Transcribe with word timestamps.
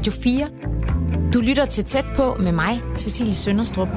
Radio 0.00 0.12
4. 0.12 0.48
Du 1.34 1.40
lytter 1.40 1.64
til 1.64 1.84
Tæt 1.84 2.06
på 2.16 2.36
med 2.40 2.52
mig, 2.52 2.82
Cecilie 2.96 3.34
Sønderstrup. 3.34 3.88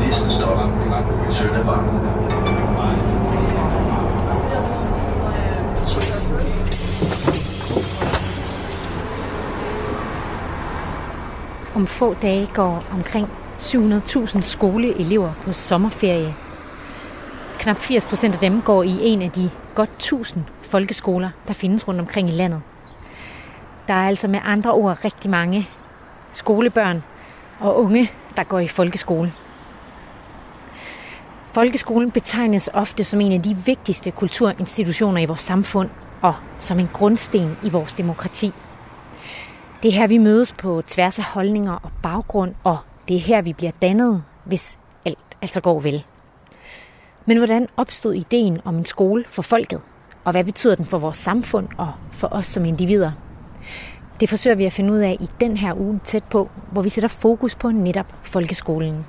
Næste 0.00 0.30
stop. 0.30 0.58
Søndervang. 1.30 1.86
Om 11.74 11.86
få 11.86 12.14
dage 12.14 12.48
går 12.54 12.84
omkring 12.92 13.28
700.000 13.58 14.40
skoleelever 14.40 15.32
på 15.42 15.52
sommerferie. 15.52 16.34
Knap 17.58 17.76
80 17.76 18.06
procent 18.06 18.34
af 18.34 18.40
dem 18.40 18.62
går 18.62 18.82
i 18.82 18.98
en 19.02 19.22
af 19.22 19.30
de 19.30 19.50
godt 19.74 19.90
1000 19.90 20.44
folkeskoler, 20.62 21.30
der 21.48 21.54
findes 21.54 21.88
rundt 21.88 22.00
omkring 22.00 22.28
i 22.28 22.32
landet. 22.32 22.62
Der 23.88 23.94
er 23.94 24.08
altså 24.08 24.28
med 24.28 24.40
andre 24.44 24.72
ord 24.72 25.04
rigtig 25.04 25.30
mange 25.30 25.68
skolebørn 26.32 27.02
og 27.60 27.80
unge, 27.80 28.10
der 28.36 28.44
går 28.44 28.58
i 28.58 28.66
folkeskole. 28.66 29.32
Folkeskolen 31.52 32.10
betegnes 32.10 32.70
ofte 32.72 33.04
som 33.04 33.20
en 33.20 33.32
af 33.32 33.42
de 33.42 33.56
vigtigste 33.66 34.10
kulturinstitutioner 34.10 35.20
i 35.20 35.24
vores 35.24 35.40
samfund 35.40 35.90
og 36.22 36.34
som 36.58 36.78
en 36.78 36.90
grundsten 36.92 37.58
i 37.62 37.70
vores 37.70 37.92
demokrati. 37.92 38.52
Det 39.82 39.88
er 39.88 39.92
her, 39.92 40.06
vi 40.06 40.18
mødes 40.18 40.52
på 40.52 40.82
tværs 40.86 41.18
af 41.18 41.24
holdninger 41.24 41.72
og 41.72 41.90
baggrund, 42.02 42.54
og 42.64 42.78
det 43.08 43.16
er 43.16 43.20
her, 43.20 43.42
vi 43.42 43.52
bliver 43.52 43.72
dannet, 43.82 44.22
hvis 44.44 44.78
alt 45.04 45.36
altså 45.42 45.60
går 45.60 45.80
vel. 45.80 46.04
Men 47.26 47.36
hvordan 47.36 47.68
opstod 47.76 48.14
ideen 48.14 48.60
om 48.64 48.76
en 48.76 48.84
skole 48.84 49.24
for 49.26 49.42
folket? 49.42 49.80
Og 50.24 50.32
hvad 50.32 50.44
betyder 50.44 50.74
den 50.74 50.86
for 50.86 50.98
vores 50.98 51.16
samfund 51.16 51.68
og 51.78 51.92
for 52.12 52.28
os 52.30 52.46
som 52.46 52.64
individer? 52.64 53.12
Det 54.20 54.28
forsøger 54.28 54.56
vi 54.56 54.64
at 54.64 54.72
finde 54.72 54.92
ud 54.92 54.98
af 54.98 55.16
i 55.20 55.30
den 55.40 55.56
her 55.56 55.74
uge 55.74 56.00
tæt 56.04 56.24
på, 56.24 56.50
hvor 56.72 56.82
vi 56.82 56.88
sætter 56.88 57.08
fokus 57.08 57.54
på 57.54 57.70
netop 57.70 58.14
folkeskolen. 58.22 59.04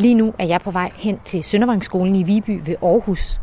Lige 0.00 0.14
nu 0.14 0.34
er 0.38 0.46
jeg 0.46 0.60
på 0.60 0.70
vej 0.70 0.90
hen 0.94 1.18
til 1.24 1.42
Søndervangsskolen 1.42 2.16
i 2.16 2.22
Viby 2.22 2.60
ved 2.64 2.76
Aarhus. 2.82 3.40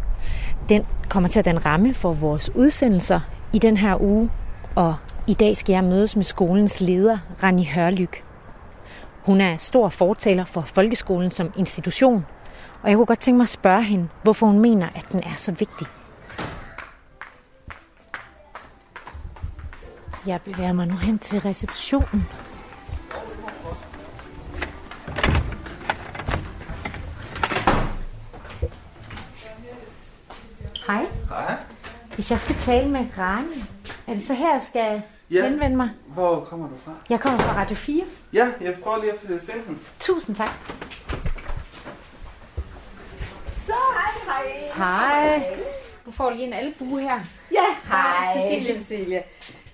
Den 0.70 0.86
kommer 1.10 1.30
til 1.30 1.40
at 1.40 1.46
danne 1.46 1.62
ramme 1.66 1.94
for 1.94 2.14
vores 2.14 2.56
udsendelser 2.56 3.20
i 3.54 3.60
den 3.60 3.78
her 3.78 4.02
uge, 4.02 4.30
og 4.76 4.96
i 5.28 5.34
dag 5.34 5.58
skal 5.58 5.74
jeg 5.74 5.84
mødes 5.84 6.16
med 6.16 6.24
skolens 6.24 6.82
leder, 6.82 7.18
Rani 7.44 7.66
Hørlyk. 7.66 8.24
Hun 9.26 9.42
er 9.42 9.58
stor 9.58 9.90
fortaler 9.90 10.46
for 10.46 10.62
folkeskolen 10.62 11.32
som 11.32 11.54
institution, 11.58 12.26
og 12.84 12.90
jeg 12.90 12.96
kunne 12.96 13.06
godt 13.06 13.20
tænke 13.20 13.38
mig 13.38 13.44
at 13.44 13.50
spørge 13.50 13.84
hende, 13.84 14.10
hvorfor 14.24 14.48
hun 14.48 14.60
mener, 14.60 14.90
at 14.96 15.06
den 15.12 15.24
er 15.24 15.36
så 15.36 15.52
vigtig. 15.52 15.88
Jeg 20.26 20.42
bevæger 20.42 20.74
mig 20.74 20.88
nu 20.88 20.96
hen 20.96 21.20
til 21.20 21.40
receptionen. 21.40 22.28
Hej. 30.88 31.06
Hej. 31.30 31.56
Hvis 32.16 32.32
jeg 32.32 32.40
skal 32.40 32.56
tale 32.56 32.90
med 32.90 33.06
Rani, 33.18 33.64
er 34.08 34.14
det 34.14 34.28
så 34.28 34.34
her, 34.34 34.54
jeg 34.54 34.62
skal 34.70 35.02
Ja. 35.32 35.50
henvende 35.50 35.78
mig? 35.78 35.90
Hvor 36.08 36.40
kommer 36.46 36.68
du 36.68 36.76
fra? 36.86 36.92
Jeg 37.10 37.20
kommer 37.20 37.40
fra 37.40 37.56
Radio 37.62 37.76
4. 37.76 38.04
Ja, 38.34 38.48
jeg 38.62 38.76
prøver 38.84 38.98
lige 39.00 39.12
at 39.12 39.20
finde 39.20 39.66
den. 39.68 39.80
Tusind 40.00 40.36
tak. 40.36 40.50
Så 43.66 43.74
hej, 44.84 45.28
hej. 45.28 45.38
Hej. 45.38 45.48
Du 46.06 46.12
får 46.12 46.30
lige 46.30 46.48
en 46.48 46.54
albue 46.54 47.02
her. 47.02 47.20
Ja, 47.52 47.66
hej. 47.88 48.42
Cecilie. 48.42 48.84
Cecilie. 48.84 49.24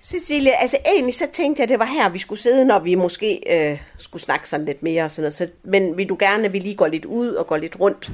Cecilie, 0.04 0.60
altså 0.60 0.78
egentlig 0.86 1.14
så 1.14 1.26
tænkte 1.32 1.60
jeg, 1.60 1.64
at 1.64 1.68
det 1.68 1.78
var 1.78 1.84
her, 1.84 2.08
vi 2.08 2.18
skulle 2.18 2.38
sidde, 2.40 2.64
når 2.64 2.78
vi 2.78 2.94
måske 2.94 3.40
øh, 3.50 3.80
skulle 3.98 4.22
snakke 4.22 4.48
sådan 4.48 4.66
lidt 4.66 4.82
mere 4.82 5.04
og 5.04 5.10
sådan 5.10 5.22
noget. 5.22 5.34
Så, 5.34 5.48
men 5.64 5.96
vil 5.96 6.08
du 6.08 6.16
gerne, 6.20 6.44
at 6.44 6.52
vi 6.52 6.58
lige 6.58 6.74
går 6.74 6.86
lidt 6.86 7.04
ud 7.04 7.28
og 7.28 7.46
går 7.46 7.56
lidt 7.56 7.80
rundt? 7.80 8.10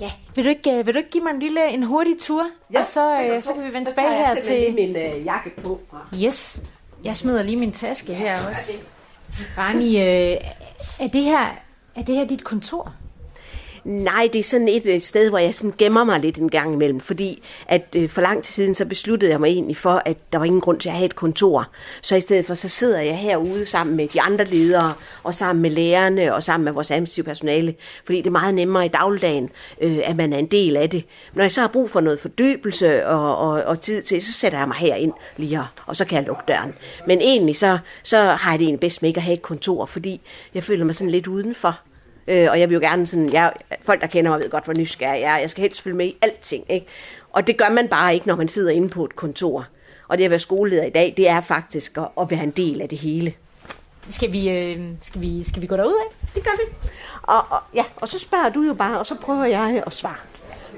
Ja. 0.00 0.10
Vil 0.34 0.44
du 0.44 0.50
ikke, 0.50 0.70
øh, 0.70 0.86
vil 0.86 0.94
du 0.94 0.98
ikke 0.98 1.10
give 1.10 1.24
mig 1.24 1.30
en 1.30 1.38
lille 1.38 1.68
en 1.68 1.82
hurtig 1.82 2.18
tur? 2.20 2.46
og 2.76 2.86
så, 2.86 3.26
øh, 3.30 3.42
så 3.42 3.52
kan 3.52 3.64
vi 3.64 3.74
vende 3.74 3.90
tilbage 3.90 4.14
her 4.14 4.34
så 4.34 4.42
til... 4.42 4.60
Lige 4.60 4.72
min 4.72 4.96
øh, 4.96 5.24
jakke 5.24 5.50
på. 5.50 5.80
Yes. 6.22 6.60
Jeg 7.04 7.16
smider 7.16 7.42
lige 7.42 7.56
min 7.56 7.72
taske 7.72 8.14
her 8.14 8.32
også. 8.50 8.72
Rani, 9.58 10.00
øh, 10.00 10.36
er 11.00 11.06
det 11.06 11.24
her 11.24 11.56
er 11.94 12.02
det 12.02 12.14
her 12.14 12.24
dit 12.24 12.44
kontor? 12.44 12.94
Nej, 13.84 14.28
det 14.32 14.38
er 14.38 14.42
sådan 14.42 14.68
et 14.68 14.86
øh, 14.86 15.00
sted, 15.00 15.28
hvor 15.28 15.38
jeg 15.38 15.54
sådan 15.54 15.74
gemmer 15.78 16.04
mig 16.04 16.20
lidt 16.20 16.38
en 16.38 16.48
gang 16.48 16.74
imellem, 16.74 17.00
fordi 17.00 17.42
at 17.66 17.96
øh, 17.96 18.08
for 18.08 18.20
lang 18.20 18.44
tid 18.44 18.52
siden, 18.52 18.74
så 18.74 18.84
besluttede 18.84 19.30
jeg 19.30 19.40
mig 19.40 19.48
egentlig 19.48 19.76
for, 19.76 20.02
at 20.04 20.16
der 20.32 20.38
var 20.38 20.44
ingen 20.44 20.60
grund 20.60 20.80
til 20.80 20.88
at 20.88 20.94
have 20.94 21.04
et 21.04 21.14
kontor. 21.14 21.68
Så 22.02 22.16
i 22.16 22.20
stedet 22.20 22.46
for, 22.46 22.54
så 22.54 22.68
sidder 22.68 23.00
jeg 23.00 23.18
herude 23.18 23.66
sammen 23.66 23.96
med 23.96 24.08
de 24.08 24.20
andre 24.20 24.44
ledere, 24.44 24.92
og 25.22 25.34
sammen 25.34 25.62
med 25.62 25.70
lærerne, 25.70 26.34
og 26.34 26.42
sammen 26.42 26.64
med 26.64 26.72
vores 26.72 26.90
administrative 26.90 27.24
personale, 27.24 27.74
fordi 28.04 28.18
det 28.18 28.26
er 28.26 28.30
meget 28.30 28.54
nemmere 28.54 28.86
i 28.86 28.88
dagligdagen, 28.88 29.50
øh, 29.80 29.98
at 30.04 30.16
man 30.16 30.32
er 30.32 30.38
en 30.38 30.46
del 30.46 30.76
af 30.76 30.90
det. 30.90 31.04
Når 31.34 31.44
jeg 31.44 31.52
så 31.52 31.60
har 31.60 31.68
brug 31.68 31.90
for 31.90 32.00
noget 32.00 32.20
fordybelse 32.20 33.06
og, 33.06 33.38
og, 33.38 33.62
og 33.62 33.80
tid 33.80 34.02
til, 34.02 34.22
så 34.22 34.32
sætter 34.32 34.58
jeg 34.58 34.68
mig 34.68 34.76
herind 34.76 35.12
lige 35.36 35.56
her, 35.56 35.72
og 35.86 35.96
så 35.96 36.04
kan 36.04 36.18
jeg 36.18 36.26
lukke 36.26 36.42
døren. 36.48 36.74
Men 37.06 37.20
egentlig 37.20 37.56
så, 37.56 37.78
så 38.02 38.16
har 38.18 38.50
jeg 38.50 38.58
det 38.58 38.64
egentlig 38.64 38.80
bedst 38.80 39.02
med 39.02 39.08
ikke 39.10 39.18
at 39.18 39.24
have 39.24 39.34
et 39.34 39.42
kontor, 39.42 39.86
fordi 39.86 40.20
jeg 40.54 40.64
føler 40.64 40.84
mig 40.84 40.94
sådan 40.94 41.10
lidt 41.10 41.26
udenfor. 41.26 41.80
Øh, 42.28 42.48
og 42.50 42.60
jeg 42.60 42.68
vil 42.68 42.74
jo 42.74 42.80
gerne 42.80 43.06
sådan, 43.06 43.32
jeg, 43.32 43.52
folk 43.82 44.00
der 44.00 44.06
kender 44.06 44.30
mig 44.30 44.40
ved 44.40 44.50
godt, 44.50 44.64
hvor 44.64 44.74
nysgerrig 44.74 45.20
jeg 45.20 45.34
er. 45.34 45.38
Jeg 45.38 45.50
skal 45.50 45.62
helst 45.62 45.82
følge 45.82 45.96
med 45.96 46.06
i 46.06 46.16
alting, 46.22 46.64
ikke? 46.68 46.86
Og 47.32 47.46
det 47.46 47.56
gør 47.56 47.68
man 47.70 47.88
bare 47.88 48.14
ikke, 48.14 48.26
når 48.26 48.36
man 48.36 48.48
sidder 48.48 48.70
inde 48.70 48.88
på 48.88 49.04
et 49.04 49.16
kontor. 49.16 49.66
Og 50.08 50.18
det 50.18 50.24
at 50.24 50.30
være 50.30 50.38
skoleleder 50.38 50.84
i 50.84 50.90
dag, 50.90 51.14
det 51.16 51.28
er 51.28 51.40
faktisk 51.40 51.98
at, 51.98 52.08
at 52.20 52.30
være 52.30 52.42
en 52.42 52.50
del 52.50 52.80
af 52.80 52.88
det 52.88 52.98
hele. 52.98 53.34
Skal 54.08 54.32
vi, 54.32 54.50
øh, 54.50 54.80
skal 55.00 55.22
vi, 55.22 55.44
skal 55.44 55.62
vi 55.62 55.66
gå 55.66 55.76
derud 55.76 55.94
af? 55.94 56.28
Det 56.34 56.44
gør 56.44 56.50
vi. 56.50 56.88
Og, 57.22 57.44
og, 57.50 57.60
ja, 57.74 57.84
og 57.96 58.08
så 58.08 58.18
spørger 58.18 58.48
du 58.48 58.62
jo 58.62 58.74
bare, 58.74 58.98
og 58.98 59.06
så 59.06 59.14
prøver 59.14 59.44
jeg 59.44 59.82
at 59.86 59.92
svare. 59.92 60.16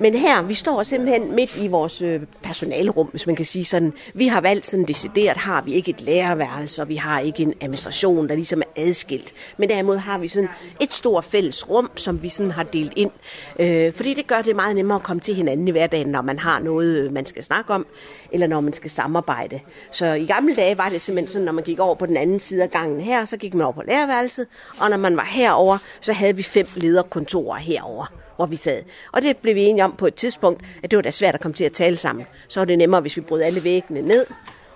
Men 0.01 0.15
her, 0.15 0.43
vi 0.43 0.55
står 0.55 0.83
simpelthen 0.83 1.35
midt 1.35 1.57
i 1.57 1.69
vores 1.69 2.03
øh, 2.03 2.21
personalerum, 2.43 3.07
hvis 3.07 3.27
man 3.27 3.37
kan 3.37 3.45
sige 3.45 3.65
sådan. 3.65 3.93
Vi 4.15 4.27
har 4.27 4.41
valgt 4.41 4.67
sådan 4.67 4.87
decideret, 4.87 5.37
har 5.37 5.63
vi 5.63 5.73
ikke 5.73 5.91
et 5.91 6.01
lærerværelse, 6.01 6.83
og 6.83 6.89
vi 6.89 6.97
har 6.97 7.21
ikke 7.21 7.43
en 7.43 7.55
administration, 7.61 8.29
der 8.29 8.35
ligesom 8.35 8.61
er 8.61 8.83
adskilt. 8.83 9.33
Men 9.57 9.69
derimod 9.69 9.97
har 9.97 10.19
vi 10.19 10.29
sådan 10.29 10.49
et 10.81 10.95
stort 10.95 11.25
fælles 11.25 11.69
rum, 11.69 11.91
som 11.97 12.23
vi 12.23 12.29
sådan 12.29 12.51
har 12.51 12.63
delt 12.63 12.93
ind. 12.97 13.11
Øh, 13.59 13.93
fordi 13.93 14.15
det 14.15 14.27
gør 14.27 14.43
det 14.43 14.57
meget 14.57 14.77
nemmere 14.77 14.97
at 14.97 15.03
komme 15.03 15.21
til 15.21 15.35
hinanden 15.35 15.69
i 15.69 15.71
hverdagen, 15.71 16.09
når 16.09 16.23
man 16.23 16.39
har 16.39 16.61
noget, 16.61 16.97
øh, 16.97 17.13
man 17.13 17.27
skal 17.27 17.43
snakke 17.43 17.75
om, 17.75 17.87
eller 18.33 18.47
når 18.47 18.61
man 18.61 18.73
skal 18.73 18.91
samarbejde. 18.91 19.61
Så 19.91 20.07
i 20.07 20.27
gamle 20.27 20.55
dage 20.55 20.79
var 20.79 20.89
det 20.89 21.01
simpelthen 21.01 21.33
sådan, 21.33 21.45
når 21.45 21.53
man 21.53 21.65
gik 21.65 21.79
over 21.79 21.95
på 21.95 22.07
den 22.07 22.17
anden 22.17 22.41
side 22.41 22.63
af 22.63 22.71
gangen 22.71 23.01
her, 23.01 23.25
så 23.25 23.37
gik 23.37 23.55
man 23.55 23.65
over 23.65 23.73
på 23.73 23.83
lærerværelset, 23.89 24.47
og 24.81 24.91
når 24.91 24.97
man 24.97 25.17
var 25.17 25.29
herover, 25.31 25.79
så 26.01 26.13
havde 26.13 26.37
vi 26.37 26.43
fem 26.43 26.67
lederkontorer 26.77 27.59
herover 27.59 28.07
hvor 28.37 28.47
vi 28.47 28.57
sad. 28.57 28.83
Og 29.13 29.23
det 29.23 29.37
blev 29.37 29.55
vi 29.55 29.61
enige 29.61 29.85
om 29.85 29.93
på 29.93 30.07
et 30.07 30.15
tidspunkt, 30.15 30.63
at 30.83 30.91
det 30.91 30.97
var 30.97 31.03
da 31.03 31.11
svært 31.11 31.35
at 31.35 31.41
komme 31.41 31.55
til 31.55 31.65
at 31.65 31.73
tale 31.73 31.97
sammen. 31.97 32.27
Så 32.49 32.61
var 32.61 32.65
det 32.65 32.79
nemmere, 32.79 33.01
hvis 33.01 33.17
vi 33.17 33.21
brød 33.21 33.43
alle 33.43 33.65
væggene 33.65 34.03
ned. 34.03 34.27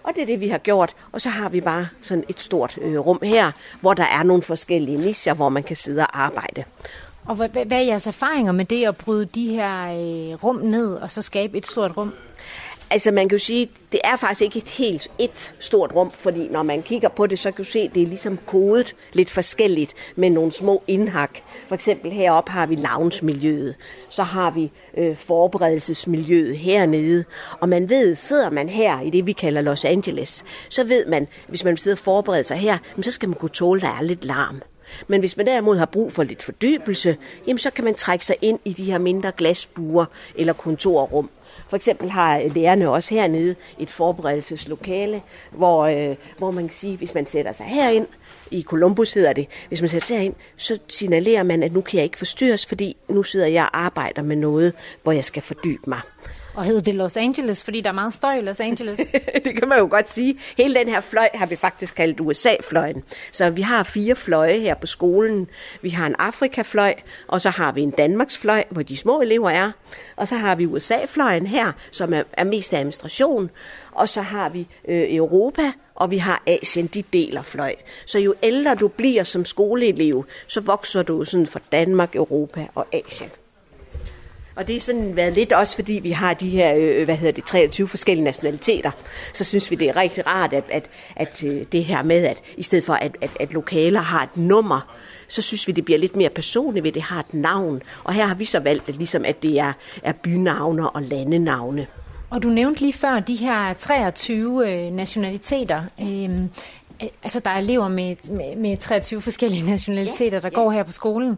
Og 0.02 0.14
det 0.14 0.22
er 0.22 0.26
det, 0.26 0.40
vi 0.40 0.48
har 0.48 0.58
gjort. 0.58 0.96
Og 1.12 1.20
så 1.20 1.28
har 1.28 1.48
vi 1.48 1.60
bare 1.60 1.88
sådan 2.02 2.24
et 2.28 2.40
stort 2.40 2.78
øh, 2.80 2.98
rum 2.98 3.18
her, 3.22 3.52
hvor 3.80 3.94
der 3.94 4.04
er 4.04 4.22
nogle 4.22 4.42
forskellige 4.42 4.98
nischer, 4.98 5.34
hvor 5.34 5.48
man 5.48 5.62
kan 5.62 5.76
sidde 5.76 6.00
og 6.00 6.20
arbejde. 6.20 6.64
Og 7.26 7.34
hvad, 7.34 7.48
hvad 7.48 7.78
er 7.78 7.82
jeres 7.82 8.06
erfaringer 8.06 8.52
med 8.52 8.64
det 8.64 8.86
at 8.86 8.96
bryde 8.96 9.24
de 9.24 9.46
her 9.46 9.86
øh, 9.86 10.44
rum 10.44 10.56
ned, 10.56 10.94
og 10.94 11.10
så 11.10 11.22
skabe 11.22 11.58
et 11.58 11.66
stort 11.66 11.96
rum? 11.96 12.12
Altså 12.90 13.10
man 13.10 13.28
kan 13.28 13.38
jo 13.38 13.44
sige, 13.44 13.70
det 13.92 14.00
er 14.04 14.16
faktisk 14.16 14.42
ikke 14.42 14.58
et 14.58 14.68
helt 14.68 15.10
et 15.18 15.52
stort 15.60 15.92
rum, 15.94 16.10
fordi 16.10 16.48
når 16.48 16.62
man 16.62 16.82
kigger 16.82 17.08
på 17.08 17.26
det, 17.26 17.38
så 17.38 17.50
kan 17.50 17.64
du 17.64 17.70
se, 17.70 17.78
at 17.78 17.94
det 17.94 18.02
er 18.02 18.06
ligesom 18.06 18.38
kodet 18.46 18.96
lidt 19.12 19.30
forskelligt 19.30 19.94
med 20.16 20.30
nogle 20.30 20.52
små 20.52 20.82
indhak. 20.86 21.38
For 21.68 21.74
eksempel 21.74 22.10
heroppe 22.10 22.52
har 22.52 22.66
vi 22.66 22.74
lounge-miljøet, 22.74 23.74
så 24.08 24.22
har 24.22 24.50
vi 24.50 24.70
øh, 24.96 25.16
forberedelsesmiljøet 25.16 26.58
hernede. 26.58 27.24
Og 27.60 27.68
man 27.68 27.88
ved, 27.88 28.14
sidder 28.14 28.50
man 28.50 28.68
her 28.68 29.00
i 29.00 29.10
det, 29.10 29.26
vi 29.26 29.32
kalder 29.32 29.62
Los 29.62 29.84
Angeles, 29.84 30.44
så 30.68 30.84
ved 30.84 31.06
man, 31.06 31.28
hvis 31.48 31.64
man 31.64 31.76
sidder 31.76 31.94
og 31.94 32.04
forbereder 32.04 32.44
sig 32.44 32.56
her, 32.56 32.78
så 33.00 33.10
skal 33.10 33.28
man 33.28 33.38
kunne 33.38 33.48
tåle, 33.48 33.80
at 33.80 33.82
der 33.82 33.98
er 33.98 34.02
lidt 34.02 34.24
larm. 34.24 34.62
Men 35.08 35.20
hvis 35.20 35.36
man 35.36 35.46
derimod 35.46 35.76
har 35.76 35.86
brug 35.86 36.12
for 36.12 36.22
lidt 36.22 36.42
fordybelse, 36.42 37.16
jamen 37.46 37.58
så 37.58 37.70
kan 37.70 37.84
man 37.84 37.94
trække 37.94 38.24
sig 38.24 38.36
ind 38.42 38.58
i 38.64 38.72
de 38.72 38.84
her 38.84 38.98
mindre 38.98 39.32
glasbuer 39.36 40.04
eller 40.34 40.52
kontorrum. 40.52 41.30
For 41.68 41.76
eksempel 41.76 42.10
har 42.10 42.42
lærerne 42.54 42.90
også 42.90 43.14
hernede 43.14 43.54
et 43.78 43.90
forberedelseslokale, 43.90 45.22
hvor, 45.50 45.84
øh, 45.84 46.16
hvor 46.38 46.50
man 46.50 46.68
kan 46.68 46.76
sige, 46.76 46.96
hvis 46.96 47.14
man 47.14 47.26
sætter 47.26 47.52
sig 47.52 47.66
herind, 47.66 48.06
i 48.50 48.62
Columbus 48.62 49.12
hedder 49.12 49.32
det, 49.32 49.46
hvis 49.68 49.80
man 49.80 49.88
sætter 49.88 50.06
sig 50.06 50.16
herind, 50.16 50.34
så 50.56 50.78
signalerer 50.88 51.42
man, 51.42 51.62
at 51.62 51.72
nu 51.72 51.80
kan 51.80 51.96
jeg 51.96 52.04
ikke 52.04 52.18
forstyrres, 52.18 52.66
fordi 52.66 52.96
nu 53.08 53.22
sidder 53.22 53.46
jeg 53.46 53.62
og 53.62 53.78
arbejder 53.78 54.22
med 54.22 54.36
noget, 54.36 54.72
hvor 55.02 55.12
jeg 55.12 55.24
skal 55.24 55.42
fordybe 55.42 55.82
mig. 55.86 56.00
Og 56.58 56.64
hedder 56.64 56.80
det 56.80 56.94
Los 56.94 57.16
Angeles, 57.16 57.64
fordi 57.64 57.80
der 57.80 57.88
er 57.88 57.94
meget 57.94 58.14
støj 58.14 58.34
i 58.34 58.40
Los 58.40 58.60
Angeles? 58.60 59.00
det 59.44 59.56
kan 59.58 59.68
man 59.68 59.78
jo 59.78 59.88
godt 59.90 60.10
sige. 60.10 60.38
Hele 60.56 60.74
den 60.74 60.88
her 60.88 61.00
fløj 61.00 61.28
har 61.34 61.46
vi 61.46 61.56
faktisk 61.56 61.94
kaldt 61.94 62.20
USA-fløjen. 62.20 63.02
Så 63.32 63.50
vi 63.50 63.62
har 63.62 63.82
fire 63.82 64.14
fløje 64.14 64.58
her 64.58 64.74
på 64.74 64.86
skolen. 64.86 65.48
Vi 65.82 65.88
har 65.88 66.06
en 66.06 66.14
Afrika-fløj, 66.18 66.94
og 67.28 67.40
så 67.40 67.50
har 67.50 67.72
vi 67.72 67.80
en 67.80 67.90
Danmarks-fløj, 67.90 68.64
hvor 68.70 68.82
de 68.82 68.96
små 68.96 69.20
elever 69.20 69.50
er. 69.50 69.70
Og 70.16 70.28
så 70.28 70.36
har 70.36 70.54
vi 70.54 70.66
USA-fløjen 70.66 71.46
her, 71.46 71.72
som 71.90 72.14
er, 72.14 72.22
er 72.32 72.44
mest 72.44 72.74
administration. 72.74 73.50
Og 73.92 74.08
så 74.08 74.22
har 74.22 74.48
vi 74.48 74.68
øh, 74.88 75.14
Europa, 75.14 75.72
og 75.94 76.10
vi 76.10 76.18
har 76.18 76.42
Asien, 76.46 76.86
de 76.86 77.02
deler 77.12 77.42
fløj. 77.42 77.74
Så 78.06 78.18
jo 78.18 78.34
ældre 78.42 78.74
du 78.74 78.88
bliver 78.88 79.22
som 79.22 79.44
skoleelev, 79.44 80.24
så 80.46 80.60
vokser 80.60 81.02
du 81.02 81.24
sådan 81.24 81.46
fra 81.46 81.60
Danmark, 81.72 82.16
Europa 82.16 82.66
og 82.74 82.86
Asien. 82.92 83.30
Og 84.58 84.68
det 84.68 84.76
er 84.76 84.80
sådan 84.80 85.16
været 85.16 85.32
lidt 85.32 85.52
også, 85.52 85.74
fordi 85.74 86.00
vi 86.02 86.10
har 86.10 86.34
de 86.34 86.48
her, 86.48 86.74
øh, 86.76 87.04
hvad 87.04 87.16
hedder 87.16 87.32
det, 87.32 87.44
23 87.44 87.88
forskellige 87.88 88.24
nationaliteter. 88.24 88.90
Så 89.32 89.44
synes 89.44 89.70
vi, 89.70 89.76
det 89.76 89.88
er 89.88 89.96
rigtig 89.96 90.26
rart, 90.26 90.52
at, 90.52 90.64
at, 90.70 90.90
at 91.16 91.44
øh, 91.44 91.66
det 91.72 91.84
her 91.84 92.02
med, 92.02 92.24
at 92.24 92.42
i 92.56 92.62
stedet 92.62 92.84
for, 92.84 92.92
at, 92.92 93.16
at, 93.20 93.30
at 93.40 93.52
lokaler 93.52 94.00
har 94.00 94.22
et 94.22 94.36
nummer, 94.36 94.94
så 95.28 95.42
synes 95.42 95.66
vi, 95.66 95.72
det 95.72 95.84
bliver 95.84 95.98
lidt 95.98 96.16
mere 96.16 96.30
personligt 96.30 96.84
ved, 96.84 96.92
det 96.92 97.02
har 97.02 97.20
et 97.20 97.34
navn. 97.34 97.82
Og 98.04 98.14
her 98.14 98.26
har 98.26 98.34
vi 98.34 98.44
så 98.44 98.60
valgt, 98.60 98.88
at, 98.88 98.96
ligesom, 98.96 99.24
at 99.24 99.42
det 99.42 99.60
er, 99.60 99.72
er 100.02 100.12
bynavne 100.12 100.90
og 100.90 101.02
landenavne. 101.02 101.86
Og 102.30 102.42
du 102.42 102.48
nævnte 102.48 102.80
lige 102.80 102.92
før 102.92 103.20
de 103.20 103.36
her 103.36 103.72
23 103.72 104.70
øh, 104.70 104.92
nationaliteter. 104.92 105.82
Øhm, 106.00 106.50
Øhm, 107.02 107.10
altså 107.22 107.40
der 107.40 107.50
er 107.50 107.58
elever 107.58 107.88
med, 107.88 108.30
med, 108.30 108.56
med 108.56 108.76
23 108.76 109.20
forskellige 109.20 109.66
nationaliteter, 109.70 110.40
der 110.40 110.48
ja, 110.48 110.58
ja. 110.58 110.62
går 110.62 110.70
her 110.70 110.82
på 110.82 110.92
skolen. 110.92 111.30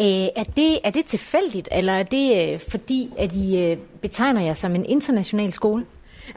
Øh, 0.00 0.28
er, 0.36 0.44
det, 0.56 0.78
er 0.84 0.90
det 0.90 1.04
tilfældigt, 1.06 1.68
eller 1.72 1.92
er 1.92 2.02
det 2.02 2.52
øh, 2.52 2.60
fordi, 2.70 3.12
at 3.18 3.34
I 3.34 3.58
øh, 3.58 3.76
betegner 4.00 4.40
jer 4.40 4.54
som 4.54 4.74
en 4.74 4.84
international 4.84 5.52
skole? 5.52 5.84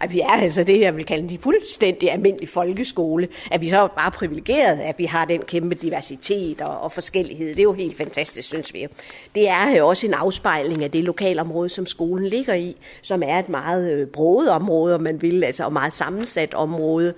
At 0.02 0.14
vi 0.14 0.20
er 0.20 0.28
altså 0.28 0.64
det, 0.64 0.80
jeg 0.80 0.96
vil 0.96 1.06
kalde 1.06 1.34
en 1.34 1.40
fuldstændig 1.40 2.12
almindelig 2.12 2.50
folkeskole. 2.50 3.28
At 3.52 3.62
vi 3.62 3.70
så 3.70 3.78
er 3.82 3.88
bare 3.88 4.12
privilegeret, 4.12 4.80
at 4.80 5.00
vi 5.00 5.06
har 5.06 5.26
den 5.26 5.42
kæmpe 5.42 5.76
diversitet 5.76 6.62
og, 6.62 6.82
og 6.82 6.92
forskellighed. 6.92 7.50
Det 7.50 7.60
er 7.60 7.64
jo 7.64 7.74
helt 7.74 7.98
fantastisk, 7.98 8.48
synes 8.48 8.74
vi. 8.74 8.88
Det 9.36 9.50
er 9.50 9.78
jo 9.78 9.88
også 9.88 10.08
en 10.08 10.14
afspejling 10.14 10.84
af 10.84 10.92
det 10.92 11.04
lokalområde, 11.04 11.70
som 11.70 11.86
skolen 11.86 12.28
ligger 12.28 12.54
i, 12.54 12.76
som 13.02 13.24
er 13.24 13.40
et 13.40 13.50
meget 13.50 13.94
øh, 13.94 14.08
broget 14.08 14.50
område, 14.50 14.96
om 14.96 15.02
man 15.02 15.22
vil, 15.22 15.44
altså 15.44 15.64
og 15.64 15.74
meget 15.74 15.94
sammensat 15.94 16.54
område. 16.54 17.14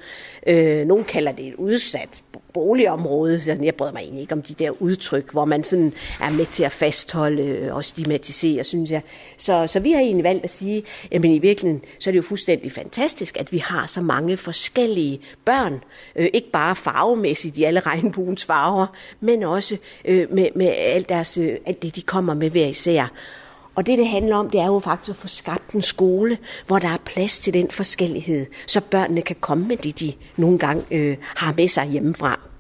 Øh, 0.48 0.86
nogle 0.86 1.04
kalder 1.04 1.32
det 1.32 1.48
et 1.48 1.56
udsat 1.56 2.24
boligområde. 2.54 3.42
Jeg 3.62 3.76
bryder 3.76 3.92
mig 3.92 4.02
egentlig 4.02 4.22
ikke 4.22 4.34
om 4.34 4.42
de 4.42 4.54
der 4.54 4.82
udtryk, 4.82 5.32
hvor 5.32 5.46
man 5.46 5.64
sådan 5.64 5.94
er 6.22 6.30
med 6.30 6.46
til 6.46 6.64
at 6.64 6.72
fastholde 6.72 7.44
øh, 7.44 7.76
og 7.76 7.86
stigmatisere, 7.86 8.64
synes 8.64 8.92
jeg. 8.92 9.02
Så, 9.38 9.68
så 9.68 9.80
vi 9.80 9.92
har 9.92 10.00
egentlig 10.00 10.24
valgt 10.24 10.44
at 10.44 10.50
sige, 10.50 10.84
at 11.12 11.26
i 11.26 11.40
virkeligheden, 11.40 11.84
så 12.00 12.10
er 12.10 12.12
det 12.12 12.18
jo 12.18 12.24
fuldstændig 12.24 12.61
fantastisk, 12.70 13.38
at 13.38 13.52
vi 13.52 13.58
har 13.58 13.86
så 13.86 14.02
mange 14.02 14.38
forskellige 14.38 15.20
børn. 15.46 15.84
Øh, 16.16 16.28
ikke 16.34 16.52
bare 16.52 16.76
farvemæssigt 16.76 17.58
i 17.58 17.64
alle 17.64 17.80
regnbuens 17.90 18.46
farver, 18.46 18.88
men 19.20 19.44
også 19.44 19.78
øh, 20.06 20.34
med, 20.34 20.48
med 20.56 20.68
alt, 20.68 21.10
deres, 21.10 21.38
øh, 21.38 21.58
alt 21.66 21.82
det, 21.82 21.96
de 21.96 22.02
kommer 22.02 22.34
med 22.34 22.50
hver 22.50 22.66
især. 22.66 23.08
Og 23.76 23.86
det, 23.86 23.98
det 23.98 24.08
handler 24.08 24.36
om, 24.36 24.50
det 24.50 24.60
er 24.60 24.66
jo 24.66 24.80
faktisk 24.80 25.10
at 25.10 25.16
få 25.16 25.28
skabt 25.28 25.72
en 25.72 25.82
skole, 25.82 26.38
hvor 26.68 26.80
der 26.80 26.88
er 26.88 26.98
plads 27.06 27.40
til 27.40 27.54
den 27.54 27.72
forskellighed, 27.72 28.46
så 28.68 28.82
børnene 28.82 29.22
kan 29.22 29.36
komme 29.40 29.68
med 29.68 29.78
det, 29.78 30.00
de 30.00 30.14
nogle 30.38 30.60
gange 30.60 30.84
øh, 30.92 31.18
har 31.36 31.54
med 31.58 31.68
sig 31.68 31.86
hjemmefra. 31.86 32.51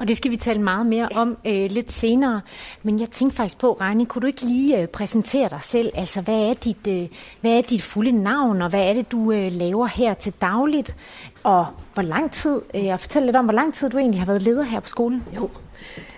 Og 0.00 0.08
det 0.08 0.16
skal 0.16 0.30
vi 0.30 0.36
tale 0.36 0.62
meget 0.62 0.86
mere 0.86 1.08
om 1.14 1.36
øh, 1.46 1.64
lidt 1.70 1.92
senere. 1.92 2.40
Men 2.82 3.00
jeg 3.00 3.10
tænkte 3.10 3.36
faktisk 3.36 3.58
på, 3.58 3.72
Rani, 3.72 4.04
kunne 4.04 4.20
du 4.20 4.26
ikke 4.26 4.44
lige 4.44 4.80
øh, 4.80 4.88
præsentere 4.88 5.48
dig 5.48 5.62
selv? 5.62 5.92
Altså, 5.94 6.20
hvad 6.20 6.34
er, 6.34 6.54
dit, 6.54 6.86
øh, 6.88 7.08
hvad 7.40 7.50
er 7.50 7.60
dit 7.60 7.82
fulde 7.82 8.12
navn, 8.12 8.62
og 8.62 8.70
hvad 8.70 8.80
er 8.80 8.92
det, 8.92 9.12
du 9.12 9.32
øh, 9.32 9.52
laver 9.52 9.86
her 9.86 10.14
til 10.14 10.32
dagligt? 10.40 10.96
Og 11.42 11.66
hvor 11.94 12.02
lang 12.02 12.30
tid, 12.30 12.60
øh, 12.74 12.86
og 12.86 13.00
fortæl 13.00 13.22
lidt 13.22 13.36
om, 13.36 13.44
hvor 13.44 13.54
lang 13.54 13.74
tid 13.74 13.90
du 13.90 13.98
egentlig 13.98 14.20
har 14.20 14.26
været 14.26 14.42
leder 14.42 14.62
her 14.62 14.80
på 14.80 14.88
skolen. 14.88 15.24
Jo, 15.36 15.50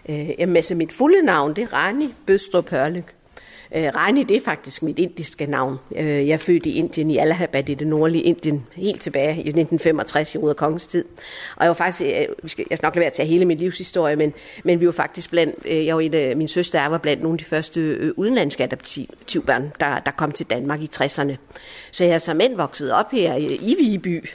øh, 0.08 0.30
jamen, 0.38 0.56
altså 0.56 0.74
mit 0.74 0.92
fulde 0.92 1.22
navn, 1.22 1.56
det 1.56 1.64
er 1.64 1.72
Rani 1.72 2.14
Bøstrup 2.26 2.70
Hørlyk. 2.70 3.19
Øh, 3.74 3.94
Rani, 3.94 4.22
det 4.22 4.36
er 4.36 4.40
faktisk 4.44 4.82
mit 4.82 4.98
indiske 4.98 5.46
navn. 5.46 5.76
Øh, 5.96 6.06
jeg 6.06 6.34
er 6.34 6.36
født 6.36 6.66
i 6.66 6.74
Indien, 6.74 7.10
i 7.10 7.18
Allahabad 7.18 7.68
i 7.68 7.74
det 7.74 7.86
nordlige 7.86 8.24
Indien, 8.24 8.66
helt 8.76 9.00
tilbage 9.00 9.30
i 9.30 9.48
1965 9.48 10.34
i 10.34 10.38
Ruder 10.38 10.54
Kongens 10.54 10.86
tid. 10.86 11.04
Og 11.56 11.64
jeg 11.64 11.68
var 11.68 11.74
faktisk, 11.74 12.02
øh, 12.02 12.26
jeg 12.42 12.50
skal 12.50 12.78
nok 12.82 12.94
lade 12.94 13.02
være 13.02 13.10
til 13.10 13.26
hele 13.26 13.44
min 13.44 13.58
livshistorie, 13.58 14.16
men, 14.16 14.32
men 14.64 14.80
vi 14.80 14.86
var 14.86 14.92
faktisk 14.92 15.30
blandt, 15.30 15.66
jeg 15.66 15.94
var 15.94 16.00
en 16.00 16.14
af, 16.14 16.36
min 16.36 16.48
søster 16.48 16.86
var 16.86 16.98
blandt 16.98 17.22
nogle 17.22 17.34
af 17.34 17.38
de 17.38 17.44
første 17.44 18.12
udenlandske 18.18 18.64
adoptivbørn, 18.64 19.72
der, 19.80 19.98
der 19.98 20.10
kom 20.10 20.32
til 20.32 20.46
Danmark 20.46 20.82
i 20.82 20.88
60'erne. 20.96 21.32
Så 21.90 22.04
jeg 22.04 22.14
er 22.14 22.18
som 22.18 22.36
mænd 22.36 22.56
vokset 22.56 22.92
op 22.92 23.10
her 23.12 23.34
i, 23.34 23.46
i 23.46 23.76
Viby, 23.78 24.28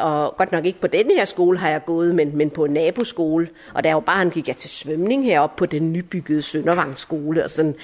og 0.00 0.36
godt 0.36 0.52
nok 0.52 0.64
ikke 0.64 0.80
på 0.80 0.86
denne 0.86 1.14
her 1.14 1.24
skole 1.24 1.58
har 1.58 1.68
jeg 1.68 1.84
gået, 1.86 2.14
men, 2.14 2.36
men 2.36 2.50
på 2.50 2.64
en 2.64 2.72
naboskole. 2.72 3.48
Og 3.74 3.84
da 3.84 3.88
jeg 3.88 3.94
var 3.96 4.00
barn, 4.00 4.30
gik 4.30 4.48
jeg 4.48 4.56
til 4.56 4.70
svømning 4.70 5.24
heroppe 5.24 5.58
på 5.58 5.66
den 5.66 5.92
nybyggede 5.92 6.42
Søndervangsskole, 6.42 7.44
og 7.44 7.50
sådan 7.50 7.74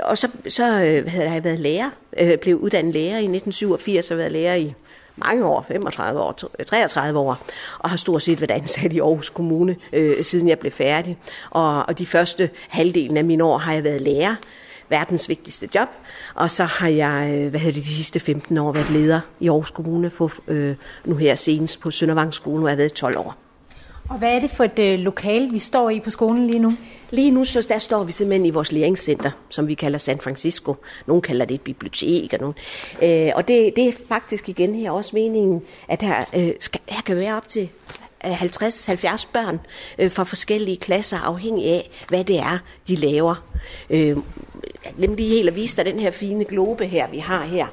og 0.00 0.18
så, 0.18 0.28
så 0.48 0.64
øh, 0.64 1.10
havde 1.12 1.32
jeg 1.32 1.44
været 1.44 1.58
lærer, 1.58 1.90
øh, 2.20 2.38
blev 2.38 2.56
uddannet 2.56 2.94
lærer 2.94 3.18
i 3.18 3.28
1987 3.28 4.10
og 4.10 4.18
været 4.18 4.32
lærer 4.32 4.54
i 4.54 4.74
mange 5.16 5.44
år, 5.44 5.66
35 5.68 6.20
år, 6.20 6.38
33 6.66 7.18
år, 7.18 7.38
og 7.78 7.90
har 7.90 7.96
stort 7.96 8.22
set 8.22 8.40
været 8.40 8.50
ansat 8.50 8.92
i 8.92 8.98
Aarhus 8.98 9.30
Kommune, 9.30 9.76
øh, 9.92 10.24
siden 10.24 10.48
jeg 10.48 10.58
blev 10.58 10.72
færdig. 10.72 11.18
Og, 11.50 11.88
og 11.88 11.98
de 11.98 12.06
første 12.06 12.50
halvdelen 12.68 13.16
af 13.16 13.24
mine 13.24 13.44
år 13.44 13.58
har 13.58 13.72
jeg 13.72 13.84
været 13.84 14.00
lærer, 14.00 14.34
verdens 14.88 15.28
vigtigste 15.28 15.68
job, 15.74 15.88
og 16.34 16.50
så 16.50 16.64
har 16.64 16.88
jeg, 16.88 17.30
øh, 17.32 17.48
hvad 17.48 17.60
hedder 17.60 17.74
det, 17.74 17.84
de 17.84 17.94
sidste 17.94 18.20
15 18.20 18.58
år 18.58 18.72
været 18.72 18.90
leder 18.90 19.20
i 19.40 19.48
Aarhus 19.48 19.70
Kommune, 19.70 20.10
på, 20.10 20.30
øh, 20.48 20.76
nu 21.04 21.16
her 21.16 21.34
senest 21.34 21.80
på 21.80 21.90
Søndervangsskolen, 21.90 22.58
hvor 22.58 22.68
jeg 22.68 22.72
har 22.72 22.76
været 22.76 22.92
12 22.92 23.18
år. 23.18 23.47
Og 24.08 24.18
hvad 24.18 24.34
er 24.34 24.40
det 24.40 24.50
for 24.50 24.64
et 24.64 24.78
øh, 24.78 24.98
lokal, 24.98 25.52
vi 25.52 25.58
står 25.58 25.90
i 25.90 26.00
på 26.00 26.10
skolen 26.10 26.46
lige 26.46 26.58
nu? 26.58 26.72
Lige 27.10 27.30
nu 27.30 27.44
så 27.44 27.66
der 27.68 27.78
står 27.78 28.04
vi 28.04 28.12
simpelthen 28.12 28.46
i 28.46 28.50
vores 28.50 28.72
læringscenter, 28.72 29.30
som 29.48 29.68
vi 29.68 29.74
kalder 29.74 29.98
San 29.98 30.18
Francisco. 30.18 30.76
Nogle 31.06 31.22
kalder 31.22 31.44
det 31.44 31.54
et 31.54 31.60
bibliotek. 31.60 32.32
Og, 32.32 32.38
nogen. 32.40 32.54
Øh, 33.02 33.32
og 33.34 33.48
det, 33.48 33.72
det 33.76 33.88
er 33.88 33.92
faktisk 34.08 34.48
igen 34.48 34.74
her 34.74 34.90
også 34.90 35.10
meningen, 35.14 35.62
at 35.88 36.02
her, 36.02 36.24
øh, 36.36 36.52
skal, 36.60 36.80
her 36.88 37.02
kan 37.02 37.16
være 37.16 37.36
op 37.36 37.48
til 37.48 37.68
øh, 38.26 38.42
50-70 38.42 39.28
børn 39.32 39.60
øh, 39.98 40.10
fra 40.10 40.24
forskellige 40.24 40.76
klasser, 40.76 41.18
afhængig 41.18 41.66
af, 41.66 41.90
hvad 42.08 42.24
det 42.24 42.38
er, 42.38 42.58
de 42.88 42.96
laver. 42.96 43.44
Øh, 43.90 44.16
nemlig 44.96 45.28
helt 45.28 45.48
at 45.48 45.54
vise 45.54 45.76
dig 45.76 45.84
den 45.84 46.00
her 46.00 46.10
fine 46.10 46.44
globe 46.44 46.86
her, 46.86 47.08
vi 47.08 47.18
har 47.18 47.44
her. 47.44 47.66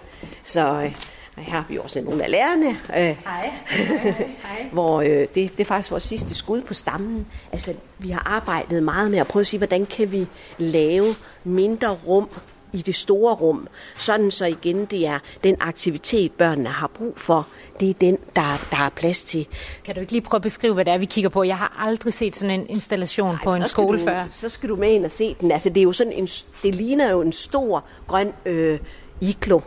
Så... 0.46 0.82
Øh, 0.82 0.96
her 1.42 1.54
har 1.54 1.66
vi 1.70 1.78
også 1.78 2.02
nogle 2.02 2.24
af 2.24 2.32
lærerne. 2.32 2.70
Øh, 2.70 2.96
hej. 2.96 3.16
hej, 3.70 4.12
hej. 4.44 4.70
hvor 4.72 5.02
øh, 5.02 5.10
det, 5.10 5.36
det 5.36 5.60
er 5.60 5.66
faktisk 5.66 5.92
vores 5.92 6.04
sidste 6.04 6.36
skud 6.36 6.62
på 6.62 6.74
stammen. 6.74 7.28
Altså, 7.52 7.74
vi 8.00 8.10
har 8.10 8.24
arbejdet 8.26 8.84
meget 8.84 9.12
med 9.12 9.20
at 9.20 9.28
prøve 9.28 9.42
at 9.42 9.48
sige, 9.48 9.58
hvordan 9.58 9.86
kan 9.86 10.12
vi 10.12 10.28
lave 10.58 11.06
mindre 11.44 11.98
rum 12.08 12.30
i 12.76 12.82
det 12.82 12.96
store 12.96 13.34
rum, 13.34 13.68
sådan 13.98 14.32
så 14.32 14.46
igen 14.46 14.86
det 14.86 15.08
er 15.08 15.20
den 15.44 15.56
aktivitet, 15.60 16.32
børnene 16.32 16.70
har 16.70 16.88
brug 16.88 17.14
for, 17.18 17.48
det 17.80 17.90
er 17.90 17.94
den, 17.94 18.18
der, 18.36 18.68
der 18.72 18.78
er 18.78 18.90
plads 18.90 19.24
til. 19.24 19.48
Kan 19.86 19.96
du 19.96 20.02
ikke 20.02 20.12
lige 20.12 20.22
prøve 20.22 20.38
at 20.38 20.42
beskrive, 20.42 20.74
hvad 20.74 20.86
det 20.86 20.94
er, 20.94 20.98
vi 20.98 21.06
kigger 21.06 21.30
på? 21.30 21.44
Jeg 21.44 21.58
har 21.58 21.76
aldrig 21.80 22.14
set 22.14 22.36
sådan 22.36 22.60
en 22.60 22.68
installation 22.70 23.30
Ej, 23.30 23.44
på 23.44 23.54
en 23.54 23.66
skole 23.66 24.00
du, 24.00 24.04
før. 24.04 24.26
Så 24.36 24.50
skal 24.50 24.70
du 24.70 24.76
med 24.76 24.92
ind 24.92 25.06
og 25.06 25.12
se 25.12 25.36
den. 25.42 25.52
Altså, 25.52 25.70
det, 25.70 25.78
er 25.78 25.84
jo 25.84 25.92
sådan 25.92 26.14
en, 26.14 26.28
det 26.64 26.76
ligner 26.76 27.12
jo 27.12 27.22
en 27.22 27.34
stor 27.34 27.84
grøn 28.08 28.34
øh, 28.46 28.80
iglo, 29.22 29.60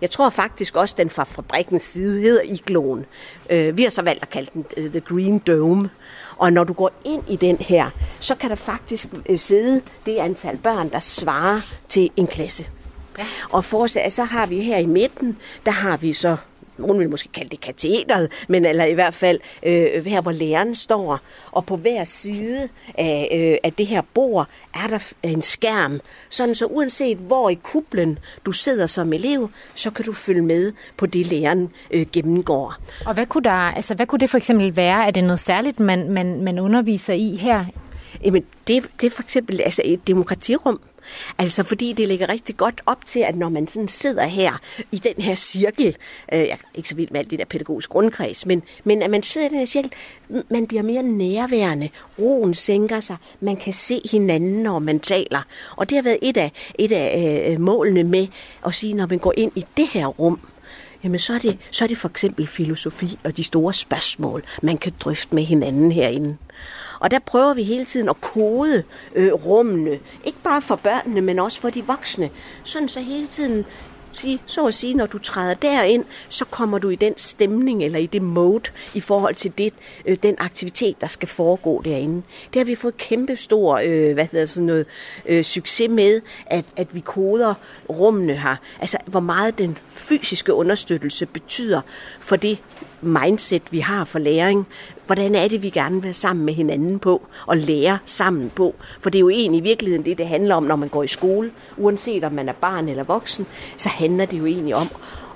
jeg 0.00 0.10
tror 0.10 0.30
faktisk 0.30 0.76
også, 0.76 0.94
den 0.98 1.10
fra 1.10 1.24
fabrikkens 1.24 1.82
side 1.82 2.20
hedder 2.20 2.42
igloen. 2.44 3.06
Øh, 3.50 3.76
vi 3.76 3.82
har 3.82 3.90
så 3.90 4.02
valgt 4.02 4.22
at 4.22 4.30
kalde 4.30 4.50
den 4.54 4.64
uh, 4.76 4.90
The 4.90 5.00
Green 5.00 5.38
Dome. 5.38 5.90
Og 6.36 6.52
når 6.52 6.64
du 6.64 6.72
går 6.72 6.90
ind 7.04 7.22
i 7.28 7.36
den 7.36 7.56
her, 7.56 7.90
så 8.20 8.34
kan 8.34 8.50
der 8.50 8.56
faktisk 8.56 9.08
uh, 9.30 9.38
sidde 9.38 9.82
det 10.06 10.16
antal 10.16 10.56
børn, 10.56 10.88
der 10.88 11.00
svarer 11.00 11.60
til 11.88 12.10
en 12.16 12.26
klasse. 12.26 12.66
Ja. 13.18 13.24
Og 13.50 13.64
for, 13.64 14.08
så 14.10 14.24
har 14.24 14.46
vi 14.46 14.60
her 14.60 14.78
i 14.78 14.86
midten, 14.86 15.36
der 15.66 15.72
har 15.72 15.96
vi 15.96 16.12
så 16.12 16.36
nogen 16.78 16.98
vil 16.98 17.10
måske 17.10 17.28
kalde 17.28 17.48
det 17.50 17.60
katedret, 17.60 18.32
men 18.48 18.64
eller 18.64 18.84
i 18.84 18.94
hvert 18.94 19.14
fald 19.14 19.40
øh, 19.62 20.04
her, 20.04 20.20
hvor 20.20 20.32
læreren 20.32 20.76
står. 20.76 21.20
Og 21.52 21.66
på 21.66 21.76
hver 21.76 22.04
side 22.04 22.68
af, 22.98 23.28
øh, 23.34 23.58
af 23.64 23.72
det 23.72 23.86
her 23.86 24.02
bord 24.14 24.48
er 24.74 24.86
der 24.86 25.12
en 25.22 25.42
skærm, 25.42 26.00
sådan 26.28 26.54
så 26.54 26.66
uanset 26.66 27.18
hvor 27.18 27.50
i 27.50 27.54
kublen 27.54 28.18
du 28.46 28.52
sidder 28.52 28.86
som 28.86 29.12
elev, 29.12 29.50
så 29.74 29.90
kan 29.90 30.04
du 30.04 30.12
følge 30.12 30.42
med 30.42 30.72
på 30.96 31.06
det, 31.06 31.26
læreren 31.26 31.70
øh, 31.90 32.06
gennemgår. 32.12 32.74
Og 33.06 33.14
hvad 33.14 33.26
kunne, 33.26 33.44
der, 33.44 33.50
altså, 33.50 33.94
hvad 33.94 34.06
kunne 34.06 34.18
det 34.18 34.30
for 34.30 34.38
eksempel 34.38 34.76
være? 34.76 35.06
Er 35.06 35.10
det 35.10 35.24
noget 35.24 35.40
særligt, 35.40 35.80
man, 35.80 36.10
man, 36.10 36.42
man 36.42 36.58
underviser 36.58 37.14
i 37.14 37.36
her? 37.36 37.64
Jamen, 38.24 38.44
det, 38.68 38.90
det 39.00 39.06
er 39.06 39.10
for 39.10 39.22
eksempel 39.22 39.60
altså 39.60 39.82
et 39.84 40.06
demokratirum 40.06 40.80
Altså 41.38 41.62
fordi 41.62 41.92
det 41.92 42.08
ligger 42.08 42.28
rigtig 42.28 42.56
godt 42.56 42.80
op 42.86 43.06
til, 43.06 43.20
at 43.20 43.36
når 43.36 43.48
man 43.48 43.68
sådan 43.68 43.88
sidder 43.88 44.26
her 44.26 44.60
i 44.92 44.96
den 44.96 45.22
her 45.22 45.34
cirkel, 45.34 45.96
øh, 46.32 46.38
jeg 46.38 46.48
er 46.48 46.56
ikke 46.74 46.88
så 46.88 46.94
vild 46.94 47.10
med 47.10 47.20
alt 47.20 47.30
det 47.30 47.38
der 47.38 47.44
pædagogisk 47.44 47.90
grundkreds, 47.90 48.46
men, 48.46 48.62
men 48.84 49.02
at 49.02 49.10
man 49.10 49.22
sidder 49.22 49.46
i 49.46 49.50
den 49.50 49.58
her 49.58 49.66
cirkel, 49.66 49.92
man 50.50 50.66
bliver 50.66 50.82
mere 50.82 51.02
nærværende, 51.02 51.88
roen 52.18 52.54
sænker 52.54 53.00
sig, 53.00 53.16
man 53.40 53.56
kan 53.56 53.72
se 53.72 54.00
hinanden, 54.10 54.62
når 54.62 54.78
man 54.78 55.00
taler. 55.00 55.42
Og 55.76 55.90
det 55.90 55.96
har 55.96 56.02
været 56.02 56.18
et 56.22 56.36
af, 56.36 56.52
et 56.78 56.92
af 56.92 57.50
øh, 57.50 57.60
målene 57.60 58.04
med 58.04 58.26
at 58.66 58.74
sige, 58.74 58.94
når 58.94 59.06
man 59.06 59.18
går 59.18 59.32
ind 59.36 59.52
i 59.54 59.64
det 59.76 59.86
her 59.86 60.06
rum, 60.06 60.40
jamen 61.06 61.18
så 61.18 61.34
er, 61.34 61.38
det, 61.38 61.58
så 61.70 61.84
er 61.84 61.88
det 61.88 61.98
for 61.98 62.08
eksempel 62.08 62.46
filosofi 62.46 63.18
og 63.24 63.36
de 63.36 63.44
store 63.44 63.72
spørgsmål, 63.72 64.44
man 64.62 64.78
kan 64.78 64.92
drøfte 65.00 65.34
med 65.34 65.42
hinanden 65.42 65.92
herinde. 65.92 66.36
Og 67.00 67.10
der 67.10 67.18
prøver 67.18 67.54
vi 67.54 67.62
hele 67.62 67.84
tiden 67.84 68.08
at 68.08 68.20
kode 68.20 68.82
øh, 69.14 69.32
rummene, 69.32 69.98
ikke 70.24 70.38
bare 70.44 70.62
for 70.62 70.76
børnene, 70.76 71.20
men 71.20 71.38
også 71.38 71.60
for 71.60 71.70
de 71.70 71.84
voksne, 71.84 72.30
sådan 72.64 72.88
så 72.88 73.00
hele 73.00 73.26
tiden 73.26 73.64
sige, 74.12 74.42
så 74.46 74.66
at 74.66 74.74
sige, 74.74 74.94
når 74.94 75.06
du 75.06 75.18
træder 75.18 75.54
derind, 75.54 76.04
så 76.28 76.44
kommer 76.44 76.78
du 76.78 76.88
i 76.88 76.96
den 76.96 77.14
stemning 77.16 77.84
eller 77.84 77.98
i 77.98 78.06
det 78.06 78.22
mode 78.22 78.70
i 78.94 79.00
forhold 79.00 79.34
til 79.34 79.52
det, 79.58 79.72
øh, 80.06 80.16
den 80.22 80.34
aktivitet, 80.38 81.00
der 81.00 81.06
skal 81.06 81.28
foregå 81.28 81.82
derinde. 81.84 82.22
Det 82.52 82.60
har 82.60 82.64
vi 82.64 82.74
fået 82.74 82.96
kæmpe 82.96 83.36
stor 83.36 83.80
øh, 83.84 84.14
hvad 84.14 84.26
hedder 84.32 84.46
sådan 84.46 84.66
noget, 84.66 84.86
øh, 85.26 85.44
succes 85.44 85.88
med, 85.88 86.20
at, 86.46 86.64
at 86.76 86.94
vi 86.94 87.00
koder 87.00 87.54
rummene 87.90 88.36
her. 88.36 88.56
Altså, 88.80 88.98
hvor 89.06 89.20
meget 89.20 89.58
den 89.58 89.78
fysiske 89.88 90.52
understøttelse 90.54 91.26
betyder 91.26 91.80
for 92.20 92.36
det 92.36 92.58
mindset, 93.00 93.62
vi 93.70 93.78
har 93.78 94.04
for 94.04 94.18
læring. 94.18 94.66
Hvordan 95.06 95.34
er 95.34 95.48
det, 95.48 95.62
vi 95.62 95.70
gerne 95.70 95.94
vil 95.94 96.02
være 96.02 96.12
sammen 96.12 96.44
med 96.44 96.54
hinanden 96.54 96.98
på 96.98 97.26
og 97.46 97.56
lære 97.56 97.98
sammen 98.04 98.50
på? 98.50 98.74
For 99.00 99.10
det 99.10 99.18
er 99.18 99.20
jo 99.20 99.28
egentlig 99.28 99.58
i 99.58 99.62
virkeligheden 99.62 100.04
det, 100.04 100.18
det 100.18 100.28
handler 100.28 100.54
om, 100.54 100.62
når 100.62 100.76
man 100.76 100.88
går 100.88 101.02
i 101.02 101.06
skole. 101.06 101.50
Uanset 101.76 102.24
om 102.24 102.32
man 102.32 102.48
er 102.48 102.52
barn 102.52 102.88
eller 102.88 103.04
voksen, 103.04 103.46
så 103.76 103.88
handler 103.88 104.26
det 104.26 104.38
jo 104.38 104.46
egentlig 104.46 104.74
om 104.74 104.88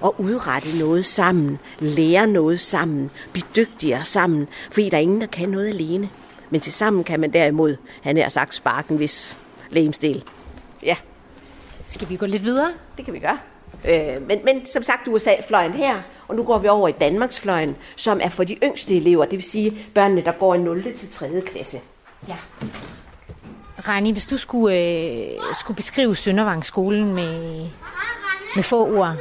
at 0.04 0.10
udrette 0.18 0.78
noget 0.78 1.06
sammen, 1.06 1.58
lære 1.80 2.26
noget 2.26 2.60
sammen, 2.60 3.10
blive 3.32 3.46
dygtigere 3.56 4.04
sammen, 4.04 4.48
fordi 4.72 4.88
der 4.88 4.96
er 4.96 5.00
ingen, 5.00 5.20
der 5.20 5.26
kan 5.26 5.48
noget 5.48 5.68
alene. 5.68 6.08
Men 6.50 6.60
til 6.60 6.72
sammen 6.72 7.04
kan 7.04 7.20
man 7.20 7.32
derimod, 7.32 7.76
han 8.02 8.16
er 8.16 8.28
sagt, 8.28 8.54
sparken 8.54 8.96
hvis 8.96 9.38
lægemstil. 9.70 10.24
Ja. 10.82 10.96
Skal 11.84 12.08
vi 12.08 12.16
gå 12.16 12.26
lidt 12.26 12.44
videre? 12.44 12.72
Det 12.96 13.04
kan 13.04 13.14
vi 13.14 13.18
gøre. 13.18 13.38
Øh, 13.84 14.26
men, 14.26 14.38
men 14.44 14.66
som 14.66 14.82
sagt, 14.82 15.08
USA-fløjen 15.08 15.72
her, 15.72 16.02
og 16.28 16.34
nu 16.36 16.44
går 16.44 16.58
vi 16.58 16.68
over 16.68 16.88
i 16.88 16.92
Danmarksfløjen, 16.92 17.76
som 17.96 18.20
er 18.22 18.28
for 18.28 18.44
de 18.44 18.54
yngste 18.54 18.96
elever, 18.96 19.24
det 19.24 19.32
vil 19.32 19.42
sige 19.42 19.88
børnene, 19.94 20.24
der 20.24 20.32
går 20.32 20.54
i 20.54 20.58
0. 20.58 20.82
til 20.82 21.10
3. 21.10 21.40
klasse. 21.46 21.80
Ja. 22.28 22.36
Rani, 23.88 24.12
hvis 24.12 24.26
du 24.26 24.36
skulle, 24.36 24.76
øh, 24.76 25.38
skulle 25.60 25.76
beskrive 25.76 26.16
Søndervangsskolen 26.16 27.14
med, 27.14 27.66
med 28.54 28.62
få 28.62 28.98
ord, 28.98 29.16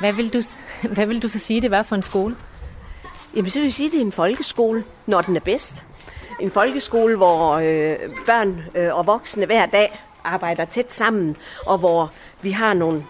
hvad 0.00 0.12
vil, 0.12 0.32
du, 0.32 0.42
hvad 0.94 1.06
vil 1.06 1.22
du 1.22 1.28
så 1.28 1.38
sige, 1.38 1.60
det 1.60 1.70
var 1.70 1.82
for 1.82 1.96
en 1.96 2.02
skole? 2.02 2.36
Jamen, 3.36 3.50
så 3.50 3.58
vil 3.58 3.64
jeg 3.64 3.72
sige, 3.72 3.86
at 3.86 3.92
det 3.92 4.00
er 4.00 4.04
en 4.04 4.12
folkeskole, 4.12 4.84
når 5.06 5.20
den 5.20 5.36
er 5.36 5.40
bedst. 5.40 5.84
En 6.40 6.50
folkeskole, 6.50 7.16
hvor 7.16 7.52
øh, 7.52 7.96
børn 8.26 8.62
øh, 8.74 8.94
og 8.94 9.06
voksne 9.06 9.46
hver 9.46 9.66
dag 9.66 10.00
arbejder 10.24 10.64
tæt 10.64 10.92
sammen, 10.92 11.36
og 11.66 11.78
hvor 11.78 12.12
vi 12.42 12.50
har 12.50 12.74
nogle 12.74 13.04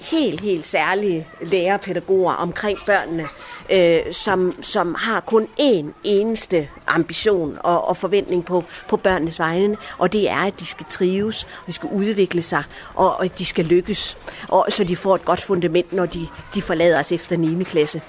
helt, 0.00 0.40
helt 0.40 0.66
særlige 0.66 1.26
lærerpædagoger 1.40 2.32
omkring 2.32 2.78
børnene, 2.86 3.28
øh, 3.70 4.12
som, 4.12 4.62
som 4.62 4.94
har 4.94 5.20
kun 5.20 5.48
én 5.60 5.86
eneste 6.04 6.68
ambition 6.86 7.58
og, 7.60 7.88
og 7.88 7.96
forventning 7.96 8.44
på, 8.44 8.64
på 8.88 8.96
børnenes 8.96 9.38
vegne, 9.38 9.76
og 9.98 10.12
det 10.12 10.30
er, 10.30 10.40
at 10.46 10.60
de 10.60 10.66
skal 10.66 10.86
trives, 10.88 11.44
og 11.44 11.66
de 11.66 11.72
skal 11.72 11.88
udvikle 11.92 12.42
sig, 12.42 12.64
og, 12.94 13.16
og 13.16 13.24
at 13.24 13.38
de 13.38 13.44
skal 13.44 13.64
lykkes, 13.64 14.16
og 14.48 14.66
så 14.68 14.84
de 14.84 14.96
får 14.96 15.14
et 15.14 15.24
godt 15.24 15.40
fundament, 15.40 15.92
når 15.92 16.06
de, 16.06 16.28
de 16.54 16.62
forlader 16.62 17.00
os 17.00 17.12
efter 17.12 17.36
9. 17.36 17.64
klasse. 17.64 18.02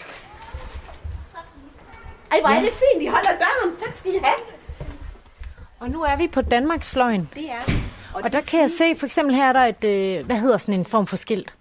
Ej, 2.32 2.40
hvor 2.40 2.50
er 2.50 2.62
det 2.62 2.74
fint, 2.74 3.04
I 3.04 3.08
holder 3.08 3.30
døren. 3.30 3.76
Tak 3.80 3.96
skal 3.96 4.12
I 4.12 4.18
have. 4.24 4.36
Og 5.80 5.90
nu 5.90 6.02
er 6.02 6.16
vi 6.16 6.28
på 6.28 6.42
Danmarksfløjen. 6.42 7.30
Det 7.34 7.46
er. 7.50 7.74
Og, 8.14 8.22
og 8.24 8.34
der 8.34 8.42
kan 8.42 8.62
jeg 8.62 8.70
se, 8.70 8.96
for 8.96 9.06
eksempel 9.06 9.36
her 9.36 9.50
er 9.50 9.54
der 9.54 9.66
et, 9.66 9.84
øh, 9.84 10.26
hvad 10.26 10.38
hedder 10.38 10.58
sådan 10.58 10.74
en 10.74 10.86
form 10.86 11.08
for 11.08 11.16
skilt? 11.16 11.56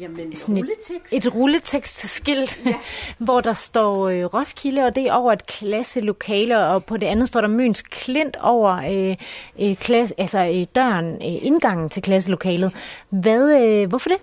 Jamen, 0.00 0.36
sådan 0.36 0.56
rulletekst. 0.56 1.12
Et, 1.12 1.24
et 1.24 1.34
rulletekstskilt, 1.34 2.60
ja. 2.66 2.74
hvor 3.24 3.40
der 3.40 3.52
står 3.52 4.08
øh, 4.08 4.24
Roskilde, 4.24 4.84
og 4.84 4.94
det 4.94 5.06
er 5.06 5.12
over 5.12 5.32
et 5.32 5.46
klasselokale, 5.46 6.66
og 6.66 6.84
på 6.84 6.96
det 6.96 7.06
andet 7.06 7.28
står 7.28 7.40
der 7.40 7.48
Møns 7.48 7.82
Klint 7.82 8.36
over 8.36 8.72
øh, 8.72 9.16
øh, 9.60 9.76
klasse, 9.76 10.20
altså, 10.20 10.38
øh, 10.38 10.66
døren, 10.74 11.14
øh, 11.14 11.46
indgangen 11.46 11.88
til 11.88 12.02
klasselokalet. 12.02 12.72
Hvad, 13.10 13.60
øh, 13.62 13.88
hvorfor 13.88 14.08
det? 14.08 14.18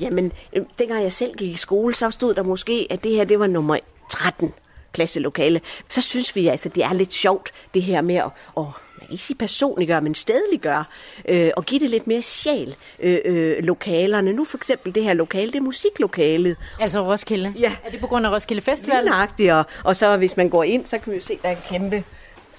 Jamen, 0.00 0.32
øh, 0.52 0.64
dengang 0.78 1.02
jeg 1.02 1.12
selv 1.12 1.34
gik 1.36 1.50
i 1.50 1.56
skole, 1.56 1.94
så 1.94 2.10
stod 2.10 2.34
der 2.34 2.42
måske, 2.42 2.86
at 2.90 3.04
det 3.04 3.12
her 3.12 3.24
det 3.24 3.38
var 3.38 3.46
nummer 3.46 3.76
13 4.10 4.52
klasselokale. 4.92 5.60
Så 5.88 6.00
synes 6.00 6.36
vi 6.36 6.46
altså, 6.46 6.68
det 6.68 6.84
er 6.84 6.92
lidt 6.92 7.12
sjovt, 7.12 7.50
det 7.74 7.82
her 7.82 8.00
med 8.00 8.14
at, 8.14 8.30
at 8.56 8.64
man 9.00 9.06
kan 9.06 9.12
ikke 9.12 9.24
sige 9.24 9.36
personliggøre, 9.36 10.00
men 10.00 10.14
stedliggøre, 10.14 10.84
øh, 11.28 11.50
og 11.56 11.64
give 11.64 11.80
det 11.80 11.90
lidt 11.90 12.06
mere 12.06 12.22
sjæl 12.22 12.76
øh, 13.00 13.18
øh, 13.24 13.64
lokalerne. 13.64 14.32
Nu 14.32 14.44
for 14.44 14.58
eksempel 14.58 14.94
det 14.94 15.04
her 15.04 15.14
lokale, 15.14 15.52
det 15.52 15.58
er 15.58 15.62
musiklokalet. 15.62 16.56
Altså 16.80 17.06
Roskilde? 17.06 17.54
Ja. 17.58 17.72
Er 17.84 17.90
det 17.90 18.00
på 18.00 18.06
grund 18.06 18.26
af 18.26 18.30
Roskilde 18.30 18.62
Festival? 18.62 19.04
Lige 19.38 19.54
og, 19.54 19.66
og 19.84 19.96
så 19.96 20.16
hvis 20.16 20.36
man 20.36 20.48
går 20.48 20.64
ind, 20.64 20.86
så 20.86 20.98
kan 20.98 21.12
vi 21.12 21.16
jo 21.16 21.22
se, 21.22 21.38
der 21.42 21.48
er 21.48 21.52
en 21.52 21.62
kæmpe, 21.68 22.04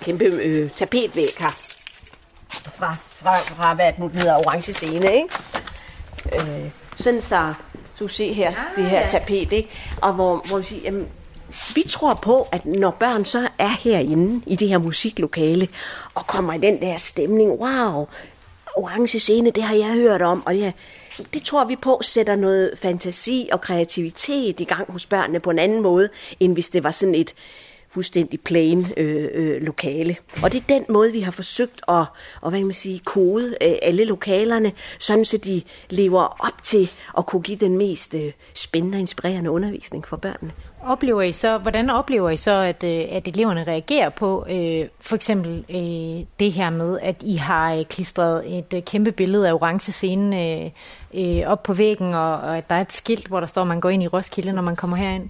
kæmpe 0.01 0.23
øh, 0.23 0.69
tapetvæg 0.75 1.29
her. 1.39 1.49
Fra, 2.49 2.95
fra, 3.01 3.37
fra, 3.37 3.73
hvad 3.73 3.93
nu 3.97 4.07
hedder, 4.07 4.35
orange 4.35 4.73
scene, 4.73 5.13
ikke? 5.15 5.27
Øh, 6.35 6.69
sådan 6.95 7.21
så, 7.21 7.53
du 7.99 8.07
se 8.07 8.33
her, 8.33 8.49
ah, 8.49 8.55
det 8.75 8.85
her 8.85 8.99
ja. 8.99 9.07
tapet, 9.07 9.51
ikke? 9.51 9.69
Og 10.01 10.13
hvor, 10.13 10.45
hvor 10.47 10.57
vi 10.57 10.63
siger, 10.63 10.81
jamen, 10.81 11.07
vi 11.75 11.83
tror 11.89 12.13
på, 12.13 12.47
at 12.51 12.65
når 12.65 12.91
børn 12.91 13.25
så 13.25 13.47
er 13.59 13.69
herinde 13.79 14.41
i 14.47 14.55
det 14.55 14.67
her 14.67 14.77
musiklokale, 14.77 15.67
og 16.15 16.27
kommer 16.27 16.53
i 16.53 16.57
den 16.57 16.81
der 16.81 16.97
stemning, 16.97 17.51
wow, 17.51 18.07
orange 18.75 19.19
scene, 19.19 19.51
det 19.51 19.63
har 19.63 19.75
jeg 19.75 19.93
hørt 19.93 20.21
om, 20.21 20.45
og 20.45 20.57
ja, 20.57 20.71
det 21.33 21.43
tror 21.43 21.65
vi 21.65 21.75
på 21.75 21.99
sætter 22.03 22.35
noget 22.35 22.71
fantasi 22.81 23.49
og 23.51 23.61
kreativitet 23.61 24.59
i 24.59 24.63
gang 24.63 24.91
hos 24.91 25.05
børnene 25.05 25.39
på 25.39 25.49
en 25.49 25.59
anden 25.59 25.81
måde, 25.81 26.09
end 26.39 26.53
hvis 26.53 26.69
det 26.69 26.83
var 26.83 26.91
sådan 26.91 27.15
et 27.15 27.33
fuldstændig 27.91 28.41
plain 28.41 28.85
øh, 28.97 29.29
øh, 29.33 29.61
lokale. 29.61 30.15
Og 30.43 30.51
det 30.51 30.61
er 30.61 30.65
den 30.67 30.85
måde, 30.89 31.11
vi 31.11 31.19
har 31.19 31.31
forsøgt 31.31 31.81
at, 31.87 32.05
og 32.41 32.49
hvad 32.49 32.59
kan 32.59 32.65
man 32.65 32.73
sige, 32.73 32.99
kode 32.99 33.47
øh, 33.47 33.73
alle 33.81 34.05
lokalerne, 34.05 34.71
sådan 34.99 35.25
så 35.25 35.37
de 35.37 35.61
lever 35.89 36.45
op 36.45 36.63
til 36.63 36.91
at 37.17 37.25
kunne 37.25 37.41
give 37.41 37.57
den 37.57 37.77
mest 37.77 38.15
øh, 38.15 38.31
spændende 38.53 38.95
og 38.95 38.99
inspirerende 38.99 39.51
undervisning 39.51 40.07
for 40.07 40.17
børnene. 40.17 40.51
Oplever 40.83 41.21
I 41.21 41.31
så, 41.31 41.57
hvordan 41.57 41.89
oplever 41.89 42.29
I 42.29 42.37
så, 42.37 42.51
at, 42.51 42.83
øh, 42.83 43.05
at 43.11 43.27
eleverne 43.27 43.63
reagerer 43.63 44.09
på 44.09 44.45
øh, 44.49 44.87
for 44.99 45.15
eksempel 45.15 45.65
øh, 45.69 46.25
det 46.39 46.51
her 46.51 46.69
med, 46.69 46.99
at 47.01 47.15
I 47.21 47.35
har 47.35 47.73
øh, 47.73 47.85
klistret 47.85 48.57
et 48.57 48.73
øh, 48.73 48.83
kæmpe 48.83 49.11
billede 49.11 49.47
af 49.47 49.53
orange 49.53 49.91
scene 49.91 50.61
øh, 50.63 50.71
øh, 51.13 51.43
op 51.47 51.63
på 51.63 51.73
væggen, 51.73 52.13
og, 52.13 52.33
og 52.33 52.57
at 52.57 52.69
der 52.69 52.75
er 52.75 52.81
et 52.81 52.93
skilt, 52.93 53.27
hvor 53.27 53.39
der 53.39 53.47
står, 53.47 53.61
at 53.61 53.67
man 53.67 53.79
går 53.79 53.89
ind 53.89 54.03
i 54.03 54.07
Roskilde, 54.07 54.53
når 54.53 54.61
man 54.61 54.75
kommer 54.75 54.97
herind? 54.97 55.29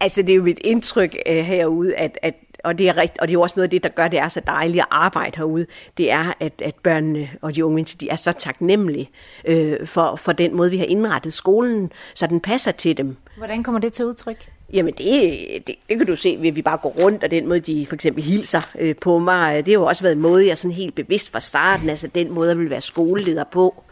Altså, 0.00 0.22
det 0.22 0.30
er 0.30 0.36
jo 0.36 0.42
mit 0.42 0.58
indtryk 0.64 1.16
øh, 1.26 1.36
herude, 1.36 1.96
at, 1.96 2.18
at 2.22 2.34
og 2.64 2.78
det 2.78 2.88
er 2.88 2.96
rigtigt, 2.96 3.20
og 3.20 3.28
det 3.28 3.32
er 3.32 3.38
jo 3.38 3.40
også 3.40 3.54
noget 3.56 3.66
af 3.66 3.70
det, 3.70 3.82
der 3.82 3.88
gør, 3.88 4.08
det 4.08 4.18
er 4.18 4.28
så 4.28 4.40
dejligt 4.46 4.80
at 4.80 4.86
arbejde 4.90 5.36
herude, 5.36 5.66
det 5.96 6.12
er, 6.12 6.32
at, 6.40 6.62
at 6.64 6.74
børnene 6.74 7.30
og 7.42 7.54
de 7.54 7.64
unge 7.64 7.74
mennesker, 7.74 7.98
de 7.98 8.08
er 8.08 8.16
så 8.16 8.32
taknemmelige 8.32 9.10
øh, 9.44 9.86
for, 9.86 10.16
for 10.16 10.32
den 10.32 10.56
måde, 10.56 10.70
vi 10.70 10.78
har 10.78 10.84
indrettet 10.84 11.32
skolen, 11.32 11.92
så 12.14 12.26
den 12.26 12.40
passer 12.40 12.70
til 12.72 12.96
dem. 12.96 13.16
Hvordan 13.36 13.62
kommer 13.62 13.80
det 13.80 13.92
til 13.92 14.06
udtryk? 14.06 14.50
Jamen 14.72 14.94
det, 14.94 15.38
det, 15.66 15.74
det 15.88 15.98
kan 15.98 16.06
du 16.06 16.16
se, 16.16 16.36
ved 16.40 16.48
at 16.48 16.56
vi 16.56 16.62
bare 16.62 16.78
går 16.78 16.94
rundt, 16.98 17.24
og 17.24 17.30
den 17.30 17.48
måde, 17.48 17.60
de 17.60 17.86
for 17.86 17.94
eksempel 17.94 18.22
hilser 18.24 18.70
øh, 18.78 18.94
på 18.96 19.18
mig, 19.18 19.66
det 19.66 19.72
har 19.72 19.80
jo 19.80 19.86
også 19.86 20.02
været 20.02 20.14
en 20.14 20.22
måde, 20.22 20.46
jeg 20.46 20.58
sådan 20.58 20.74
helt 20.74 20.94
bevidst 20.94 21.32
fra 21.32 21.40
starten, 21.40 21.90
altså 21.90 22.08
den 22.14 22.32
måde, 22.32 22.50
jeg 22.50 22.58
vil 22.58 22.70
være 22.70 22.80
skoleleder 22.80 23.44
på. 23.44 23.82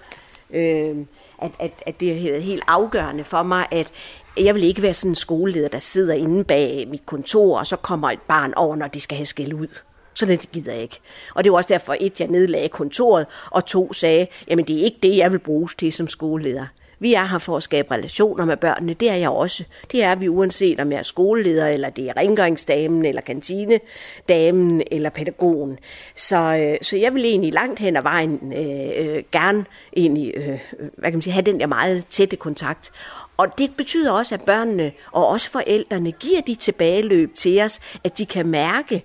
Øh, 0.50 0.96
at, 1.38 1.50
at, 1.58 1.72
at 1.86 2.00
det 2.00 2.12
er 2.12 2.40
helt 2.40 2.62
afgørende 2.66 3.24
for 3.24 3.42
mig, 3.42 3.66
at 3.70 3.92
jeg 4.38 4.54
vil 4.54 4.62
ikke 4.62 4.82
være 4.82 4.94
sådan 4.94 5.10
en 5.10 5.14
skoleleder, 5.14 5.68
der 5.68 5.78
sidder 5.78 6.14
inde 6.14 6.44
bag 6.44 6.86
mit 6.88 7.06
kontor, 7.06 7.58
og 7.58 7.66
så 7.66 7.76
kommer 7.76 8.10
et 8.10 8.20
barn 8.28 8.54
over, 8.56 8.76
når 8.76 8.86
de 8.86 9.00
skal 9.00 9.16
have 9.16 9.26
skæld 9.26 9.54
ud. 9.54 9.82
Så 10.14 10.26
det 10.26 10.52
gider 10.52 10.72
jeg 10.72 10.82
ikke. 10.82 11.00
Og 11.34 11.44
det 11.44 11.52
var 11.52 11.58
også 11.58 11.68
derfor, 11.68 11.96
et, 12.00 12.20
jeg 12.20 12.28
nedlagde 12.28 12.68
kontoret, 12.68 13.26
og 13.50 13.66
to 13.66 13.92
sagde, 13.92 14.26
jamen 14.48 14.64
det 14.64 14.80
er 14.80 14.84
ikke 14.84 14.98
det, 15.02 15.16
jeg 15.16 15.32
vil 15.32 15.38
bruges 15.38 15.74
til 15.74 15.92
som 15.92 16.08
skoleleder. 16.08 16.66
Vi 16.98 17.14
er 17.14 17.24
her 17.24 17.38
for 17.38 17.56
at 17.56 17.62
skabe 17.62 17.94
relationer 17.94 18.44
med 18.44 18.56
børnene, 18.56 18.94
det 18.94 19.10
er 19.10 19.14
jeg 19.14 19.30
også. 19.30 19.64
Det 19.92 20.02
er 20.02 20.14
vi 20.14 20.28
uanset 20.28 20.80
om 20.80 20.92
jeg 20.92 20.98
er 20.98 21.02
skoleleder, 21.02 21.66
eller 21.66 21.90
det 21.90 22.08
er 22.08 22.16
rengøringsdamen, 22.16 23.04
eller 23.04 23.20
kantinedamen, 23.20 24.82
eller 24.90 25.10
pædagogen. 25.10 25.78
Så, 26.16 26.36
øh, 26.36 26.78
så 26.82 26.96
jeg 26.96 27.14
vil 27.14 27.24
egentlig 27.24 27.52
langt 27.52 27.80
hen 27.80 27.96
ad 27.96 28.02
vejen 28.02 28.52
øh, 28.56 29.06
øh, 29.06 29.22
gerne 29.32 29.64
egentlig, 29.96 30.32
øh, 30.36 30.48
øh 30.48 30.58
hvad 30.96 31.10
kan 31.10 31.16
man 31.16 31.22
sige, 31.22 31.32
have 31.32 31.44
den 31.44 31.60
der 31.60 31.66
meget 31.66 32.06
tætte 32.06 32.36
kontakt. 32.36 32.92
Og 33.36 33.58
det 33.58 33.76
betyder 33.76 34.12
også, 34.12 34.34
at 34.34 34.42
børnene 34.42 34.92
og 35.12 35.28
også 35.28 35.50
forældrene 35.50 36.12
giver 36.12 36.40
de 36.40 36.54
tilbageløb 36.54 37.34
til 37.34 37.62
os, 37.62 37.80
at 38.04 38.18
de 38.18 38.26
kan 38.26 38.46
mærke, 38.46 39.04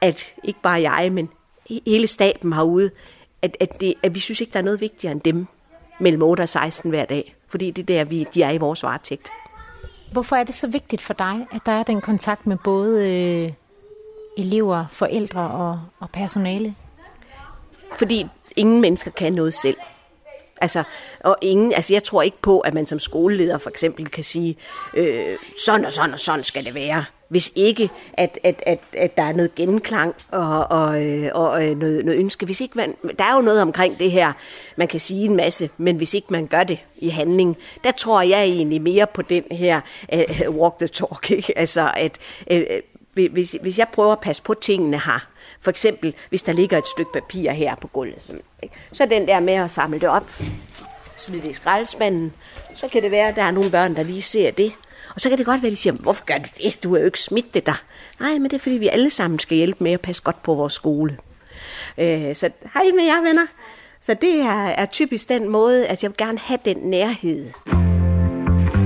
at 0.00 0.26
ikke 0.44 0.60
bare 0.62 0.90
jeg, 0.90 1.12
men 1.12 1.28
hele 1.86 2.06
staben 2.06 2.52
herude, 2.52 2.90
at, 3.42 3.56
at, 3.60 3.80
det, 3.80 3.94
at 4.02 4.14
vi 4.14 4.20
synes 4.20 4.40
ikke, 4.40 4.52
der 4.52 4.58
er 4.58 4.62
noget 4.64 4.80
vigtigere 4.80 5.12
end 5.12 5.20
dem 5.20 5.46
mellem 6.00 6.22
8 6.22 6.40
og 6.40 6.48
16 6.48 6.90
hver 6.90 7.04
dag. 7.04 7.36
Fordi 7.48 7.70
det 7.70 7.82
er 7.82 7.86
der, 7.86 8.04
vi, 8.04 8.26
de 8.34 8.42
er 8.42 8.50
i 8.50 8.58
vores 8.58 8.82
varetægt. 8.82 9.30
Hvorfor 10.12 10.36
er 10.36 10.44
det 10.44 10.54
så 10.54 10.66
vigtigt 10.66 11.02
for 11.02 11.14
dig, 11.14 11.46
at 11.52 11.60
der 11.66 11.72
er 11.72 11.82
den 11.82 12.00
kontakt 12.00 12.46
med 12.46 12.56
både 12.64 13.08
øh, 13.08 13.52
elever, 14.38 14.86
forældre 14.90 15.50
og, 15.50 15.80
og 16.00 16.10
personale? 16.10 16.74
Fordi 17.96 18.26
ingen 18.56 18.80
mennesker 18.80 19.10
kan 19.10 19.32
noget 19.32 19.54
selv. 19.54 19.76
Altså, 20.60 20.82
og 21.20 21.36
ingen, 21.40 21.72
altså 21.72 21.92
jeg 21.92 22.04
tror 22.04 22.22
ikke 22.22 22.36
på, 22.42 22.60
at 22.60 22.74
man 22.74 22.86
som 22.86 22.98
skoleleder 22.98 23.58
for 23.58 23.70
eksempel 23.70 24.08
kan 24.08 24.24
sige, 24.24 24.56
øh, 24.94 25.36
sådan 25.64 25.84
og 25.84 25.92
sådan 25.92 26.14
og 26.14 26.20
sådan 26.20 26.44
skal 26.44 26.64
det 26.64 26.74
være. 26.74 27.04
Hvis 27.28 27.52
ikke, 27.54 27.90
at, 28.12 28.38
at, 28.44 28.62
at, 28.66 28.78
at 28.92 29.16
der 29.16 29.22
er 29.22 29.32
noget 29.32 29.54
genklang 29.54 30.14
og, 30.30 30.66
og, 30.70 31.04
øh, 31.04 31.30
og 31.34 31.68
øh, 31.68 31.78
noget, 31.78 32.04
noget 32.04 32.18
ønske. 32.18 32.46
Hvis 32.46 32.60
ikke 32.60 32.78
man, 32.78 32.94
der 33.18 33.24
er 33.24 33.36
jo 33.36 33.42
noget 33.42 33.62
omkring 33.62 33.98
det 33.98 34.10
her, 34.10 34.32
man 34.76 34.88
kan 34.88 35.00
sige 35.00 35.24
en 35.24 35.36
masse, 35.36 35.70
men 35.76 35.96
hvis 35.96 36.14
ikke 36.14 36.26
man 36.30 36.46
gør 36.46 36.64
det 36.64 36.78
i 36.96 37.08
handling, 37.08 37.56
der 37.84 37.90
tror 37.90 38.22
jeg 38.22 38.42
egentlig 38.42 38.82
mere 38.82 39.06
på 39.06 39.22
den 39.22 39.44
her 39.50 39.80
uh, 40.12 40.56
walk 40.56 40.78
the 40.78 40.88
talk. 40.88 41.30
Ikke? 41.30 41.58
Altså, 41.58 41.90
at 41.96 42.18
uh, 42.50 43.30
hvis, 43.32 43.56
hvis 43.60 43.78
jeg 43.78 43.86
prøver 43.92 44.12
at 44.12 44.20
passe 44.20 44.42
på 44.42 44.54
tingene 44.54 45.00
her, 45.00 45.26
for 45.64 45.70
eksempel, 45.70 46.14
hvis 46.28 46.42
der 46.42 46.52
ligger 46.52 46.78
et 46.78 46.86
stykke 46.86 47.12
papir 47.12 47.50
her 47.50 47.74
på 47.74 47.86
gulvet, 47.88 48.42
så 48.92 49.06
den 49.06 49.28
der 49.28 49.40
med 49.40 49.54
at 49.54 49.70
samle 49.70 50.00
det 50.00 50.08
op, 50.08 50.30
smide 51.18 51.42
det 51.42 51.50
i 51.50 51.52
skraldespanden, 51.52 52.32
så 52.74 52.88
kan 52.88 53.02
det 53.02 53.10
være, 53.10 53.28
at 53.28 53.36
der 53.36 53.42
er 53.42 53.50
nogle 53.50 53.70
børn, 53.70 53.96
der 53.96 54.02
lige 54.02 54.22
ser 54.22 54.50
det. 54.50 54.72
Og 55.14 55.20
så 55.20 55.28
kan 55.28 55.38
det 55.38 55.46
godt 55.46 55.62
være, 55.62 55.66
at 55.66 55.72
de 55.72 55.76
siger, 55.76 55.92
hvorfor 55.92 56.24
gør 56.24 56.38
du 56.38 56.48
det? 56.62 56.78
Du 56.82 56.92
har 56.92 56.98
jo 56.98 57.04
ikke 57.04 57.20
smidt 57.20 57.54
det 57.54 57.66
der. 57.66 57.82
Nej, 58.20 58.32
men 58.32 58.44
det 58.44 58.52
er, 58.52 58.58
fordi 58.58 58.74
vi 58.74 58.88
alle 58.88 59.10
sammen 59.10 59.38
skal 59.38 59.56
hjælpe 59.56 59.84
med 59.84 59.92
at 59.92 60.00
passe 60.00 60.22
godt 60.22 60.42
på 60.42 60.54
vores 60.54 60.72
skole. 60.72 61.18
Øh, 61.98 62.36
så 62.36 62.50
hej 62.74 62.84
med 62.94 63.04
jer, 63.04 63.22
venner. 63.22 63.46
Så 64.02 64.14
det 64.14 64.40
er, 64.40 64.66
er 64.66 64.86
typisk 64.86 65.28
den 65.28 65.48
måde, 65.48 65.86
at 65.86 66.02
jeg 66.02 66.10
vil 66.10 66.16
gerne 66.16 66.38
have 66.38 66.58
den 66.64 66.76
nærhed. 66.76 67.50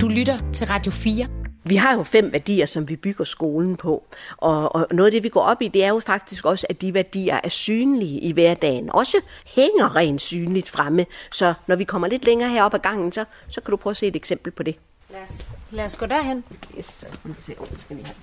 Du 0.01 0.09
lytter 0.09 0.39
til 0.53 0.67
Radio 0.67 0.93
4. 0.93 1.38
Vi 1.69 1.77
har 1.77 1.97
jo 1.97 2.03
fem 2.03 2.33
værdier, 2.33 2.67
som 2.67 2.89
vi 2.89 2.97
bygger 2.97 3.25
skolen 3.25 3.77
på. 3.77 4.05
Og, 4.37 4.75
og 4.75 4.87
noget 4.91 5.07
af 5.07 5.13
det, 5.13 5.23
vi 5.23 5.29
går 5.29 5.41
op 5.41 5.63
i, 5.63 5.69
det 5.69 5.85
er 5.85 5.89
jo 5.89 6.01
faktisk 6.01 6.45
også, 6.45 6.67
at 6.71 6.81
de 6.81 6.95
værdier 6.95 7.41
er 7.45 7.49
synlige 7.49 8.21
i 8.21 8.33
hverdagen. 8.33 8.91
Også 8.93 9.17
hænger 9.47 9.97
rent 9.97 10.23
synligt 10.23 10.71
fremme. 10.71 11.07
Så 11.33 11.55
når 11.67 11.77
vi 11.77 11.85
kommer 11.85 12.09
lidt 12.09 12.25
længere 12.25 12.51
herop 12.51 12.75
ad 12.75 12.79
gangen, 12.79 13.13
så, 13.13 13.25
så 13.49 13.61
kan 13.61 13.71
du 13.71 13.77
prøve 13.77 13.91
at 13.91 13.97
se 13.97 14.07
et 14.07 14.17
eksempel 14.17 14.53
på 14.53 14.63
det. 14.63 14.77
Lad 15.11 15.23
os, 15.23 15.49
lad 15.71 15.85
os 15.85 15.97
gå 15.97 16.07
derhen. 16.07 16.45
Yes, 16.79 16.87
så 16.87 17.07
skal 17.07 17.19
vi 17.25 17.35
se. 17.47 17.55
Oh, 17.59 17.67
skal 17.81 17.97
lige 17.97 18.07
have 18.07 18.17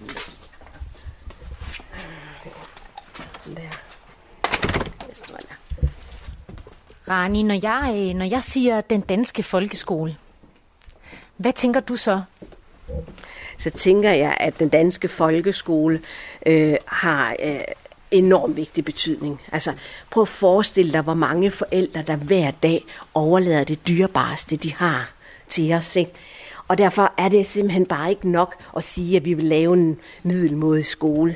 den 3.45 3.55
der. 3.55 3.61
Der. 3.61 3.85
Rani, 7.09 7.43
når 7.43 7.59
jeg, 7.63 7.93
øh, 7.97 8.15
når 8.15 8.25
jeg 8.25 8.43
siger 8.43 8.81
den 8.81 9.01
danske 9.01 9.43
folkeskole, 9.43 10.17
hvad 11.37 11.53
tænker 11.53 11.79
du 11.79 11.95
så? 11.95 12.21
Så 13.57 13.69
tænker 13.69 14.12
jeg, 14.12 14.38
at 14.39 14.59
den 14.59 14.69
danske 14.69 15.07
folkeskole 15.07 16.01
øh, 16.45 16.75
har 16.85 17.35
øh, 17.43 17.59
enorm 18.12 18.57
vigtig 18.57 18.85
betydning. 18.85 19.41
Altså, 19.51 19.74
prøv 20.12 20.21
at 20.21 20.27
forestille 20.27 20.93
dig, 20.93 21.01
hvor 21.01 21.13
mange 21.13 21.51
forældre, 21.51 22.03
der 22.07 22.15
hver 22.15 22.51
dag 22.51 22.85
overlader 23.13 23.63
det 23.63 23.88
dyrebareste, 23.88 24.55
de 24.55 24.74
har 24.74 25.12
til 25.50 25.74
os. 25.74 25.95
Ikke? 25.95 26.12
Og 26.67 26.77
derfor 26.77 27.13
er 27.17 27.29
det 27.29 27.45
simpelthen 27.45 27.85
bare 27.85 28.09
ikke 28.09 28.29
nok 28.29 28.55
at 28.77 28.83
sige, 28.83 29.17
at 29.17 29.25
vi 29.25 29.33
vil 29.33 29.45
lave 29.45 29.74
en 29.74 30.00
middelmodig 30.24 30.85
skole. 30.85 31.35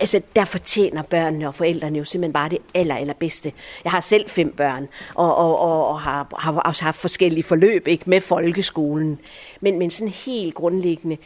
Altså, 0.00 0.22
der 0.36 0.44
fortjener 0.44 1.02
børnene 1.02 1.48
og 1.48 1.54
forældrene 1.54 1.98
jo 1.98 2.04
simpelthen 2.04 2.32
bare 2.32 2.48
det 2.48 2.58
aller, 2.74 2.94
allerbedste. 2.94 3.52
Jeg 3.84 3.92
har 3.92 4.00
selv 4.00 4.30
fem 4.30 4.52
børn, 4.52 4.88
og, 5.14 5.36
og, 5.36 5.58
og, 5.58 5.88
og 5.88 6.00
har, 6.00 6.26
har 6.38 6.52
også 6.52 6.84
haft 6.84 6.96
forskellige 6.96 7.42
forløb 7.42 7.88
ikke, 7.88 8.10
med 8.10 8.20
folkeskolen. 8.20 9.18
Men, 9.60 9.78
men 9.78 9.90
sådan 9.90 10.08
helt 10.08 10.54
grundlæggende, 10.54 11.16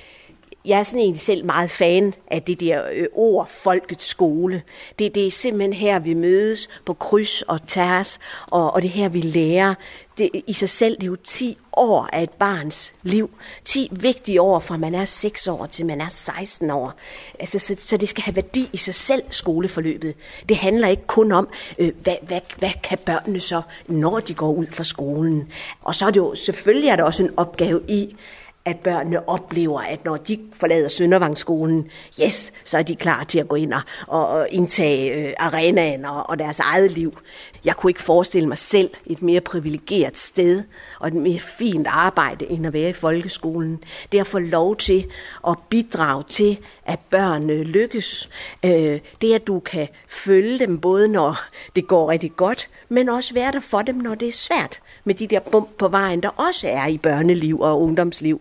jeg 0.64 0.78
er 0.78 0.82
sådan 0.82 1.00
egentlig 1.00 1.20
selv 1.20 1.44
meget 1.44 1.70
fan 1.70 2.14
af 2.30 2.42
det 2.42 2.60
der 2.60 2.82
øh, 2.92 3.06
ord, 3.12 3.48
folkets 3.48 4.06
skole. 4.06 4.62
Det, 4.98 5.14
det 5.14 5.26
er 5.26 5.30
simpelthen 5.30 5.72
her, 5.72 5.98
vi 5.98 6.14
mødes 6.14 6.68
på 6.86 6.94
kryds 6.94 7.42
og 7.42 7.66
tærs, 7.66 8.18
og, 8.46 8.74
og 8.74 8.82
det 8.82 8.90
her, 8.90 9.08
vi 9.08 9.20
lærer. 9.20 9.74
Det, 10.18 10.30
I 10.46 10.52
sig 10.52 10.68
selv, 10.68 10.96
det 10.96 11.02
er 11.02 11.06
jo 11.06 11.16
10 11.24 11.58
år 11.76 12.08
af 12.12 12.22
et 12.22 12.30
barns 12.30 12.94
liv. 13.02 13.30
10 13.64 13.88
vigtige 13.90 14.40
år, 14.40 14.60
fra 14.60 14.76
man 14.76 14.94
er 14.94 15.04
6 15.04 15.48
år 15.48 15.66
til 15.66 15.86
man 15.86 16.00
er 16.00 16.08
16 16.08 16.70
år. 16.70 16.92
Altså, 17.40 17.58
så, 17.58 17.76
så 17.80 17.96
det 17.96 18.08
skal 18.08 18.22
have 18.22 18.36
værdi 18.36 18.70
i 18.72 18.76
sig 18.76 18.94
selv, 18.94 19.22
skoleforløbet. 19.30 20.14
Det 20.48 20.56
handler 20.56 20.88
ikke 20.88 21.06
kun 21.06 21.32
om, 21.32 21.48
øh, 21.78 21.92
hvad, 22.02 22.16
hvad, 22.22 22.40
hvad 22.58 22.70
kan 22.82 22.98
børnene 22.98 23.40
så, 23.40 23.62
når 23.86 24.20
de 24.20 24.34
går 24.34 24.52
ud 24.52 24.66
fra 24.70 24.84
skolen. 24.84 25.48
Og 25.82 25.94
så 25.94 26.06
er 26.06 26.10
det 26.10 26.16
jo, 26.16 26.34
selvfølgelig 26.34 26.88
er 26.88 26.96
der 26.96 27.04
også 27.04 27.22
en 27.22 27.30
opgave 27.36 27.80
i, 27.88 28.16
at 28.64 28.76
børnene 28.76 29.28
oplever, 29.28 29.80
at 29.80 30.04
når 30.04 30.16
de 30.16 30.38
forlader 30.52 30.88
Søndervangsskolen, 30.88 31.88
yes, 32.22 32.52
så 32.64 32.78
er 32.78 32.82
de 32.82 32.96
klar 32.96 33.24
til 33.24 33.38
at 33.38 33.48
gå 33.48 33.56
ind 33.56 33.72
og, 33.72 33.82
og 34.06 34.48
indtage 34.50 35.14
øh, 35.14 35.32
arenaen 35.38 36.04
og, 36.04 36.30
og 36.30 36.38
deres 36.38 36.60
eget 36.60 36.90
liv. 36.90 37.18
Jeg 37.64 37.76
kunne 37.76 37.90
ikke 37.90 38.02
forestille 38.02 38.48
mig 38.48 38.58
selv 38.58 38.90
et 39.06 39.22
mere 39.22 39.40
privilegeret 39.40 40.18
sted 40.18 40.62
og 41.00 41.08
et 41.08 41.14
mere 41.14 41.38
fint 41.38 41.86
arbejde, 41.90 42.50
end 42.50 42.66
at 42.66 42.72
være 42.72 42.90
i 42.90 42.92
folkeskolen. 42.92 43.84
Det 44.12 44.20
at 44.20 44.26
få 44.26 44.38
lov 44.38 44.76
til 44.76 45.06
at 45.48 45.56
bidrage 45.68 46.24
til, 46.28 46.58
at 46.92 46.98
børn 47.10 47.46
lykkes. 47.50 48.28
Øh, 48.64 49.00
det 49.20 49.34
at 49.34 49.46
du 49.46 49.60
kan 49.60 49.88
følge 50.08 50.58
dem, 50.58 50.80
både 50.80 51.08
når 51.08 51.36
det 51.76 51.86
går 51.86 52.10
rigtig 52.10 52.36
godt, 52.36 52.68
men 52.88 53.08
også 53.08 53.34
være 53.34 53.52
der 53.52 53.60
for 53.60 53.82
dem, 53.82 53.94
når 53.94 54.14
det 54.14 54.28
er 54.28 54.32
svært. 54.32 54.80
Med 55.04 55.14
de 55.14 55.26
der 55.26 55.40
bump 55.40 55.68
på 55.78 55.88
vejen, 55.88 56.22
der 56.22 56.28
også 56.28 56.68
er 56.68 56.86
i 56.86 56.98
børneliv 56.98 57.60
og 57.60 57.82
ungdomsliv. 57.82 58.40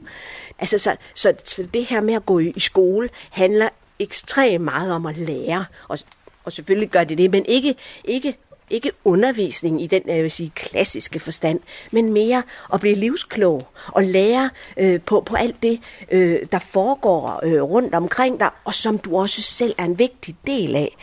Altså, 0.60 0.78
så, 0.78 0.96
så, 1.16 1.34
så 1.44 1.68
det 1.74 1.86
her 1.86 2.02
med 2.02 2.14
at 2.14 2.26
gå 2.26 2.40
i, 2.40 2.54
i 2.56 2.60
skole 2.60 3.10
handler 3.30 3.70
ekstremt 4.00 4.64
meget 4.64 4.94
om 4.94 5.06
at 5.06 5.18
lære. 5.18 5.66
Og, 5.88 6.00
og 6.44 6.52
selvfølgelig 6.52 6.90
gør 6.90 7.04
det 7.04 7.18
det, 7.18 7.32
men 7.32 7.46
ikke, 7.46 7.76
ikke 8.06 8.38
ikke 8.72 8.92
undervisning 9.04 9.82
i 9.82 9.88
den 9.88 10.02
jeg 10.06 10.24
vil 10.24 10.32
sige, 10.32 10.52
klassiske 10.56 11.20
forstand, 11.20 11.60
men 11.92 12.14
mere 12.14 12.44
at 12.74 12.80
blive 12.80 12.96
livsklog 12.96 13.68
og 13.88 14.04
lære 14.04 14.50
øh, 14.78 15.02
på, 15.02 15.22
på 15.22 15.36
alt 15.36 15.56
det, 15.64 15.80
øh, 16.12 16.40
der 16.52 16.60
foregår 16.60 17.40
øh, 17.44 17.62
rundt 17.62 17.96
omkring 17.96 18.40
dig, 18.40 18.50
og 18.66 18.76
som 18.76 18.98
du 18.98 19.18
også 19.18 19.42
selv 19.42 19.76
er 19.78 19.86
en 19.86 20.00
vigtig 20.00 20.36
del 20.48 20.76
af. 20.76 20.96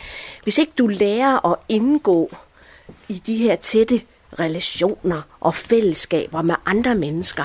Hvis 0.43 0.57
ikke 0.57 0.73
du 0.77 0.87
lærer 0.87 1.51
at 1.51 1.59
indgå 1.69 2.35
i 3.07 3.21
de 3.25 3.37
her 3.37 3.55
tætte 3.55 4.01
relationer 4.39 5.21
og 5.39 5.55
fællesskaber 5.55 6.41
med 6.41 6.55
andre 6.65 6.95
mennesker, 6.95 7.43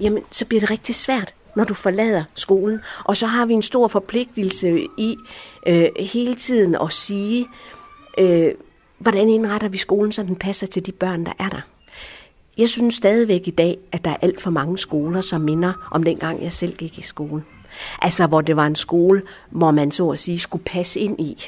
jamen 0.00 0.22
så 0.30 0.44
bliver 0.44 0.60
det 0.60 0.70
rigtig 0.70 0.94
svært 0.94 1.32
når 1.56 1.64
du 1.64 1.74
forlader 1.74 2.24
skolen. 2.34 2.80
Og 3.04 3.16
så 3.16 3.26
har 3.26 3.46
vi 3.46 3.52
en 3.52 3.62
stor 3.62 3.88
forpligtelse 3.88 4.80
i 4.98 5.16
øh, 5.66 5.88
hele 6.00 6.34
tiden 6.34 6.74
at 6.74 6.92
sige, 6.92 7.46
øh, 8.18 8.52
hvordan 8.98 9.28
indretter 9.28 9.68
vi 9.68 9.78
skolen, 9.78 10.12
så 10.12 10.22
den 10.22 10.36
passer 10.36 10.66
til 10.66 10.86
de 10.86 10.92
børn, 10.92 11.24
der 11.24 11.32
er 11.38 11.48
der. 11.48 11.60
Jeg 12.58 12.68
synes 12.68 12.94
stadigvæk 12.94 13.48
i 13.48 13.50
dag, 13.50 13.78
at 13.92 14.04
der 14.04 14.10
er 14.10 14.16
alt 14.22 14.40
for 14.40 14.50
mange 14.50 14.78
skoler, 14.78 15.20
som 15.20 15.40
minder 15.40 15.88
om 15.90 16.02
dengang, 16.02 16.42
jeg 16.42 16.52
selv 16.52 16.76
gik 16.76 16.98
i 16.98 17.02
skole. 17.02 17.42
Altså, 18.02 18.26
hvor 18.26 18.40
det 18.40 18.56
var 18.56 18.66
en 18.66 18.74
skole, 18.74 19.22
hvor 19.50 19.70
man 19.70 19.90
så 19.90 20.08
at 20.08 20.18
sige 20.18 20.40
skulle 20.40 20.64
passe 20.64 21.00
ind 21.00 21.20
i. 21.20 21.44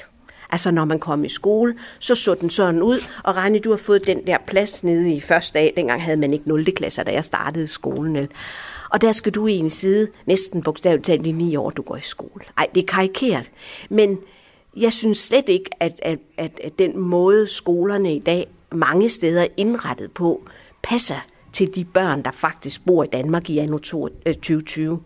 Altså, 0.51 0.71
når 0.71 0.85
man 0.85 0.99
kom 0.99 1.25
i 1.25 1.29
skole, 1.29 1.75
så 1.99 2.15
så 2.15 2.35
den 2.35 2.51
sådan 2.51 2.83
ud, 2.83 3.01
og 3.25 3.37
Rani, 3.37 3.59
du 3.59 3.71
har 3.71 3.77
fået 3.77 4.07
den 4.07 4.27
der 4.27 4.39
plads 4.47 4.85
nede 4.85 5.13
i 5.13 5.21
første 5.21 5.59
dag. 5.59 5.73
Dengang 5.77 6.03
havde 6.03 6.17
man 6.17 6.33
ikke 6.33 6.49
0. 6.49 6.65
klasser, 6.65 7.03
da 7.03 7.13
jeg 7.13 7.25
startede 7.25 7.65
i 7.65 7.67
skolen. 7.67 8.29
Og 8.91 9.01
der 9.03 9.13
skal 9.13 9.33
du 9.33 9.47
egentlig 9.47 9.73
sidde 9.73 10.11
næsten 10.27 10.63
bogstaveligt 10.63 11.07
talt 11.07 11.27
i 11.27 11.33
ni 11.33 11.57
år, 11.57 11.71
du 11.71 11.83
går 11.83 11.97
i 11.97 12.03
skole. 12.03 12.45
Ej, 12.59 12.67
det 12.75 12.83
er 12.83 12.87
karikeret. 12.87 13.51
Men 13.91 14.19
jeg 14.77 14.93
synes 14.93 15.19
slet 15.19 15.49
ikke, 15.49 15.71
at, 15.81 16.01
at, 16.03 16.19
at, 16.37 16.61
at 16.65 16.79
den 16.79 16.99
måde, 16.99 17.47
skolerne 17.47 18.15
i 18.15 18.19
dag 18.19 18.47
mange 18.73 19.09
steder 19.09 19.43
er 19.43 19.49
indrettet 19.57 20.13
på, 20.13 20.43
passer 20.83 21.27
til 21.53 21.75
de 21.75 21.85
børn, 21.85 22.23
der 22.23 22.31
faktisk 22.31 22.85
bor 22.87 23.05
i 23.05 23.07
Danmark 23.07 23.51
i 23.51 23.59
anno 23.59 23.79
2020. 23.79 24.93
Øh, 24.93 24.99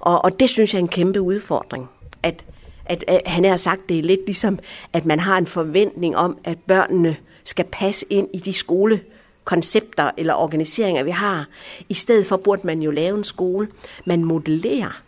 og, 0.00 0.24
og 0.24 0.40
det 0.40 0.50
synes 0.50 0.74
jeg 0.74 0.78
er 0.78 0.82
en 0.82 0.88
kæmpe 0.88 1.20
udfordring. 1.20 1.88
At, 2.22 2.44
at, 2.84 3.04
at 3.08 3.20
han 3.26 3.44
har 3.44 3.56
sagt, 3.56 3.88
det 3.88 3.98
er 3.98 4.02
lidt 4.02 4.26
ligesom, 4.26 4.58
at 4.92 5.04
man 5.04 5.20
har 5.20 5.38
en 5.38 5.46
forventning 5.46 6.16
om, 6.16 6.38
at 6.44 6.58
børnene 6.58 7.16
skal 7.44 7.64
passe 7.72 8.06
ind 8.10 8.28
i 8.34 8.38
de 8.38 8.52
skolekoncepter 8.52 10.10
eller 10.16 10.34
organiseringer, 10.34 11.02
vi 11.02 11.10
har. 11.10 11.46
I 11.88 11.94
stedet 11.94 12.26
for 12.26 12.36
burde 12.36 12.66
man 12.66 12.82
jo 12.82 12.90
lave 12.90 13.18
en 13.18 13.24
skole, 13.24 13.68
man 14.04 14.24
modellerer 14.24 15.02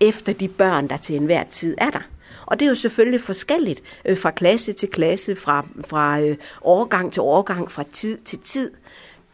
efter 0.00 0.32
de 0.32 0.48
børn, 0.48 0.88
der 0.88 0.96
til 0.96 1.16
enhver 1.16 1.44
tid 1.44 1.76
er 1.78 1.90
der. 1.90 2.02
Og 2.46 2.60
det 2.60 2.66
er 2.66 2.68
jo 2.68 2.74
selvfølgelig 2.74 3.20
forskelligt 3.20 3.82
øh, 4.04 4.18
fra 4.18 4.30
klasse 4.30 4.72
til 4.72 4.88
klasse, 4.88 5.36
fra, 5.36 5.66
fra 5.88 6.20
øh, 6.20 6.36
årgang 6.62 7.12
til 7.12 7.22
årgang, 7.22 7.70
fra 7.70 7.84
tid 7.92 8.18
til 8.18 8.38
tid. 8.38 8.70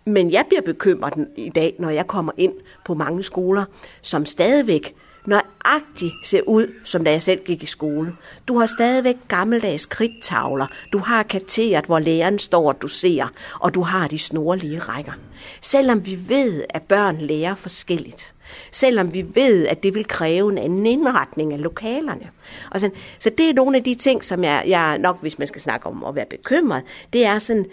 Men 0.07 0.31
jeg 0.31 0.45
bliver 0.49 0.63
bekymret 0.63 1.29
i 1.37 1.49
dag, 1.49 1.75
når 1.79 1.91
jeg 1.91 2.07
kommer 2.07 2.33
ind 2.37 2.53
på 2.85 2.95
mange 2.95 3.23
skoler, 3.23 3.65
som 4.03 4.27
stadigvæk 4.27 4.95
nøjagtigt 5.27 6.15
ser 6.25 6.41
ud, 6.47 6.73
som 6.85 7.05
da 7.05 7.11
jeg 7.11 7.23
selv 7.23 7.41
gik 7.45 7.63
i 7.63 7.67
skole. 7.67 8.13
Du 8.49 8.59
har 8.59 8.67
stadigvæk 8.67 9.17
gammeldags 9.29 9.87
kridttavler. 9.87 10.67
Du 10.93 10.99
har 10.99 11.23
kateret, 11.23 11.85
hvor 11.85 11.99
læreren 11.99 12.39
står 12.39 12.69
og 12.69 12.83
du 12.83 12.89
ser, 12.89 13.27
og 13.61 13.75
du 13.75 13.83
har 13.83 14.09
de 14.09 14.19
snorlige 14.19 14.79
rækker. 14.79 15.13
Selvom 15.61 16.07
vi 16.07 16.19
ved, 16.29 16.65
at 16.71 16.83
børn 16.83 17.21
lærer 17.21 17.55
forskelligt. 17.55 18.34
Selvom 18.71 19.15
vi 19.15 19.27
ved, 19.35 19.67
at 19.67 19.83
det 19.83 19.95
vil 19.95 20.05
kræve 20.05 20.53
en 20.53 20.59
anden 20.59 20.87
indretning 20.87 21.53
af 21.53 21.63
lokalerne. 21.63 22.31
Og 22.71 22.81
sådan, 22.81 22.97
så 23.19 23.31
det 23.31 23.51
er 23.51 23.55
nogle 23.55 23.77
af 23.77 23.85
de 23.85 23.95
ting, 23.95 24.25
som 24.25 24.45
jeg, 24.45 24.65
jeg 24.67 24.99
nok, 24.99 25.21
hvis 25.21 25.39
man 25.39 25.49
skal 25.49 25.61
snakke 25.61 25.87
om 25.87 26.05
at 26.05 26.15
være 26.15 26.27
bekymret, 26.31 26.83
det 27.13 27.27
er 27.27 27.39
sådan, 27.39 27.67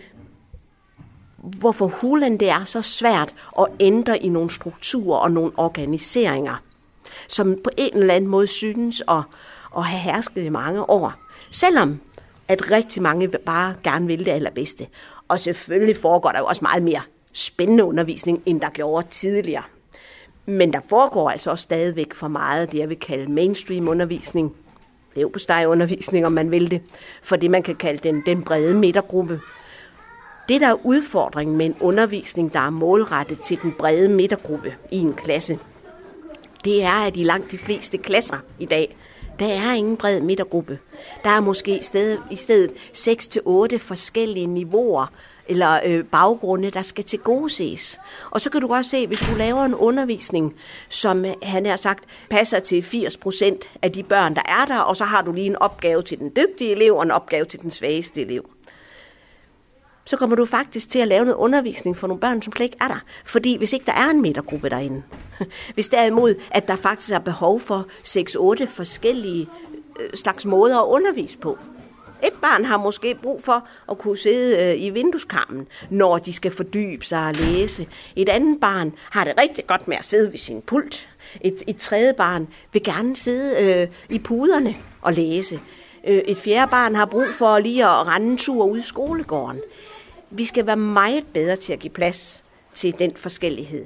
hvorfor 1.37 1.87
hulen 1.87 2.39
det 2.39 2.49
er 2.49 2.63
så 2.63 2.81
svært 2.81 3.33
at 3.59 3.65
ændre 3.79 4.17
i 4.17 4.29
nogle 4.29 4.49
strukturer 4.49 5.19
og 5.19 5.31
nogle 5.31 5.51
organiseringer, 5.57 6.63
som 7.27 7.57
på 7.63 7.69
en 7.77 7.97
eller 7.97 8.13
anden 8.13 8.29
måde 8.29 8.47
synes 8.47 9.03
at, 9.09 9.23
at 9.77 9.83
have 9.83 9.99
hersket 9.99 10.43
i 10.43 10.49
mange 10.49 10.89
år. 10.89 11.13
Selvom 11.51 11.99
at 12.47 12.71
rigtig 12.71 13.01
mange 13.01 13.27
bare 13.27 13.75
gerne 13.83 14.07
vil 14.07 14.25
det 14.25 14.31
allerbedste. 14.31 14.87
Og 15.27 15.39
selvfølgelig 15.39 15.97
foregår 15.97 16.31
der 16.31 16.39
jo 16.39 16.45
også 16.45 16.61
meget 16.61 16.83
mere 16.83 17.01
spændende 17.33 17.83
undervisning, 17.83 18.43
end 18.45 18.61
der 18.61 18.69
gjorde 18.69 19.07
tidligere. 19.07 19.63
Men 20.45 20.73
der 20.73 20.79
foregår 20.89 21.29
altså 21.29 21.51
også 21.51 21.63
stadigvæk 21.63 22.13
for 22.13 22.27
meget 22.27 22.71
det, 22.71 22.77
jeg 22.77 22.89
vil 22.89 22.99
kalde 22.99 23.31
mainstream 23.31 23.87
undervisning. 23.87 24.55
Det 25.09 25.17
er 25.17 25.21
jo 25.21 25.27
på 25.27 25.69
undervisning, 25.69 26.25
om 26.25 26.31
man 26.31 26.51
vil 26.51 26.71
det. 26.71 26.81
For 27.23 27.35
det, 27.35 27.51
man 27.51 27.63
kan 27.63 27.75
kalde 27.75 28.09
den, 28.09 28.23
den 28.25 28.43
brede 28.43 28.73
midtergruppe. 28.73 29.41
Det, 30.49 30.61
der 30.61 30.67
er 30.67 30.85
udfordringen 30.85 31.57
med 31.57 31.65
en 31.65 31.75
undervisning, 31.81 32.53
der 32.53 32.59
er 32.59 32.69
målrettet 32.69 33.39
til 33.39 33.61
den 33.61 33.71
brede 33.71 34.09
midtergruppe 34.09 34.75
i 34.91 34.97
en 34.97 35.13
klasse, 35.13 35.59
det 36.63 36.83
er, 36.83 36.91
at 37.05 37.17
i 37.17 37.23
langt 37.23 37.51
de 37.51 37.57
fleste 37.57 37.97
klasser 37.97 38.37
i 38.59 38.65
dag, 38.65 38.95
der 39.39 39.45
er 39.47 39.73
ingen 39.73 39.97
bred 39.97 40.21
midtergruppe. 40.21 40.79
Der 41.23 41.29
er 41.29 41.39
måske 41.39 41.79
i 41.79 41.83
stedet, 41.83 42.19
i 42.31 42.35
stedet 42.35 42.71
6-8 42.97 43.77
forskellige 43.77 44.47
niveauer 44.47 45.05
eller 45.51 45.79
øh, 45.85 46.05
baggrunde, 46.05 46.71
der 46.71 46.81
skal 46.81 47.03
til 47.03 47.19
gode 47.19 47.49
ses. 47.49 47.99
Og 48.31 48.41
så 48.41 48.49
kan 48.49 48.61
du 48.61 48.67
også 48.67 48.89
se, 48.89 49.07
hvis 49.07 49.19
du 49.19 49.35
laver 49.37 49.65
en 49.65 49.75
undervisning, 49.75 50.55
som 50.89 51.25
øh, 51.25 51.33
han 51.43 51.65
har 51.65 51.75
sagt, 51.75 52.03
passer 52.29 52.59
til 52.59 52.83
80 52.83 53.17
procent 53.17 53.69
af 53.81 53.91
de 53.91 54.03
børn, 54.03 54.35
der 54.35 54.41
er 54.45 54.65
der, 54.65 54.79
og 54.79 54.97
så 54.97 55.05
har 55.05 55.21
du 55.21 55.31
lige 55.31 55.47
en 55.47 55.55
opgave 55.55 56.01
til 56.01 56.19
den 56.19 56.31
dygtige 56.35 56.71
elev 56.71 56.95
og 56.95 57.03
en 57.03 57.11
opgave 57.11 57.45
til 57.45 57.61
den 57.61 57.71
svageste 57.71 58.21
elev 58.21 58.49
så 60.05 60.17
kommer 60.17 60.35
du 60.35 60.45
faktisk 60.45 60.89
til 60.89 60.99
at 60.99 61.07
lave 61.07 61.25
noget 61.25 61.37
undervisning 61.37 61.97
for 61.97 62.07
nogle 62.07 62.21
børn, 62.21 62.41
som 62.41 62.53
slet 62.53 62.63
ikke 62.63 62.77
er 62.81 62.87
der. 62.87 62.99
Fordi 63.25 63.57
hvis 63.57 63.73
ikke 63.73 63.85
der 63.85 63.91
er 63.91 64.09
en 64.09 64.21
midtergruppe 64.21 64.69
derinde, 64.69 65.03
hvis 65.73 65.87
derimod, 65.87 66.35
at 66.51 66.67
der 66.67 66.75
faktisk 66.75 67.11
er 67.11 67.19
behov 67.19 67.59
for 67.59 67.87
6-8 68.63 68.65
forskellige 68.65 69.49
øh, 69.99 70.09
slags 70.13 70.45
måder 70.45 70.79
at 70.79 70.87
undervise 70.87 71.37
på. 71.37 71.57
Et 72.23 72.33
barn 72.41 72.65
har 72.65 72.77
måske 72.77 73.15
brug 73.15 73.43
for 73.43 73.67
at 73.91 73.97
kunne 73.97 74.17
sidde 74.17 74.63
øh, 74.63 74.83
i 74.83 74.89
vindueskarmen, 74.89 75.67
når 75.89 76.17
de 76.17 76.33
skal 76.33 76.51
fordybe 76.51 77.05
sig 77.05 77.27
og 77.27 77.33
læse. 77.33 77.87
Et 78.15 78.29
andet 78.29 78.59
barn 78.59 78.93
har 79.11 79.23
det 79.23 79.33
rigtig 79.41 79.67
godt 79.67 79.87
med 79.87 79.97
at 79.97 80.05
sidde 80.05 80.31
ved 80.31 80.37
sin 80.37 80.61
pult. 80.61 81.07
Et, 81.41 81.63
et 81.67 81.77
tredje 81.77 82.13
barn 82.13 82.47
vil 82.73 82.83
gerne 82.83 83.17
sidde 83.17 83.81
øh, 83.81 83.87
i 84.15 84.19
puderne 84.19 84.75
og 85.01 85.13
læse. 85.13 85.59
Øh, 86.07 86.17
et 86.17 86.37
fjerde 86.37 86.71
barn 86.71 86.95
har 86.95 87.05
brug 87.05 87.27
for 87.33 87.59
lige 87.59 87.85
at 87.85 88.07
rende 88.07 88.27
en 88.27 88.37
tur 88.37 88.65
ud 88.65 88.77
i 88.77 88.81
skolegården. 88.81 89.61
Vi 90.29 90.45
skal 90.45 90.65
være 90.65 90.77
meget 90.77 91.23
bedre 91.33 91.55
til 91.55 91.73
at 91.73 91.79
give 91.79 91.93
plads 91.93 92.43
til 92.73 92.99
den 92.99 93.11
forskellighed. 93.15 93.85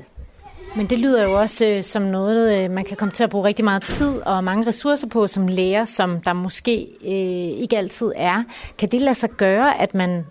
Men 0.78 0.90
det 0.90 1.00
lyder 1.00 1.24
jo 1.24 1.40
også 1.40 1.66
øh, 1.66 1.84
som 1.84 2.02
noget, 2.02 2.58
øh, 2.58 2.72
man 2.72 2.86
kan 2.86 2.98
komme 2.98 3.12
til 3.12 3.24
at 3.24 3.30
bruge 3.30 3.46
rigtig 3.46 3.66
meget 3.66 3.84
tid 3.84 4.22
og 4.26 4.44
mange 4.44 4.68
ressourcer 4.68 5.08
på 5.08 5.28
som 5.28 5.48
lærer, 5.48 5.86
som 5.86 6.22
der 6.22 6.34
måske 6.34 6.88
øh, 7.02 7.62
ikke 7.62 7.78
altid 7.78 8.12
er. 8.16 8.44
Kan 8.78 8.90
det 8.90 9.02
lade 9.02 9.16
sig 9.16 9.30
gøre, 9.30 9.82
at 9.82 9.94
man 9.94 10.26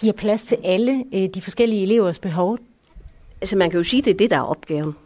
giver 0.00 0.12
plads 0.12 0.42
til 0.42 0.58
alle 0.64 1.04
øh, 1.14 1.28
de 1.34 1.42
forskellige 1.42 1.82
elevers 1.82 2.18
behov? 2.18 2.58
Altså 3.40 3.56
man 3.56 3.70
kan 3.70 3.78
jo 3.78 3.84
sige, 3.84 3.98
at 3.98 4.04
det 4.04 4.10
er 4.10 4.16
det, 4.18 4.30
der 4.30 4.36
er 4.36 4.42
opgaven. 4.42 4.96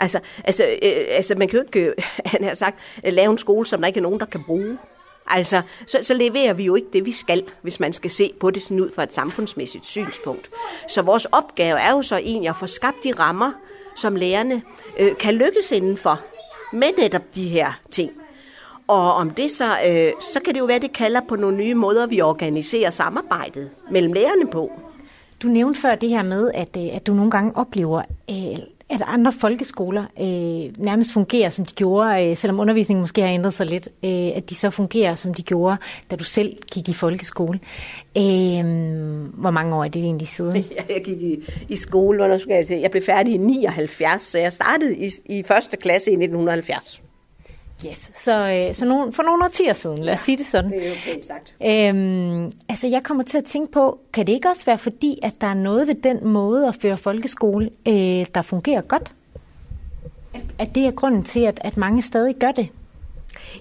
Altså, 0.00 0.20
altså, 0.44 0.64
øh, 0.64 0.92
altså 1.10 1.34
man 1.34 1.48
kan 1.48 1.58
jo 1.58 1.64
ikke, 1.64 1.80
øh, 1.80 1.94
han 2.32 2.44
har 2.44 2.54
sagt, 2.54 2.78
øh, 3.04 3.12
lave 3.12 3.30
en 3.30 3.38
skole, 3.38 3.66
som 3.66 3.80
der 3.80 3.86
ikke 3.86 3.98
er 3.98 4.02
nogen, 4.02 4.20
der 4.20 4.26
kan 4.26 4.44
bruge. 4.46 4.78
Altså, 5.26 5.62
så, 5.86 5.98
så 6.02 6.14
leverer 6.14 6.52
vi 6.52 6.64
jo 6.64 6.74
ikke 6.74 6.88
det, 6.92 7.06
vi 7.06 7.12
skal, 7.12 7.44
hvis 7.62 7.80
man 7.80 7.92
skal 7.92 8.10
se 8.10 8.32
på 8.40 8.50
det 8.50 8.62
sådan 8.62 8.80
ud 8.80 8.90
fra 8.94 9.02
et 9.02 9.14
samfundsmæssigt 9.14 9.86
synspunkt. 9.86 10.50
Så 10.88 11.02
vores 11.02 11.24
opgave 11.24 11.78
er 11.78 11.90
jo 11.90 12.02
så 12.02 12.16
egentlig 12.16 12.48
at 12.48 12.56
få 12.56 12.66
skabt 12.66 12.96
de 13.04 13.12
rammer, 13.18 13.52
som 14.00 14.16
lærerne 14.16 14.62
øh, 14.98 15.16
kan 15.16 15.34
lykkes 15.34 15.72
indenfor 15.72 16.20
med 16.72 16.88
netop 16.98 17.34
de 17.34 17.48
her 17.48 17.80
ting. 17.90 18.12
Og 18.88 19.14
om 19.14 19.30
det 19.30 19.50
så, 19.50 19.64
øh, 19.64 20.12
så 20.20 20.40
kan 20.44 20.54
det 20.54 20.60
jo 20.60 20.64
være, 20.64 20.78
det 20.78 20.92
kalder 20.92 21.20
på 21.28 21.36
nogle 21.36 21.56
nye 21.56 21.74
måder, 21.74 22.06
vi 22.06 22.20
organiserer 22.20 22.90
samarbejdet 22.90 23.70
mellem 23.90 24.12
lærerne 24.12 24.50
på. 24.50 24.72
Du 25.42 25.48
nævnte 25.48 25.80
før 25.80 25.94
det 25.94 26.08
her 26.08 26.22
med, 26.22 26.50
at, 26.54 26.76
øh, 26.76 26.96
at 26.96 27.06
du 27.06 27.14
nogle 27.14 27.30
gange 27.30 27.56
oplever 27.56 28.02
øh, 28.30 28.58
at 28.90 29.02
andre 29.06 29.32
folkeskoler 29.32 30.04
øh, 30.20 30.84
nærmest 30.84 31.12
fungerer, 31.12 31.48
som 31.48 31.64
de 31.64 31.74
gjorde, 31.74 32.26
øh, 32.26 32.36
selvom 32.36 32.60
undervisningen 32.60 33.00
måske 33.00 33.22
har 33.22 33.28
ændret 33.28 33.54
sig 33.54 33.66
lidt, 33.66 33.88
øh, 34.04 34.30
at 34.34 34.50
de 34.50 34.54
så 34.54 34.70
fungerer, 34.70 35.14
som 35.14 35.34
de 35.34 35.42
gjorde, 35.42 35.76
da 36.10 36.16
du 36.16 36.24
selv 36.24 36.56
gik 36.72 36.88
i 36.88 36.92
folkeskole. 36.92 37.60
Øh, 38.16 38.64
hvor 39.34 39.50
mange 39.50 39.76
år 39.76 39.84
er 39.84 39.88
det 39.88 40.02
egentlig 40.02 40.28
siden? 40.28 40.56
Jeg 40.88 41.02
gik 41.04 41.22
i, 41.22 41.42
i 41.68 41.76
skole, 41.76 42.26
hvor 42.26 42.38
skal 42.38 42.54
jeg, 42.54 42.66
til? 42.66 42.78
jeg 42.78 42.90
blev 42.90 43.02
færdig 43.02 43.34
i 43.34 43.36
79, 43.36 44.22
så 44.22 44.38
jeg 44.38 44.52
startede 44.52 44.96
i, 44.96 45.10
i 45.26 45.42
første 45.42 45.76
klasse 45.76 46.10
i 46.10 46.14
1970. 46.14 47.02
Yes, 47.86 48.10
så, 48.16 48.32
øh, 48.50 48.74
så 48.74 48.86
nogle, 48.86 49.12
for 49.12 49.22
nogle 49.22 49.44
årtier 49.44 49.72
siden, 49.72 49.98
lad 49.98 50.14
os 50.14 50.20
ja, 50.20 50.24
sige 50.24 50.36
det 50.36 50.46
sådan. 50.46 50.70
Det 50.70 50.86
er 50.86 50.88
jo 50.88 50.94
pænt 51.04 51.26
sagt. 51.26 51.54
Øhm, 51.62 52.52
altså 52.68 52.88
jeg 52.88 53.02
kommer 53.02 53.24
til 53.24 53.38
at 53.38 53.44
tænke 53.44 53.72
på, 53.72 54.00
kan 54.12 54.26
det 54.26 54.32
ikke 54.32 54.48
også 54.48 54.64
være 54.64 54.78
fordi, 54.78 55.18
at 55.22 55.32
der 55.40 55.46
er 55.46 55.54
noget 55.54 55.86
ved 55.86 55.94
den 55.94 56.26
måde 56.26 56.68
at 56.68 56.74
føre 56.82 56.96
folkeskole, 56.96 57.70
øh, 57.88 58.26
der 58.34 58.42
fungerer 58.42 58.80
godt? 58.80 59.12
At, 60.34 60.42
at 60.58 60.74
det 60.74 60.86
er 60.86 60.90
grunden 60.90 61.24
til, 61.24 61.40
at, 61.40 61.60
at 61.64 61.76
mange 61.76 62.02
stadig 62.02 62.36
gør 62.36 62.52
det? 62.52 62.68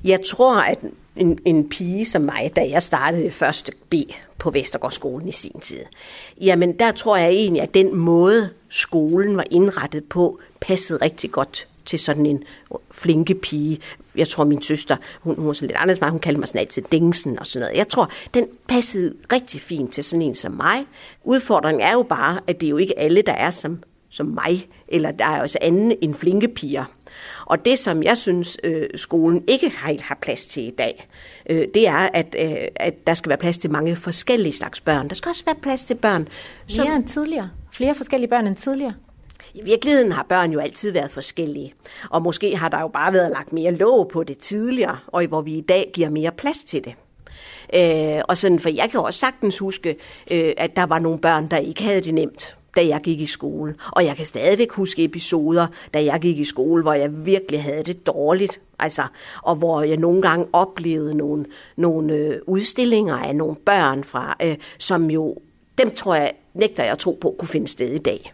Jeg 0.03 0.19
tror, 0.21 0.61
at 0.61 0.79
en, 1.15 1.39
en 1.45 1.69
pige 1.69 2.05
som 2.05 2.21
mig, 2.21 2.51
da 2.55 2.69
jeg 2.69 2.83
startede 2.83 3.25
i 3.25 3.29
første 3.29 3.71
B 3.89 3.93
på 4.37 4.49
Vestergårdsskolen 4.49 5.27
i 5.27 5.31
sin 5.31 5.59
tid, 5.59 5.79
jamen 6.41 6.79
der 6.79 6.91
tror 6.91 7.17
jeg 7.17 7.29
egentlig, 7.29 7.61
at 7.61 7.73
den 7.73 7.95
måde 7.95 8.49
skolen 8.69 9.37
var 9.37 9.45
indrettet 9.51 10.03
på, 10.03 10.39
passede 10.59 10.99
rigtig 11.01 11.31
godt 11.31 11.67
til 11.87 11.99
sådan 11.99 12.25
en 12.25 12.43
flinke 12.91 13.35
pige. 13.35 13.79
Jeg 14.17 14.27
tror, 14.27 14.43
min 14.43 14.61
søster, 14.61 14.97
hun, 15.21 15.35
hun 15.35 15.47
var 15.47 15.53
sådan 15.53 15.67
lidt 15.67 15.77
anderledes, 15.77 16.09
hun 16.11 16.19
kaldte 16.19 16.39
mig 16.39 16.47
sådan 16.47 16.61
altid 16.61 16.83
Dingsen 16.91 17.39
og 17.39 17.47
sådan 17.47 17.65
noget. 17.65 17.77
Jeg 17.77 17.87
tror, 17.87 18.09
den 18.33 18.47
passede 18.67 19.13
rigtig 19.31 19.61
fint 19.61 19.93
til 19.93 20.03
sådan 20.03 20.21
en 20.21 20.35
som 20.35 20.51
mig. 20.51 20.85
Udfordringen 21.23 21.81
er 21.81 21.93
jo 21.93 22.03
bare, 22.03 22.39
at 22.47 22.59
det 22.59 22.65
er 22.65 22.69
jo 22.69 22.77
ikke 22.77 22.99
alle, 22.99 23.21
der 23.21 23.33
er 23.33 23.51
som, 23.51 23.83
som 24.09 24.25
mig, 24.25 24.67
eller 24.87 25.11
der 25.11 25.25
er 25.25 25.41
også 25.41 25.57
anden 25.61 25.93
end 26.01 26.15
flinke 26.15 26.47
piger. 26.47 26.85
Og 27.45 27.65
det, 27.65 27.79
som 27.79 28.03
jeg 28.03 28.17
synes, 28.17 28.57
øh, 28.63 28.85
skolen 28.95 29.43
ikke 29.47 29.73
helt 29.85 30.01
har 30.01 30.17
plads 30.21 30.47
til 30.47 30.63
i 30.63 30.73
dag, 30.77 31.07
øh, 31.49 31.65
det 31.73 31.87
er, 31.87 32.09
at, 32.13 32.35
øh, 32.39 32.67
at 32.75 33.07
der 33.07 33.13
skal 33.13 33.29
være 33.29 33.37
plads 33.37 33.57
til 33.57 33.71
mange 33.71 33.95
forskellige 33.95 34.53
slags 34.53 34.81
børn. 34.81 35.07
Der 35.07 35.15
skal 35.15 35.29
også 35.29 35.45
være 35.45 35.55
plads 35.61 35.85
til 35.85 35.95
børn. 35.95 36.27
Som... 36.67 36.87
Mere 36.87 36.95
end 36.95 37.07
tidligere. 37.07 37.49
Flere 37.73 37.95
forskellige 37.95 38.29
børn 38.29 38.47
end 38.47 38.55
tidligere. 38.55 38.93
I 39.53 39.61
virkeligheden 39.61 40.11
har 40.11 40.25
børn 40.29 40.51
jo 40.51 40.59
altid 40.59 40.91
været 40.91 41.11
forskellige, 41.11 41.73
og 42.09 42.21
måske 42.21 42.57
har 42.57 42.69
der 42.69 42.81
jo 42.81 42.87
bare 42.87 43.13
været 43.13 43.31
lagt 43.31 43.53
mere 43.53 43.71
låg 43.71 44.09
på 44.13 44.23
det 44.23 44.37
tidligere, 44.37 44.97
og 45.07 45.25
hvor 45.25 45.41
vi 45.41 45.57
i 45.57 45.61
dag 45.61 45.91
giver 45.93 46.09
mere 46.09 46.31
plads 46.31 46.63
til 46.63 46.83
det. 46.83 46.93
Øh, 47.73 48.21
og 48.27 48.37
sådan, 48.37 48.59
for 48.59 48.69
jeg 48.69 48.89
kan 48.91 48.99
også 48.99 49.19
sagtens 49.19 49.57
huske, 49.57 49.95
øh, 50.31 50.53
at 50.57 50.75
der 50.75 50.83
var 50.83 50.99
nogle 50.99 51.19
børn, 51.19 51.47
der 51.47 51.57
ikke 51.57 51.83
havde 51.83 52.01
det 52.01 52.13
nemt 52.13 52.57
da 52.77 52.87
jeg 52.87 53.01
gik 53.01 53.21
i 53.21 53.25
skole. 53.25 53.75
Og 53.91 54.05
jeg 54.05 54.15
kan 54.15 54.25
stadigvæk 54.25 54.71
huske 54.71 55.03
episoder, 55.03 55.67
da 55.93 56.03
jeg 56.03 56.19
gik 56.19 56.39
i 56.39 56.43
skole, 56.43 56.81
hvor 56.83 56.93
jeg 56.93 57.25
virkelig 57.25 57.63
havde 57.63 57.83
det 57.83 58.07
dårligt. 58.07 58.59
Altså, 58.79 59.03
og 59.43 59.55
hvor 59.55 59.81
jeg 59.81 59.97
nogle 59.97 60.21
gange 60.21 60.47
oplevede 60.53 61.13
nogle, 61.13 61.45
nogle 61.75 62.13
øh, 62.13 62.39
udstillinger 62.47 63.15
af 63.15 63.35
nogle 63.35 63.55
børn, 63.55 64.03
fra, 64.03 64.35
øh, 64.43 64.55
som 64.77 65.11
jo, 65.11 65.37
dem 65.77 65.91
tror 65.91 66.15
jeg, 66.15 66.31
nægter 66.53 66.83
jeg 66.83 66.91
at 66.91 66.99
tro 66.99 67.17
på, 67.21 67.35
kunne 67.39 67.47
finde 67.47 67.67
sted 67.67 67.91
i 67.91 67.97
dag. 67.97 68.33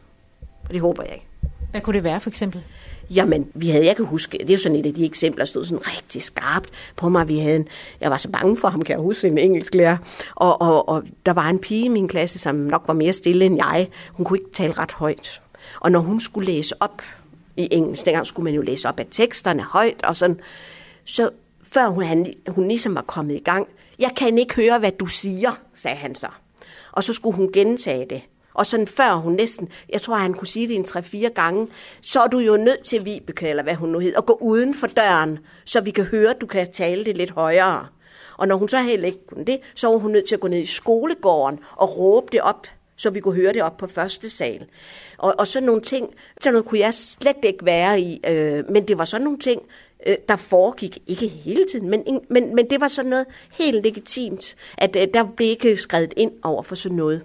Og 0.68 0.74
det 0.74 0.82
håber 0.82 1.04
jeg 1.04 1.14
ikke. 1.14 1.28
Hvad 1.72 1.82
kunne 1.82 1.94
det 1.94 2.04
være 2.04 2.22
for 2.22 2.30
eksempel? 2.30 2.64
Jamen, 3.10 3.48
vi 3.54 3.70
havde, 3.70 3.86
jeg 3.86 3.96
kan 3.96 4.06
huske, 4.06 4.38
det 4.38 4.50
er 4.50 4.54
jo 4.54 4.60
sådan 4.60 4.78
et 4.78 4.86
af 4.86 4.94
de 4.94 5.06
eksempler, 5.06 5.46
der 5.46 5.50
stod 5.50 5.66
sådan 5.66 5.88
rigtig 5.88 6.22
skarpt 6.22 6.70
på 6.96 7.10
mig. 7.10 7.28
Vi 7.28 7.40
havde 7.40 7.56
en, 7.56 7.68
jeg 8.02 8.12
var 8.12 8.18
så 8.18 8.30
bange 8.30 8.58
for 8.58 8.68
ham, 8.68 8.82
kan 8.82 8.94
jeg 8.94 9.02
huske, 9.02 9.28
en 9.28 9.38
engelsklærer. 9.38 9.98
Og, 10.36 10.62
og, 10.62 10.90
og 10.90 11.04
der 11.26 11.34
var 11.34 11.50
en 11.50 11.60
pige 11.60 11.86
i 11.86 11.88
min 11.88 12.08
klasse, 12.08 12.40
som 12.40 12.56
nok 12.56 12.84
var 12.88 12.94
mere 12.94 13.14
stille 13.14 13.46
end 13.46 13.58
jeg. 13.58 13.88
Hun 14.12 14.26
kunne 14.26 14.40
ikke 14.40 14.52
tale 14.54 14.74
ret 14.74 14.92
højt. 14.92 15.42
Og 15.80 15.92
når 15.92 16.00
hun 16.00 16.20
skulle 16.20 16.52
læse 16.52 16.76
op 16.80 17.02
i 17.58 17.68
engelsk, 17.72 18.06
dengang 18.06 18.28
skulle 18.28 18.44
man 18.44 18.54
jo 18.54 18.62
læse 18.62 18.90
op 18.90 19.00
af 19.00 19.06
teksterne 19.12 19.64
højt 19.64 20.04
og 20.04 20.18
sådan, 20.18 20.40
så 21.06 21.30
før 21.64 21.88
hun, 21.88 22.04
han, 22.04 22.34
hun 22.48 22.68
ligesom 22.68 22.96
var 22.96 23.02
kommet 23.02 23.36
i 23.36 23.44
gang, 23.46 23.68
jeg 24.00 24.12
kan 24.18 24.38
ikke 24.38 24.56
høre, 24.56 24.80
hvad 24.80 24.92
du 24.92 25.06
siger, 25.06 25.52
sagde 25.76 25.98
han 25.98 26.16
så. 26.16 26.28
Og 26.92 27.04
så 27.04 27.14
skulle 27.14 27.36
hun 27.36 27.52
gentage 27.52 28.06
det. 28.10 28.22
Og 28.54 28.66
sådan 28.66 28.88
før 28.88 29.14
hun 29.14 29.34
næsten, 29.34 29.70
jeg 29.90 30.02
tror, 30.02 30.16
han 30.16 30.34
kunne 30.34 30.48
sige 30.48 30.68
det 30.68 30.76
en 30.76 30.84
tre-fire 30.84 31.30
gange, 31.30 31.68
så 32.02 32.20
er 32.20 32.28
du 32.28 32.40
jo 32.40 32.58
nødt 32.58 32.86
til, 32.86 33.06
Vibeke, 33.06 33.50
eller 33.50 33.64
hvad 33.64 33.76
hun 33.76 33.90
nu 33.90 34.00
hed, 34.00 34.14
at 34.18 34.26
gå 34.26 34.38
uden 34.42 34.74
for 34.74 34.88
døren, 34.88 35.40
så 35.66 35.82
vi 35.82 35.92
kan 35.92 36.04
høre, 36.04 36.30
at 36.30 36.42
du 36.42 36.46
kan 36.46 36.72
tale 36.72 37.06
det 37.06 37.18
lidt 37.18 37.32
højere. 37.32 37.88
Og 38.38 38.48
når 38.48 38.56
hun 38.56 38.70
så 38.70 38.78
heller 38.78 39.08
ikke 39.08 39.28
kunne 39.28 39.46
det, 39.46 39.60
så 39.76 39.88
var 39.88 39.98
hun 39.98 40.12
nødt 40.12 40.28
til 40.28 40.36
at 40.36 40.42
gå 40.42 40.48
ned 40.48 40.60
i 40.60 40.66
skolegården 40.66 41.60
og 41.76 41.98
råbe 41.98 42.28
det 42.32 42.42
op, 42.42 42.68
så 42.96 43.10
vi 43.10 43.20
kunne 43.20 43.36
høre 43.36 43.54
det 43.54 43.64
op 43.64 43.78
på 43.78 43.88
første 43.88 44.30
sal. 44.30 44.66
Og, 45.18 45.36
og 45.40 45.48
sådan 45.48 45.66
nogle 45.66 45.82
ting, 45.82 46.10
sådan 46.42 46.54
noget 46.54 46.66
kunne 46.66 46.80
jeg 46.80 46.94
slet 46.94 47.38
ikke 47.44 47.66
være 47.66 48.02
i, 48.02 48.22
øh, 48.28 48.64
men 48.70 48.88
det 48.88 48.98
var 48.98 49.06
sådan 49.06 49.24
nogle 49.24 49.40
ting, 49.40 49.62
øh, 50.08 50.18
der 50.30 50.36
foregik, 50.36 50.98
ikke 51.08 51.28
hele 51.28 51.66
tiden, 51.72 51.90
men, 51.90 52.04
men, 52.30 52.56
men 52.56 52.70
det 52.70 52.82
var 52.82 52.88
sådan 52.88 53.10
noget 53.10 53.26
helt 53.52 53.84
legitimt, 53.84 54.56
at 54.78 54.96
øh, 54.96 55.08
der 55.14 55.24
blev 55.38 55.50
ikke 55.50 55.78
skrevet 55.78 56.14
ind 56.18 56.32
over 56.44 56.64
for 56.64 56.76
sådan 56.76 56.98
noget. 56.98 57.22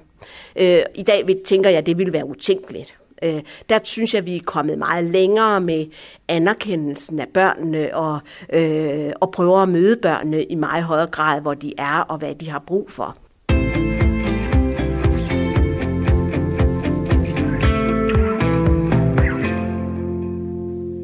Øh, 0.57 0.81
I 0.95 1.03
dag 1.03 1.25
tænker 1.47 1.71
jeg, 1.71 1.79
at 1.79 1.87
det 1.87 1.99
ville 1.99 2.13
være 2.13 2.27
utænkeligt. 2.27 2.95
Øh, 3.23 3.43
der 3.69 3.79
synes 3.85 4.15
jeg, 4.15 4.19
at 4.19 4.27
vi 4.27 4.37
er 4.37 4.41
kommet 4.45 4.79
meget 4.79 5.05
længere 5.05 5.61
med 5.61 5.87
anerkendelsen 6.29 7.21
af 7.21 7.29
børnene 7.35 7.97
og, 7.97 8.19
øh, 8.53 9.13
og 9.21 9.31
prøver 9.31 9.59
at 9.59 9.69
møde 9.69 9.97
børnene 9.97 10.45
i 10.45 10.55
meget 10.55 10.85
højere 10.85 11.07
grad, 11.07 11.41
hvor 11.41 11.55
de 11.55 11.73
er 11.79 12.01
og 12.01 12.19
hvad 12.19 12.35
de 12.35 12.51
har 12.51 12.63
brug 12.67 12.91
for. 12.91 13.17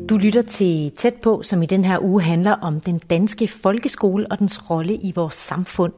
Du 0.09 0.17
lytter 0.19 0.43
til 0.43 0.93
Tæt 0.97 1.15
på, 1.15 1.43
som 1.43 1.63
i 1.63 1.67
den 1.67 1.85
her 1.85 1.99
uge 2.03 2.23
handler 2.23 2.53
om 2.53 2.81
den 2.81 2.99
danske 2.99 3.49
folkeskole 3.49 4.27
og 4.31 4.39
dens 4.39 4.71
rolle 4.71 4.95
i 4.95 5.13
vores 5.15 5.35
samfund. 5.35 5.93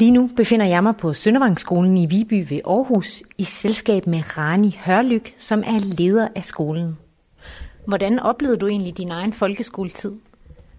Lige 0.00 0.10
nu 0.10 0.30
befinder 0.36 0.66
jeg 0.66 0.82
mig 0.82 0.96
på 0.96 1.12
Søndervangsskolen 1.12 1.96
i 1.96 2.06
Viby 2.06 2.46
ved 2.50 2.60
Aarhus 2.64 3.22
i 3.38 3.44
selskab 3.44 4.06
med 4.06 4.38
Rani 4.38 4.78
Hørlyk, 4.84 5.34
som 5.38 5.62
er 5.66 5.94
leder 5.98 6.28
af 6.36 6.44
skolen. 6.44 6.98
Hvordan 7.86 8.18
oplevede 8.18 8.58
du 8.58 8.66
egentlig 8.66 8.98
din 8.98 9.10
egen 9.10 9.32
folkeskoletid? 9.32 10.12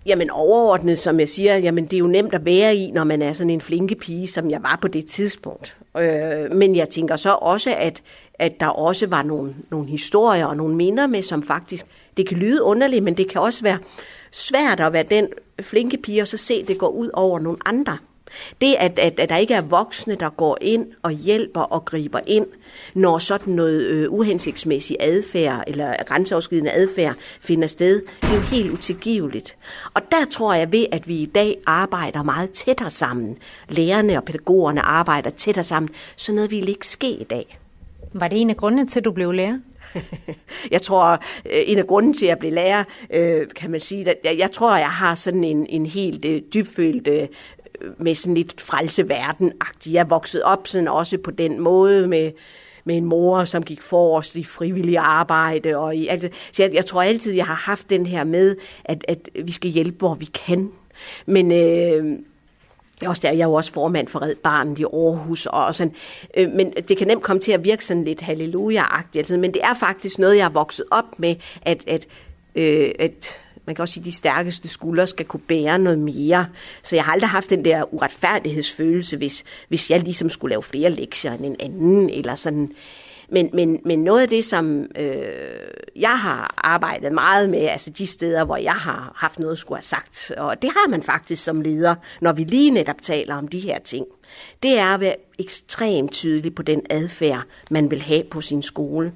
Jamen 0.06 0.30
overordnet, 0.30 1.00
som 1.00 1.20
jeg 1.20 1.30
siger, 1.30 1.58
jamen 1.58 1.86
det 1.86 1.94
er 1.94 1.98
jo 1.98 2.08
nemt 2.08 2.34
at 2.34 2.46
være 2.46 2.76
i, 2.76 2.92
når 2.92 3.04
man 3.04 3.22
er 3.22 3.34
sådan 3.34 3.50
en 3.50 3.62
flinke 3.62 3.96
pige, 3.96 4.28
som 4.28 4.50
jeg 4.50 4.64
var 4.64 4.80
på 4.82 4.88
det 4.88 5.06
tidspunkt. 5.06 5.78
Øh, 5.98 6.52
men 6.52 6.76
jeg 6.76 6.90
tænker 6.90 7.16
så 7.16 7.32
også, 7.34 7.76
at, 7.78 8.02
at 8.34 8.60
der 8.60 8.68
også 8.68 9.08
var 9.08 9.24
nogle, 9.24 9.56
nogle 9.72 9.88
historier 9.88 10.46
og 10.46 10.58
nogle 10.58 10.76
minder 10.76 11.08
med, 11.08 11.22
som 11.22 11.44
faktisk, 11.44 11.86
det 12.18 12.28
kan 12.28 12.38
lyde 12.38 12.64
underligt, 12.64 13.04
men 13.04 13.18
det 13.18 13.30
kan 13.30 13.42
også 13.42 13.64
være 13.64 13.78
svært 14.32 14.80
at 14.80 14.94
være 14.94 15.04
den 15.04 15.28
flinke 15.62 15.98
pige, 15.98 16.22
og 16.22 16.28
så 16.28 16.38
se, 16.38 16.66
det 16.66 16.78
går 16.78 16.90
ud 16.90 17.10
over 17.14 17.40
nogle 17.40 17.58
andre. 17.66 17.98
Det, 18.62 18.76
at, 18.80 19.00
at, 19.00 19.20
at 19.20 19.30
der 19.30 19.38
ikke 19.38 19.54
er 19.54 19.62
voksne, 19.62 20.16
der 20.16 20.30
går 20.30 20.58
ind 20.62 20.88
og 21.02 21.12
hjælper 21.12 21.62
og 21.62 21.86
griber 21.86 22.20
ind, 22.28 22.46
når 22.94 23.18
sådan 23.18 23.54
noget 23.54 23.82
øh, 23.82 24.12
uhensigtsmæssig 24.12 24.98
adfærd 25.00 25.64
eller 25.68 25.94
grænseoverskridende 26.06 26.72
adfærd 26.72 27.16
finder 27.40 27.68
sted, 27.68 28.02
det 28.22 28.30
er 28.30 28.36
jo 28.36 28.42
helt 28.42 28.72
utilgiveligt. 28.72 29.58
Og 29.94 30.02
der 30.12 30.26
tror 30.32 30.54
jeg 30.54 30.72
ved, 30.72 30.86
at 30.92 31.08
vi 31.08 31.16
i 31.16 31.26
dag 31.26 31.58
arbejder 31.66 32.24
meget 32.24 32.52
tættere 32.52 32.90
sammen. 32.90 33.38
Lærerne 33.70 34.18
og 34.18 34.24
pædagogerne 34.24 34.82
arbejder 34.82 35.30
tættere 35.30 35.64
sammen, 35.64 35.90
så 36.16 36.32
noget 36.34 36.52
ville 36.52 36.70
ikke 36.70 36.88
ske 36.88 37.10
i 37.12 37.24
dag. 37.24 37.58
Var 38.14 38.28
det 38.28 38.42
en 38.42 38.50
af 38.50 38.58
grundene 38.58 38.88
til, 38.88 39.00
at 39.00 39.06
du 39.06 39.12
blev 39.12 39.32
lærer? 39.32 39.58
jeg 40.72 40.82
tror, 40.82 41.12
øh, 41.46 41.62
en 41.66 41.78
af 41.78 41.88
grunden 41.88 42.14
til, 42.14 42.26
at 42.26 42.30
jeg 42.30 42.40
blev 42.40 42.54
lærer, 42.54 42.84
øh, 43.14 43.48
kan 43.56 43.72
man 43.72 43.82
sige, 43.82 44.10
at 44.10 44.38
jeg 44.38 44.52
tror, 44.52 44.78
jeg 44.78 44.90
har 44.90 45.16
sådan 45.16 45.44
en, 45.44 45.66
en 45.70 45.86
helt 45.86 46.26
øh, 46.26 46.42
dybfølt 46.54 47.08
med 47.98 48.16
sådan 48.16 48.36
lidt 48.36 48.62
frelseverden 48.62 49.52
-agtig. 49.64 49.92
Jeg 49.92 50.10
voksede 50.10 50.44
op 50.44 50.68
sådan 50.68 50.88
også 50.88 51.18
på 51.18 51.32
den 51.32 51.60
måde 51.60 52.08
med, 52.08 52.32
med 52.84 52.98
en 52.98 53.06
mor, 53.06 53.44
som 53.44 53.64
gik 53.64 53.82
forrest 53.82 54.36
i 54.36 54.44
frivillig 54.44 54.98
arbejde. 54.98 55.78
Og 55.78 55.96
i 55.96 56.08
altså, 56.08 56.30
Så 56.52 56.64
jeg, 56.64 56.74
jeg 56.74 56.86
tror 56.86 57.02
altid, 57.02 57.34
jeg 57.34 57.46
har 57.46 57.56
haft 57.56 57.90
den 57.90 58.06
her 58.06 58.24
med, 58.24 58.56
at, 58.86 59.06
at 59.08 59.30
vi 59.44 59.52
skal 59.52 59.70
hjælpe, 59.70 59.98
hvor 59.98 60.16
vi 60.16 60.26
kan. 60.26 60.72
Men 61.26 61.52
øh, 61.52 62.20
også 63.08 63.22
der, 63.22 63.32
jeg 63.32 63.42
er 63.42 63.48
jo 63.48 63.54
også 63.54 63.74
formand 63.74 64.08
for 64.08 64.22
Red 64.22 64.36
Barnet 64.36 64.80
i 64.80 64.84
Aarhus, 64.84 65.46
og 65.46 65.76
sådan, 65.76 65.96
øh, 66.38 66.52
men 66.52 66.74
det 66.88 66.98
kan 66.98 67.08
nemt 67.08 67.24
komme 67.24 67.40
til 67.40 67.52
at 67.52 67.64
virke 67.64 67.86
sådan 67.86 68.04
lidt 68.04 68.22
halleluja-agtigt, 68.22 69.18
altså, 69.18 69.38
men 69.38 69.54
det 69.54 69.62
er 69.64 69.74
faktisk 69.74 70.20
noget, 70.20 70.38
jeg 70.38 70.46
er 70.46 70.50
vokset 70.50 70.86
op 70.92 71.20
med, 71.20 71.36
at, 71.62 71.84
at, 71.88 72.08
øh, 72.56 72.92
at 73.00 73.41
man 73.66 73.76
kan 73.76 73.84
også 73.84 73.94
sige, 73.94 74.02
at 74.02 74.06
de 74.06 74.12
stærkeste 74.12 74.68
skuldre 74.68 75.08
skal 75.08 75.26
kunne 75.26 75.40
bære 75.48 75.80
noget 75.80 76.00
mere. 76.00 76.46
Så 76.84 76.96
jeg 76.96 77.04
har 77.04 77.12
aldrig 77.12 77.30
haft 77.30 77.50
den 77.50 77.66
der 77.66 77.94
uretfærdighedsfølelse, 77.94 79.18
hvis, 79.18 79.44
hvis 79.68 79.90
jeg 79.90 80.00
ligesom 80.00 80.30
skulle 80.30 80.52
lave 80.52 80.64
flere 80.64 80.90
lektier 80.90 81.34
end 81.34 81.46
en 81.46 81.56
anden, 81.60 82.10
eller 82.10 82.36
sådan. 82.36 82.72
Men, 83.32 83.50
men, 83.54 83.80
men 83.86 84.04
noget 84.04 84.22
af 84.22 84.30
det, 84.30 84.46
som 84.46 84.86
øh, 84.96 85.16
jeg 85.96 86.20
har 86.20 86.54
arbejdet 86.58 87.12
meget 87.12 87.50
med, 87.50 87.60
altså 87.60 87.90
de 87.90 88.08
steder, 88.08 88.44
hvor 88.44 88.58
jeg 88.58 88.74
har 88.74 89.12
haft 89.16 89.40
noget 89.40 89.52
at 89.52 89.58
skulle 89.58 89.78
have 89.78 89.84
sagt, 89.84 90.32
og 90.38 90.62
det 90.62 90.70
har 90.70 90.90
man 90.90 91.04
faktisk 91.04 91.44
som 91.44 91.62
leder, 91.62 91.96
når 92.22 92.34
vi 92.34 92.44
lige 92.44 92.72
netop 92.72 93.02
taler 93.02 93.36
om 93.36 93.48
de 93.48 93.60
her 93.60 93.80
ting, 93.80 94.06
det 94.64 94.80
er 94.80 94.94
at 94.94 95.00
være 95.00 95.16
ekstremt 95.40 96.12
tydelig 96.12 96.56
på 96.56 96.62
den 96.62 96.82
adfærd, 96.90 97.44
man 97.70 97.92
vil 97.92 98.02
have 98.02 98.24
på 98.24 98.42
sin 98.42 98.64
skole, 98.64 99.14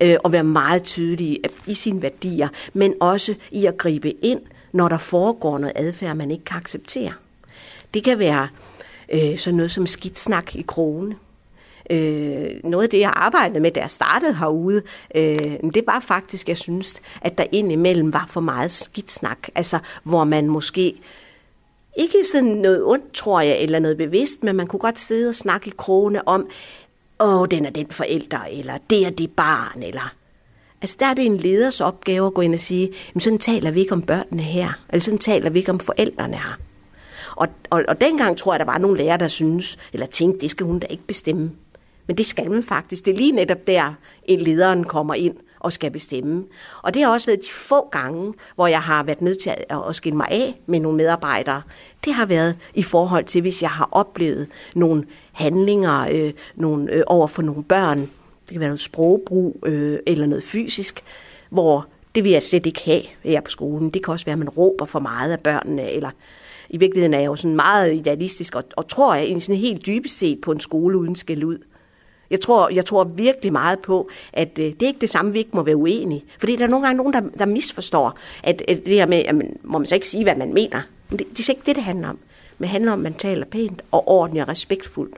øh, 0.00 0.16
og 0.24 0.32
være 0.32 0.44
meget 0.44 0.82
tydelig 0.82 1.40
øh, 1.44 1.50
i 1.66 1.74
sine 1.74 2.02
værdier, 2.02 2.48
men 2.72 2.94
også 3.00 3.34
i 3.50 3.66
at 3.66 3.78
gribe 3.78 4.10
ind, 4.10 4.40
når 4.72 4.88
der 4.88 4.98
foregår 4.98 5.58
noget 5.58 5.72
adfærd, 5.76 6.16
man 6.16 6.30
ikke 6.30 6.44
kan 6.44 6.56
acceptere. 6.56 7.12
Det 7.94 8.04
kan 8.04 8.18
være 8.18 8.48
øh, 9.12 9.38
sådan 9.38 9.56
noget 9.56 9.70
som 9.70 9.86
skidsnak 9.86 10.56
i 10.56 10.62
krone, 10.62 11.16
Øh, 11.90 12.50
noget 12.64 12.84
af 12.84 12.90
det, 12.90 13.00
jeg 13.00 13.12
arbejdede 13.16 13.60
med, 13.60 13.70
da 13.70 13.80
jeg 13.80 13.90
startede 13.90 14.34
herude, 14.34 14.82
øh, 15.14 15.38
det 15.74 15.82
var 15.86 16.00
faktisk, 16.00 16.48
jeg 16.48 16.58
synes, 16.58 16.94
at 17.22 17.38
der 17.38 17.44
indimellem 17.52 18.12
var 18.12 18.26
for 18.28 18.40
meget 18.40 18.70
skidtsnak. 18.70 19.48
Altså, 19.54 19.78
hvor 20.02 20.24
man 20.24 20.46
måske 20.46 20.94
ikke 21.98 22.18
sådan 22.32 22.50
noget 22.50 22.84
ondt, 22.84 23.12
tror 23.12 23.40
jeg, 23.40 23.62
eller 23.62 23.78
noget 23.78 23.96
bevidst, 23.96 24.44
men 24.44 24.56
man 24.56 24.66
kunne 24.66 24.80
godt 24.80 24.98
sidde 24.98 25.28
og 25.28 25.34
snakke 25.34 25.68
i 25.68 25.72
krone 25.76 26.28
om, 26.28 26.48
åh, 27.20 27.46
den 27.50 27.66
er 27.66 27.70
den 27.70 27.86
forælder, 27.90 28.40
eller 28.50 28.78
det 28.90 29.06
er 29.06 29.10
det 29.10 29.30
barn, 29.30 29.82
eller... 29.82 30.14
Altså 30.82 30.96
der 31.00 31.06
er 31.06 31.14
det 31.14 31.26
en 31.26 31.36
leders 31.36 31.80
opgave 31.80 32.26
at 32.26 32.34
gå 32.34 32.40
ind 32.40 32.54
og 32.54 32.60
sige, 32.60 32.92
men 33.14 33.20
sådan 33.20 33.38
taler 33.38 33.70
vi 33.70 33.80
ikke 33.80 33.92
om 33.92 34.02
børnene 34.02 34.42
her, 34.42 34.72
eller 34.88 35.02
sådan 35.02 35.18
taler 35.18 35.50
vi 35.50 35.58
ikke 35.58 35.70
om 35.70 35.80
forældrene 35.80 36.36
her. 36.36 36.58
Og, 37.36 37.48
og, 37.70 37.84
og 37.88 38.00
dengang 38.00 38.38
tror 38.38 38.52
jeg, 38.52 38.60
der 38.60 38.64
var 38.64 38.78
nogle 38.78 38.98
lærere, 38.98 39.18
der 39.18 39.28
synes, 39.28 39.78
eller 39.92 40.06
tænkte, 40.06 40.40
det 40.40 40.50
skal 40.50 40.66
hun 40.66 40.78
da 40.78 40.86
ikke 40.90 41.02
bestemme. 41.06 41.50
Men 42.08 42.18
det 42.18 42.26
skal 42.26 42.50
man 42.50 42.62
faktisk. 42.62 43.04
Det 43.04 43.12
er 43.12 43.16
lige 43.16 43.32
netop 43.32 43.66
der, 43.66 43.94
en 44.24 44.40
lederen 44.40 44.84
kommer 44.84 45.14
ind 45.14 45.36
og 45.60 45.72
skal 45.72 45.90
bestemme. 45.90 46.44
Og 46.82 46.94
det 46.94 47.02
har 47.02 47.12
også 47.12 47.26
været 47.26 47.40
de 47.40 47.50
få 47.50 47.88
gange, 47.88 48.34
hvor 48.54 48.66
jeg 48.66 48.82
har 48.82 49.02
været 49.02 49.20
nødt 49.20 49.38
til 49.38 49.52
at 49.70 49.94
skille 49.94 50.16
mig 50.16 50.26
af 50.30 50.60
med 50.66 50.80
nogle 50.80 50.96
medarbejdere. 50.96 51.62
Det 52.04 52.14
har 52.14 52.26
været 52.26 52.56
i 52.74 52.82
forhold 52.82 53.24
til, 53.24 53.40
hvis 53.40 53.62
jeg 53.62 53.70
har 53.70 53.88
oplevet 53.92 54.46
nogle 54.74 55.04
handlinger 55.32 56.06
øh, 56.10 56.32
nogle, 56.56 56.92
øh, 56.92 57.02
over 57.06 57.26
for 57.26 57.42
nogle 57.42 57.64
børn. 57.64 57.98
Det 58.00 58.50
kan 58.50 58.60
være 58.60 58.68
noget 58.68 58.80
sprogbrug 58.80 59.62
øh, 59.66 59.98
eller 60.06 60.26
noget 60.26 60.44
fysisk, 60.44 61.04
hvor 61.50 61.86
det 62.14 62.24
vil 62.24 62.32
jeg 62.32 62.42
slet 62.42 62.66
ikke 62.66 62.80
have 62.84 63.02
her 63.22 63.40
på 63.40 63.50
skolen. 63.50 63.90
Det 63.90 64.04
kan 64.04 64.12
også 64.12 64.24
være, 64.24 64.32
at 64.32 64.38
man 64.38 64.48
råber 64.48 64.84
for 64.84 64.98
meget 64.98 65.32
af 65.32 65.40
børnene, 65.40 65.90
eller 65.90 66.10
i 66.70 66.76
virkeligheden 66.76 67.14
er 67.14 67.18
jeg 67.18 67.26
jo 67.26 67.36
sådan 67.36 67.56
meget 67.56 67.94
idealistisk, 67.94 68.54
og, 68.54 68.64
og 68.76 68.88
tror 68.88 69.14
jeg 69.14 69.42
sådan 69.42 69.60
helt 69.60 69.86
dybest 69.86 70.18
set 70.18 70.40
på 70.40 70.52
en 70.52 70.60
skole 70.60 70.98
uden 70.98 71.16
skæld 71.16 71.44
ud. 71.44 71.58
Jeg 72.30 72.40
tror, 72.40 72.68
jeg 72.68 72.84
tror 72.84 73.04
virkelig 73.04 73.52
meget 73.52 73.78
på, 73.78 74.08
at 74.32 74.58
øh, 74.58 74.64
det 74.64 74.82
er 74.82 74.86
ikke 74.86 75.00
det 75.00 75.10
samme, 75.10 75.32
vi 75.32 75.38
ikke 75.38 75.50
må 75.52 75.62
være 75.62 75.76
uenige. 75.76 76.24
Fordi 76.38 76.56
der 76.56 76.64
er 76.64 76.68
nogle 76.68 76.86
gange 76.86 76.96
nogen, 76.96 77.12
der, 77.12 77.20
der 77.38 77.46
misforstår, 77.46 78.18
at, 78.42 78.62
at 78.68 78.86
det 78.86 78.94
her 78.94 79.06
med, 79.06 79.18
at 79.18 79.34
man, 79.34 79.56
må 79.62 79.78
man 79.78 79.86
så 79.86 79.94
ikke 79.94 80.08
sige, 80.08 80.24
hvad 80.24 80.36
man 80.36 80.54
mener. 80.54 80.80
Men 81.08 81.18
det, 81.18 81.26
det 81.30 81.48
er 81.48 81.52
ikke 81.52 81.66
det, 81.66 81.76
det 81.76 81.84
handler 81.84 82.08
om. 82.08 82.18
Men 82.58 82.64
det 82.64 82.68
handler 82.68 82.92
om, 82.92 82.98
at 82.98 83.02
man 83.02 83.14
taler 83.14 83.44
pænt 83.44 83.82
og 83.90 84.08
ordentligt 84.08 84.42
og 84.42 84.48
respektfuldt. 84.48 85.16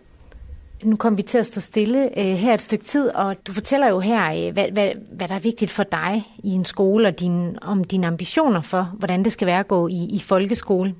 Nu 0.85 0.97
kommer 0.97 1.17
vi 1.17 1.23
til 1.23 1.39
at 1.39 1.47
stå 1.47 1.61
stille 1.61 2.19
øh, 2.19 2.35
her 2.35 2.55
et 2.55 2.63
stykke 2.63 2.85
tid, 2.85 3.09
og 3.09 3.37
du 3.47 3.53
fortæller 3.53 3.89
jo 3.89 4.01
her, 4.01 4.47
øh, 4.47 4.53
hvad, 4.53 4.65
hvad, 4.73 4.91
hvad 5.13 5.29
der 5.29 5.35
er 5.35 5.39
vigtigt 5.39 5.71
for 5.71 5.83
dig 5.83 6.25
i 6.45 6.51
en 6.51 6.65
skole, 6.65 7.09
og 7.09 7.21
din, 7.21 7.59
om 7.63 7.85
dine 7.85 8.07
ambitioner 8.07 8.61
for, 8.61 8.95
hvordan 8.99 9.25
det 9.25 9.33
skal 9.33 9.47
være 9.47 9.59
at 9.59 9.69
gå 9.69 9.89
i, 9.89 10.09
i 10.11 10.19
folkeskole. 10.19 10.95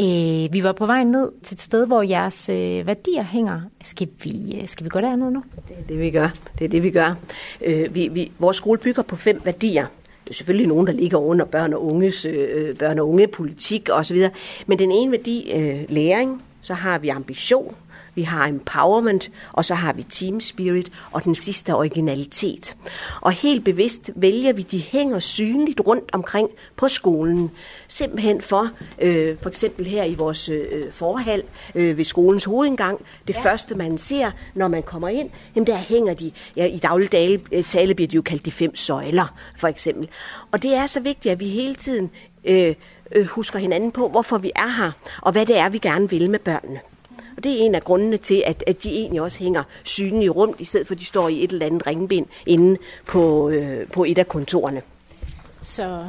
Øh, 0.00 0.52
vi 0.52 0.62
var 0.62 0.72
på 0.72 0.86
vej 0.86 1.04
ned 1.04 1.32
til 1.42 1.54
et 1.54 1.60
sted, 1.60 1.86
hvor 1.86 2.02
jeres 2.02 2.48
øh, 2.48 2.86
værdier 2.86 3.22
hænger. 3.22 3.60
Skal 3.82 4.08
vi, 4.22 4.58
øh, 4.60 4.68
skal 4.68 4.84
vi 4.84 4.88
gå 4.88 5.00
derned 5.00 5.30
nu? 5.30 5.42
Det 5.68 5.76
er 5.78 5.82
det, 5.88 5.98
vi 5.98 6.10
gør. 6.10 6.28
Det 6.58 6.64
er 6.64 6.68
det, 6.68 6.82
vi 6.82 6.90
gør. 6.90 7.16
Øh, 7.64 7.94
vi, 7.94 8.08
vi, 8.08 8.32
vores 8.38 8.56
skole 8.56 8.78
bygger 8.78 9.02
på 9.02 9.16
fem 9.16 9.40
værdier. 9.44 9.86
Det 10.24 10.30
er 10.30 10.34
selvfølgelig 10.34 10.66
nogen, 10.66 10.86
der 10.86 10.92
ligger 10.92 11.18
under 11.18 11.44
børn 11.44 11.72
og 11.72 11.86
unges 11.86 12.24
øh, 12.24 12.74
børn 12.74 12.98
og 12.98 13.08
unge 13.08 13.26
politik 13.26 13.88
osv. 13.92 14.16
Men 14.66 14.78
den 14.78 14.92
ene 14.92 15.12
værdi, 15.12 15.52
øh, 15.54 15.84
læring, 15.88 16.42
så 16.60 16.74
har 16.74 16.98
vi 16.98 17.08
ambition, 17.08 17.74
vi 18.14 18.22
har 18.22 18.46
empowerment, 18.46 19.30
og 19.52 19.64
så 19.64 19.74
har 19.74 19.92
vi 19.92 20.02
team 20.02 20.40
spirit, 20.40 20.92
og 21.12 21.24
den 21.24 21.34
sidste 21.34 21.74
originalitet. 21.74 22.76
Og 23.20 23.32
helt 23.32 23.64
bevidst 23.64 24.10
vælger 24.14 24.52
vi, 24.52 24.62
de 24.62 24.78
hænger 24.80 25.18
synligt 25.18 25.80
rundt 25.86 26.10
omkring 26.12 26.48
på 26.76 26.88
skolen. 26.88 27.50
Simpelthen 27.88 28.42
for, 28.42 28.70
øh, 28.98 29.36
for 29.42 29.48
eksempel 29.48 29.86
her 29.86 30.04
i 30.04 30.14
vores 30.14 30.48
øh, 30.48 30.92
forhal 30.92 31.42
øh, 31.74 31.96
ved 31.96 32.04
skolens 32.04 32.44
hovedindgang, 32.44 33.00
det 33.28 33.36
ja. 33.36 33.40
første 33.40 33.74
man 33.74 33.98
ser, 33.98 34.30
når 34.54 34.68
man 34.68 34.82
kommer 34.82 35.08
ind, 35.08 35.30
jamen 35.54 35.66
der 35.66 35.76
hænger 35.76 36.14
de, 36.14 36.32
ja, 36.56 36.64
i 36.64 36.78
daglig 36.78 37.10
tale 37.68 37.94
bliver 37.94 38.08
de 38.08 38.16
jo 38.16 38.22
kaldt 38.22 38.46
de 38.46 38.50
fem 38.50 38.76
søjler, 38.76 39.34
for 39.56 39.68
eksempel. 39.68 40.08
Og 40.52 40.62
det 40.62 40.74
er 40.74 40.86
så 40.86 41.00
vigtigt, 41.00 41.32
at 41.32 41.40
vi 41.40 41.48
hele 41.48 41.74
tiden 41.74 42.10
øh, 42.44 42.74
øh, 43.12 43.26
husker 43.26 43.58
hinanden 43.58 43.92
på, 43.92 44.08
hvorfor 44.08 44.38
vi 44.38 44.50
er 44.56 44.82
her, 44.82 44.90
og 45.22 45.32
hvad 45.32 45.46
det 45.46 45.58
er, 45.58 45.68
vi 45.68 45.78
gerne 45.78 46.10
vil 46.10 46.30
med 46.30 46.38
børnene. 46.38 46.80
Og 47.40 47.44
det 47.44 47.52
er 47.52 47.66
en 47.66 47.74
af 47.74 47.82
grundene 47.82 48.16
til, 48.16 48.42
at, 48.46 48.64
at 48.66 48.82
de 48.82 48.90
egentlig 48.90 49.20
også 49.22 49.38
hænger 49.38 49.62
synlige 49.84 50.30
rundt, 50.30 50.60
i 50.60 50.64
stedet 50.64 50.86
for 50.86 50.94
at 50.94 50.98
de 51.00 51.04
står 51.04 51.28
i 51.28 51.44
et 51.44 51.52
eller 51.52 51.66
andet 51.66 51.86
ringbind 51.86 52.26
inde 52.46 52.76
på, 53.06 53.48
øh, 53.48 53.88
på 53.88 54.04
et 54.04 54.18
af 54.18 54.28
kontorerne. 54.28 54.82
Så 55.62 56.08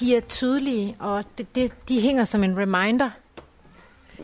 de 0.00 0.16
er 0.16 0.20
tydelige, 0.20 0.96
og 1.00 1.24
det, 1.38 1.54
det, 1.54 1.72
de 1.88 2.00
hænger 2.00 2.24
som 2.24 2.44
en 2.44 2.58
reminder. 2.58 3.10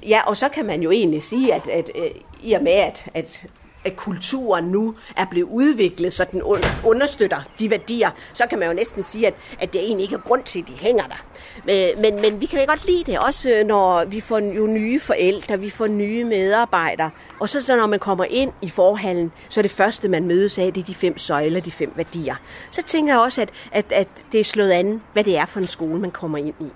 Ja, 0.02 0.20
og 0.26 0.36
så 0.36 0.48
kan 0.48 0.66
man 0.66 0.82
jo 0.82 0.90
egentlig 0.90 1.22
sige, 1.22 1.54
at, 1.54 1.68
at, 1.68 1.90
at 1.94 2.12
i 2.42 2.52
og 2.52 2.62
med, 2.62 2.72
at, 2.72 3.04
at 3.14 3.42
at 3.86 3.96
kulturen 3.96 4.64
nu 4.64 4.94
er 5.16 5.24
blevet 5.30 5.48
udviklet, 5.50 6.12
så 6.12 6.26
den 6.32 6.42
understøtter 6.84 7.40
de 7.58 7.70
værdier, 7.70 8.10
så 8.32 8.44
kan 8.50 8.58
man 8.58 8.68
jo 8.68 8.74
næsten 8.74 9.02
sige, 9.02 9.26
at, 9.26 9.34
at 9.60 9.72
det 9.72 9.80
egentlig 9.80 10.02
ikke 10.02 10.14
er 10.14 10.20
grund 10.20 10.42
til, 10.42 10.60
at 10.60 10.68
de 10.68 10.72
hænger 10.72 11.04
der. 11.04 11.24
Men, 11.64 12.02
men, 12.02 12.20
men 12.22 12.40
vi 12.40 12.46
kan 12.46 12.66
godt 12.66 12.86
lide 12.86 13.04
det, 13.04 13.18
også 13.18 13.50
øh, 13.50 13.66
når 13.66 14.04
vi 14.04 14.20
får 14.20 14.38
jo 14.38 14.66
nye 14.66 15.00
forældre, 15.00 15.60
vi 15.60 15.70
får 15.70 15.86
nye 15.86 16.24
medarbejdere. 16.24 17.10
Og 17.40 17.48
så, 17.48 17.60
så 17.60 17.76
når 17.76 17.86
man 17.86 17.98
kommer 17.98 18.24
ind 18.24 18.52
i 18.62 18.70
forhallen, 18.70 19.32
så 19.48 19.60
er 19.60 19.62
det 19.62 19.70
første, 19.70 20.08
man 20.08 20.26
mødes 20.26 20.58
af, 20.58 20.72
det 20.72 20.80
er 20.80 20.84
de 20.84 20.94
fem 20.94 21.18
søjler, 21.18 21.60
de 21.60 21.70
fem 21.70 21.92
værdier. 21.96 22.34
Så 22.70 22.82
tænker 22.82 23.12
jeg 23.12 23.22
også, 23.22 23.42
at, 23.42 23.50
at, 23.72 23.92
at 23.92 24.08
det 24.32 24.40
er 24.40 24.44
slået 24.44 24.70
an, 24.70 25.02
hvad 25.12 25.24
det 25.24 25.38
er 25.38 25.46
for 25.46 25.60
en 25.60 25.66
skole, 25.66 26.00
man 26.00 26.10
kommer 26.10 26.38
ind 26.38 26.54
i. 26.60 26.70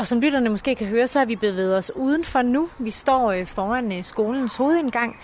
Og 0.00 0.06
som 0.06 0.20
lytterne 0.20 0.48
måske 0.48 0.74
kan 0.74 0.86
høre, 0.86 1.08
så 1.08 1.18
har 1.18 1.26
vi 1.26 1.36
bevæget 1.36 1.76
os 1.76 1.90
udenfor 1.94 2.42
nu. 2.42 2.68
Vi 2.78 2.90
står 2.90 3.30
øh, 3.30 3.46
foran 3.46 4.02
skolens 4.02 4.56
hovedindgang. 4.56 5.16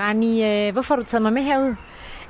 Rani, 0.00 0.44
øh, 0.44 0.72
hvorfor 0.72 0.94
har 0.94 1.02
du 1.02 1.06
taget 1.06 1.22
mig 1.22 1.32
med 1.32 1.42
herud? 1.42 1.74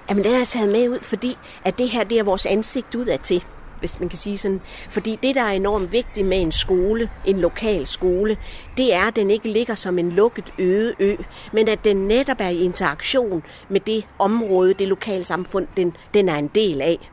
Jamen, 0.09 0.25
det 0.25 0.33
har 0.33 0.39
jeg 0.39 0.47
taget 0.47 0.73
med 0.73 0.89
ud, 0.89 0.99
fordi 1.01 1.39
at 1.65 1.79
det 1.79 1.89
her 1.89 2.05
det 2.05 2.19
er 2.19 2.23
vores 2.23 2.47
ansigt 2.47 2.95
udad 2.95 3.19
til 3.19 3.45
hvis 3.79 4.01
man 4.01 4.09
kan 4.09 4.19
sige 4.19 4.39
sådan. 4.39 4.61
Fordi 4.91 5.19
det, 5.23 5.35
der 5.35 5.43
er 5.43 5.51
enormt 5.51 5.93
vigtigt 5.93 6.27
med 6.27 6.41
en 6.43 6.53
skole, 6.53 7.11
en 7.25 7.41
lokal 7.41 7.87
skole, 7.87 8.37
det 8.77 8.95
er, 8.95 9.01
at 9.09 9.17
den 9.17 9.31
ikke 9.31 9.49
ligger 9.49 9.75
som 9.75 9.99
en 9.99 10.13
lukket 10.13 10.53
øde 10.59 10.95
ø, 10.99 11.17
men 11.53 11.69
at 11.69 11.85
den 11.85 11.97
netop 11.97 12.37
er 12.41 12.49
i 12.49 12.59
interaktion 12.59 13.43
med 13.69 13.81
det 13.81 14.07
område, 14.19 14.75
det 14.75 14.89
lokale 14.89 15.25
samfund, 15.25 15.67
den, 15.77 15.97
den 16.15 16.29
er 16.29 16.37
en 16.37 16.49
del 16.49 16.81
af. 16.81 17.11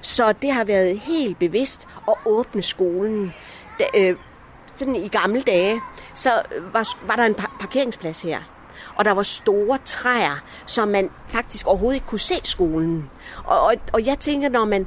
Så 0.00 0.34
det 0.42 0.52
har 0.52 0.64
været 0.64 0.98
helt 0.98 1.38
bevidst 1.38 1.88
at 2.08 2.14
åbne 2.26 2.62
skolen. 2.62 3.32
Da, 3.78 3.84
øh, 3.96 4.16
sådan 4.76 4.96
i 4.96 5.08
gamle 5.08 5.42
dage, 5.42 5.80
så 6.14 6.30
øh, 6.56 6.74
var, 6.74 7.06
var 7.06 7.16
der 7.16 7.24
en 7.24 7.34
parkeringsplads 7.34 8.22
her 8.22 8.55
og 8.94 9.04
der 9.04 9.12
var 9.12 9.22
store 9.22 9.78
træer, 9.84 10.42
som 10.66 10.88
man 10.88 11.10
faktisk 11.28 11.66
overhovedet 11.66 11.96
ikke 11.96 12.06
kunne 12.06 12.18
se 12.18 12.40
skolen. 12.44 13.10
Og, 13.44 13.60
og, 13.60 13.74
og 13.92 14.06
jeg 14.06 14.18
tænker, 14.18 14.48
når 14.48 14.64
man 14.64 14.86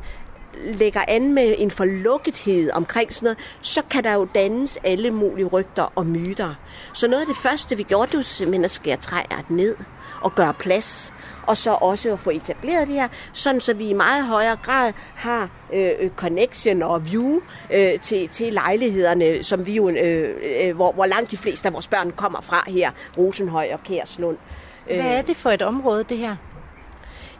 lægger 0.63 1.01
an 1.07 1.33
med 1.33 1.55
en 1.57 1.71
forlukkethed 1.71 2.71
omkring 2.71 3.13
sådan 3.13 3.25
noget, 3.25 3.37
så 3.61 3.81
kan 3.89 4.03
der 4.03 4.13
jo 4.13 4.27
dannes 4.35 4.79
alle 4.83 5.11
mulige 5.11 5.45
rygter 5.45 5.93
og 5.95 6.05
myter. 6.05 6.55
Så 6.93 7.07
noget 7.07 7.21
af 7.21 7.27
det 7.27 7.37
første, 7.37 7.77
vi 7.77 7.83
gjorde, 7.83 8.11
det 8.11 8.17
var 8.17 8.23
simpelthen 8.23 8.65
at 8.65 8.71
skære 8.71 8.97
træer 8.97 9.43
ned 9.49 9.75
og 10.21 10.35
gøre 10.35 10.53
plads 10.53 11.13
og 11.49 11.57
så 11.57 11.71
også 11.71 12.13
at 12.13 12.19
få 12.19 12.29
etableret 12.29 12.87
det 12.87 12.95
her, 12.95 13.07
sådan 13.33 13.61
så 13.61 13.73
vi 13.73 13.89
i 13.89 13.93
meget 13.93 14.25
højere 14.25 14.55
grad 14.55 14.93
har 15.15 15.49
øh, 15.73 15.91
øh, 15.99 16.09
connection 16.15 16.83
og 16.83 17.05
view 17.05 17.39
øh, 17.73 17.99
til, 17.99 18.29
til 18.29 18.53
lejlighederne, 18.53 19.43
som 19.43 19.65
vi 19.65 19.73
jo, 19.75 19.89
øh, 19.89 20.35
øh, 20.63 20.75
hvor, 20.75 20.91
hvor 20.91 21.05
langt 21.05 21.31
de 21.31 21.37
fleste 21.37 21.67
af 21.67 21.73
vores 21.73 21.87
børn 21.87 22.11
kommer 22.11 22.41
fra 22.41 22.63
her, 22.67 22.91
Rosenhøj 23.17 23.69
og 23.73 23.83
Kærslund. 23.83 24.37
Hvad 24.85 24.97
er 24.99 25.21
det 25.21 25.37
for 25.37 25.51
et 25.51 25.61
område, 25.61 26.03
det 26.03 26.17
her? 26.17 26.35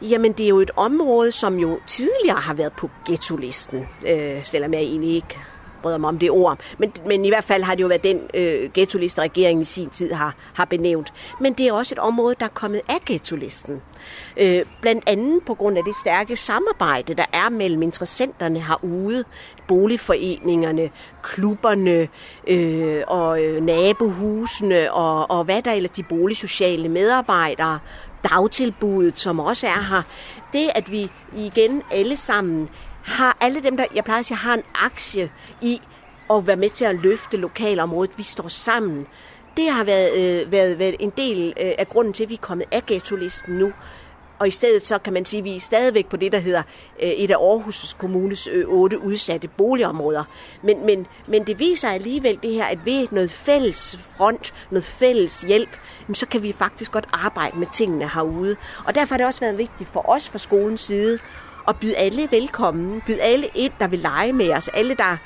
Jamen, 0.02 0.32
det 0.32 0.44
er 0.44 0.50
jo 0.50 0.60
et 0.60 0.72
område, 0.76 1.32
som 1.32 1.60
jo 1.60 1.80
tidligere 1.88 2.40
har 2.40 2.54
været 2.54 2.74
på 2.74 2.90
ghetto-listen, 3.06 3.88
øh, 4.08 4.44
selvom 4.44 4.74
jeg 4.74 4.82
egentlig 4.82 5.16
ikke 5.16 5.38
bryder 5.82 5.98
mig 5.98 6.08
om 6.08 6.20
det 6.20 6.32
ord. 6.32 6.60
Men, 6.78 6.94
men 7.06 7.26
i 7.26 7.30
hvert 7.30 7.44
fald 7.44 7.64
har 7.64 7.76
det 7.76 7.82
jo 7.82 7.88
været 7.88 8.04
den 8.04 8.22
øh, 8.34 8.70
ghetto-liste, 8.74 9.22
regeringen 9.22 9.62
i 9.62 9.66
sin 9.66 9.90
tid 9.90 10.14
har, 10.14 10.36
har 10.54 10.66
benævnt. 10.66 11.14
Men 11.42 11.54
det 11.54 11.68
er 11.68 11.74
også 11.74 11.96
et 11.96 12.00
område, 12.00 12.36
der 12.40 12.46
er 12.46 12.50
kommet 12.50 12.82
af 12.90 13.00
ghetto-listen. 13.06 13.82
Øh, 14.38 14.66
blandt 14.82 15.04
andet 15.10 15.44
på 15.46 15.54
grund 15.54 15.78
af 15.78 15.84
det 15.84 15.96
stærke 15.96 16.36
samarbejde, 16.36 17.14
der 17.14 17.26
er 17.34 17.50
mellem 17.50 17.82
interessenterne 17.82 18.60
herude, 18.60 19.24
boligforeningerne, 19.68 20.90
klubberne 21.24 22.08
øh, 22.48 23.04
og 23.08 23.44
øh, 23.44 23.64
nabohusene 23.64 24.94
og, 24.94 25.32
og 25.32 25.44
hvad 25.44 25.62
der 25.62 25.72
ellers 25.72 25.92
de 25.92 26.04
boligsociale 26.04 26.90
medarbejdere, 26.90 27.80
dagtilbuddet, 28.24 29.20
som 29.20 29.40
også 29.40 29.68
er 29.68 29.82
her. 29.90 30.02
Det, 30.54 30.70
at 30.76 30.92
vi 30.92 31.12
igen 31.38 31.82
alle 31.92 32.16
sammen 32.16 32.70
har 33.10 33.38
alle 33.42 33.64
dem, 33.64 33.78
der, 33.78 33.86
jeg 33.96 34.04
plejer 34.04 34.20
at 34.20 34.26
sige, 34.26 34.38
har 34.38 34.54
en 34.54 34.64
aktie 34.76 35.32
i 35.62 35.82
at 36.30 36.48
være 36.48 36.56
med 36.56 36.70
til 36.70 36.86
at 36.86 36.96
løfte 36.96 37.38
lokalområdet. 37.38 38.12
Vi 38.18 38.24
står 38.24 38.48
sammen. 38.48 39.08
Det 39.58 39.72
har 39.72 39.84
været, 39.84 40.42
øh, 40.42 40.52
været, 40.52 40.80
været 40.80 40.96
en 41.00 41.12
del 41.18 41.54
øh, 41.62 41.72
af 41.78 41.90
grunden 41.90 42.14
til, 42.14 42.24
at 42.24 42.30
vi 42.30 42.34
er 42.34 42.38
kommet 42.42 42.66
af 42.72 42.86
ghetto-listen 42.86 43.56
nu. 43.56 43.74
Og 44.40 44.48
i 44.48 44.52
stedet 44.52 44.88
så 44.88 44.98
kan 44.98 45.14
man 45.14 45.26
sige, 45.26 45.38
at 45.38 45.44
vi 45.44 45.56
er 45.56 45.60
stadigvæk 45.60 46.06
på 46.06 46.18
det, 46.18 46.32
der 46.32 46.40
hedder 46.40 46.64
øh, 47.04 47.10
et 47.10 47.32
af 47.32 47.36
Aarhus 47.36 47.96
Kommunes 48.00 48.48
øh, 48.48 48.66
otte 48.68 49.00
udsatte 49.00 49.48
boligområder. 49.48 50.24
Men, 50.64 50.86
men, 50.86 51.08
men 51.28 51.48
det 51.48 51.60
viser 51.60 51.90
alligevel 51.90 52.40
det 52.44 52.54
her, 52.54 52.66
at 52.66 52.86
ved 52.86 53.08
noget 53.12 53.32
fælles 53.32 54.00
front, 54.18 54.54
noget 54.72 54.86
fælles 54.86 55.42
hjælp, 55.42 55.78
så 56.14 56.26
kan 56.26 56.44
vi 56.44 56.52
faktisk 56.52 56.92
godt 56.92 57.08
arbejde 57.14 57.60
med 57.60 57.68
tingene 57.74 58.10
herude. 58.10 58.56
Og 58.86 58.96
derfor 58.96 59.14
har 59.14 59.18
det 59.18 59.28
også 59.28 59.40
været 59.40 59.58
vigtigt 59.58 59.90
for 59.90 60.10
os 60.10 60.30
fra 60.30 60.38
skolens 60.38 60.82
side 60.82 61.20
og 61.70 61.76
byde 61.76 61.96
alle 61.96 62.28
velkommen. 62.32 63.02
Byde 63.06 63.22
alle 63.22 63.48
ind, 63.56 63.72
der 63.80 63.88
vil 63.88 64.00
lege 64.00 64.34
med 64.34 64.54
os. 64.54 64.68
Alle, 64.68 64.96
der, 64.96 65.18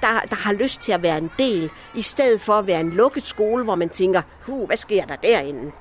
der, 0.00 0.20
der 0.30 0.36
har 0.36 0.52
lyst 0.52 0.80
til 0.80 0.92
at 0.92 1.02
være 1.02 1.18
en 1.18 1.30
del, 1.38 1.70
i 1.94 2.02
stedet 2.02 2.40
for 2.40 2.52
at 2.52 2.66
være 2.66 2.80
en 2.80 2.90
lukket 2.90 3.26
skole, 3.26 3.64
hvor 3.64 3.74
man 3.74 3.88
tænker, 3.88 4.22
huh, 4.40 4.66
hvad 4.66 4.76
sker 4.76 5.04
der 5.04 5.16
derinde? 5.16 5.72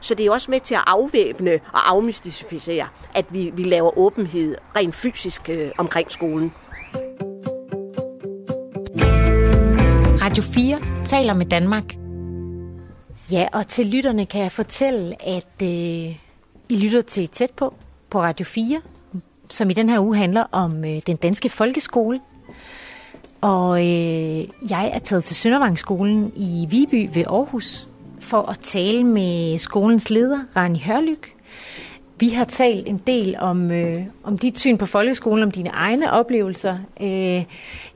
Så 0.00 0.14
det 0.14 0.26
er 0.26 0.30
også 0.32 0.50
med 0.50 0.60
til 0.60 0.74
at 0.74 0.80
afvæbne 0.86 1.60
og 1.72 1.90
afmystificere, 1.90 2.88
at 3.14 3.24
vi, 3.30 3.50
vi 3.54 3.62
laver 3.62 3.98
åbenhed 3.98 4.56
rent 4.76 4.94
fysisk 4.94 5.50
øh, 5.50 5.70
omkring 5.78 6.12
skolen. 6.12 6.54
Radio 10.22 10.42
4 10.42 11.04
taler 11.04 11.34
med 11.34 11.46
Danmark. 11.46 11.84
Ja, 13.30 13.48
og 13.52 13.68
til 13.68 13.86
lytterne 13.86 14.26
kan 14.26 14.42
jeg 14.42 14.52
fortælle, 14.52 15.28
at 15.28 15.62
øh, 15.62 15.68
I 16.68 16.76
lytter 16.84 17.02
til 17.02 17.28
Tæt 17.28 17.50
på 17.50 17.74
på 18.10 18.20
Radio 18.20 18.44
4 18.44 18.82
som 19.52 19.70
i 19.70 19.72
den 19.72 19.88
her 19.88 20.00
uge 20.00 20.16
handler 20.16 20.44
om 20.52 20.84
øh, 20.84 21.00
den 21.06 21.16
danske 21.16 21.48
folkeskole. 21.48 22.20
Og 23.40 23.78
øh, 23.80 24.48
jeg 24.70 24.90
er 24.92 24.98
taget 24.98 25.24
til 25.24 25.36
Søndervangsskolen 25.36 26.32
i 26.36 26.66
Viby 26.70 27.10
ved 27.14 27.24
Aarhus 27.26 27.86
for 28.20 28.42
at 28.50 28.58
tale 28.58 29.04
med 29.04 29.58
skolens 29.58 30.10
leder, 30.10 30.40
Rani 30.56 30.78
Hørlyk. 30.86 31.34
Vi 32.18 32.28
har 32.28 32.44
talt 32.44 32.88
en 32.88 32.98
del 33.06 33.36
om, 33.38 33.70
øh, 33.70 33.96
om 34.22 34.38
dit 34.38 34.58
syn 34.58 34.78
på 34.78 34.86
folkeskolen, 34.86 35.42
om 35.42 35.50
dine 35.50 35.70
egne 35.70 36.12
oplevelser 36.12 36.78
øh, 37.00 37.44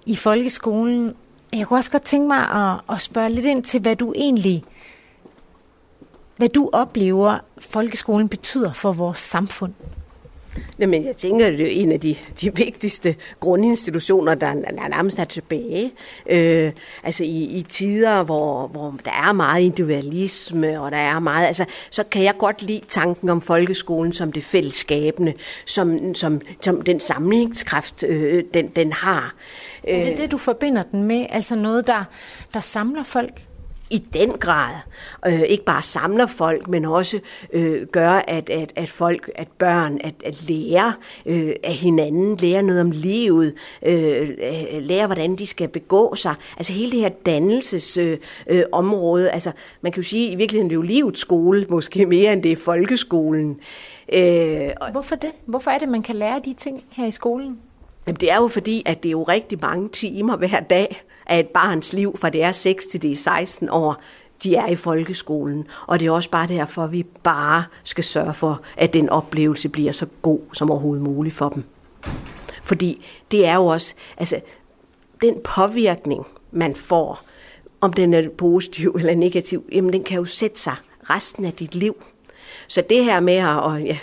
i 0.06 0.16
folkeskolen. 0.16 1.14
Jeg 1.52 1.66
kunne 1.66 1.78
også 1.78 1.90
godt 1.90 2.02
tænke 2.02 2.28
mig 2.28 2.50
at, 2.50 2.94
at 2.94 3.02
spørge 3.02 3.30
lidt 3.30 3.46
ind 3.46 3.64
til, 3.64 3.80
hvad 3.80 3.96
du 3.96 4.12
egentlig 4.16 4.64
hvad 6.36 6.48
du 6.48 6.70
oplever, 6.72 7.38
folkeskolen 7.58 8.28
betyder 8.28 8.72
for 8.72 8.92
vores 8.92 9.18
samfund. 9.18 9.72
Jamen, 10.78 11.04
jeg 11.04 11.16
tænker, 11.16 11.50
det 11.50 11.60
er 11.60 11.82
en 11.82 11.92
af 11.92 12.00
de, 12.00 12.16
de 12.40 12.56
vigtigste 12.56 13.14
grundinstitutioner, 13.40 14.34
der, 14.34 14.54
der 14.54 14.88
nærmest 14.88 15.18
er 15.18 15.24
tilbage. 15.24 15.92
Øh, 16.26 16.72
altså 17.02 17.24
i, 17.24 17.42
i 17.58 17.62
tider, 17.68 18.22
hvor, 18.22 18.66
hvor 18.66 18.94
der 19.04 19.28
er 19.28 19.32
meget 19.32 19.62
individualisme, 19.62 20.80
og 20.80 20.90
der 20.90 20.96
er 20.96 21.18
meget, 21.18 21.46
altså, 21.46 21.64
så 21.90 22.04
kan 22.10 22.22
jeg 22.22 22.34
godt 22.38 22.62
lide 22.62 22.80
tanken 22.88 23.28
om 23.28 23.40
folkeskolen 23.40 24.12
som 24.12 24.32
det 24.32 24.44
fællesskabende, 24.44 25.32
som, 25.64 26.14
som, 26.14 26.40
som 26.60 26.82
den 26.82 27.00
samlingskraft, 27.00 28.04
øh, 28.04 28.44
den, 28.54 28.68
den 28.68 28.92
har. 28.92 29.34
Er 29.84 30.04
det 30.04 30.18
det, 30.18 30.32
du 30.32 30.38
forbinder 30.38 30.82
den 30.82 31.02
med? 31.02 31.26
Altså 31.30 31.56
noget, 31.56 31.86
der, 31.86 32.04
der 32.54 32.60
samler 32.60 33.02
folk? 33.02 33.42
I 33.90 33.98
den 33.98 34.30
grad 34.30 34.74
øh, 35.26 35.40
ikke 35.40 35.64
bare 35.64 35.82
samler 35.82 36.26
folk, 36.26 36.68
men 36.68 36.84
også 36.84 37.20
øh, 37.52 37.86
gør, 37.86 38.10
at, 38.10 38.50
at, 38.50 38.72
at 38.76 38.88
folk, 38.88 39.30
at 39.34 39.48
børn, 39.58 39.98
at, 40.04 40.14
at 40.24 40.42
lære 40.48 40.92
øh, 41.26 41.52
af 41.64 41.74
hinanden, 41.74 42.36
lære 42.36 42.62
noget 42.62 42.80
om 42.80 42.90
livet, 42.90 43.54
øh, 43.82 44.28
lære, 44.80 45.06
hvordan 45.06 45.36
de 45.36 45.46
skal 45.46 45.68
begå 45.68 46.14
sig. 46.14 46.34
Altså 46.56 46.72
hele 46.72 46.90
det 46.90 47.00
her 47.00 47.08
dannelsesområde. 47.08 48.18
Øh, 48.48 48.58
øh, 48.58 48.64
område. 48.72 49.30
altså 49.30 49.52
man 49.80 49.92
kan 49.92 50.02
jo 50.02 50.08
sige, 50.08 50.30
i 50.30 50.34
virkeligheden 50.34 50.70
det 50.70 50.74
er 50.74 50.78
jo 50.78 50.82
livets 50.82 51.20
skole, 51.20 51.66
måske 51.68 52.06
mere 52.06 52.32
end 52.32 52.42
det 52.42 52.52
er 52.52 52.56
folkeskolen. 52.56 53.60
Øh, 54.12 54.70
Hvorfor 54.92 55.16
det? 55.16 55.30
Hvorfor 55.46 55.70
er 55.70 55.78
det, 55.78 55.88
man 55.88 56.02
kan 56.02 56.16
lære 56.16 56.40
de 56.44 56.54
ting 56.54 56.84
her 56.90 57.06
i 57.06 57.10
skolen? 57.10 57.58
Jamen, 58.06 58.20
det 58.20 58.30
er 58.30 58.36
jo 58.36 58.48
fordi, 58.48 58.82
at 58.86 59.02
det 59.02 59.08
er 59.08 59.12
jo 59.12 59.22
rigtig 59.22 59.58
mange 59.62 59.88
timer 59.88 60.36
hver 60.36 60.60
dag 60.60 61.02
af 61.26 61.38
et 61.38 61.48
barns 61.48 61.92
liv, 61.92 62.16
fra 62.18 62.30
det 62.30 62.42
er 62.42 62.52
6 62.52 62.86
til 62.86 63.02
det 63.02 63.12
er 63.12 63.16
16 63.16 63.70
år, 63.70 63.96
de 64.42 64.56
er 64.56 64.66
i 64.66 64.74
folkeskolen. 64.74 65.66
Og 65.86 66.00
det 66.00 66.06
er 66.06 66.10
også 66.10 66.30
bare 66.30 66.48
derfor, 66.48 66.84
at 66.84 66.92
vi 66.92 67.02
bare 67.02 67.64
skal 67.84 68.04
sørge 68.04 68.34
for, 68.34 68.60
at 68.76 68.92
den 68.92 69.08
oplevelse 69.08 69.68
bliver 69.68 69.92
så 69.92 70.06
god 70.22 70.40
som 70.52 70.70
overhovedet 70.70 71.04
muligt 71.04 71.34
for 71.34 71.48
dem. 71.48 71.64
Fordi 72.62 73.04
det 73.30 73.46
er 73.46 73.54
jo 73.54 73.66
også, 73.66 73.94
altså, 74.16 74.40
den 75.22 75.34
påvirkning, 75.44 76.26
man 76.50 76.74
får, 76.74 77.22
om 77.80 77.92
den 77.92 78.14
er 78.14 78.28
positiv 78.28 78.96
eller 78.98 79.14
negativ, 79.14 79.64
jamen 79.72 79.92
den 79.92 80.04
kan 80.04 80.16
jo 80.18 80.24
sætte 80.24 80.60
sig 80.60 80.74
resten 81.10 81.44
af 81.44 81.52
dit 81.52 81.74
liv. 81.74 81.96
Så 82.68 82.82
det 82.90 83.04
her 83.04 83.20
med 83.20 83.34
at, 83.34 83.74
at, 83.74 83.84
ja, 83.84 83.98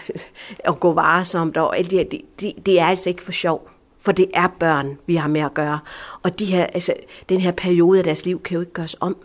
at 0.59 0.79
gå 0.79 0.93
varesomt, 0.93 1.57
og 1.57 1.77
alt 1.77 1.91
det, 1.91 2.21
det, 2.39 2.53
det 2.65 2.79
er 2.79 2.85
altså 2.85 3.09
ikke 3.09 3.23
for 3.23 3.31
sjov. 3.31 3.72
For 4.03 4.11
det 4.11 4.25
er 4.33 4.47
børn, 4.59 4.97
vi 5.05 5.15
har 5.15 5.27
med 5.27 5.41
at 5.41 5.53
gøre. 5.53 5.79
Og 6.23 6.39
de 6.39 6.45
her, 6.45 6.65
altså, 6.65 6.93
den 7.29 7.39
her 7.39 7.51
periode 7.51 7.97
af 7.97 8.03
deres 8.03 8.25
liv 8.25 8.41
kan 8.41 8.55
jo 8.55 8.61
ikke 8.61 8.73
gøres 8.73 8.95
om. 8.99 9.17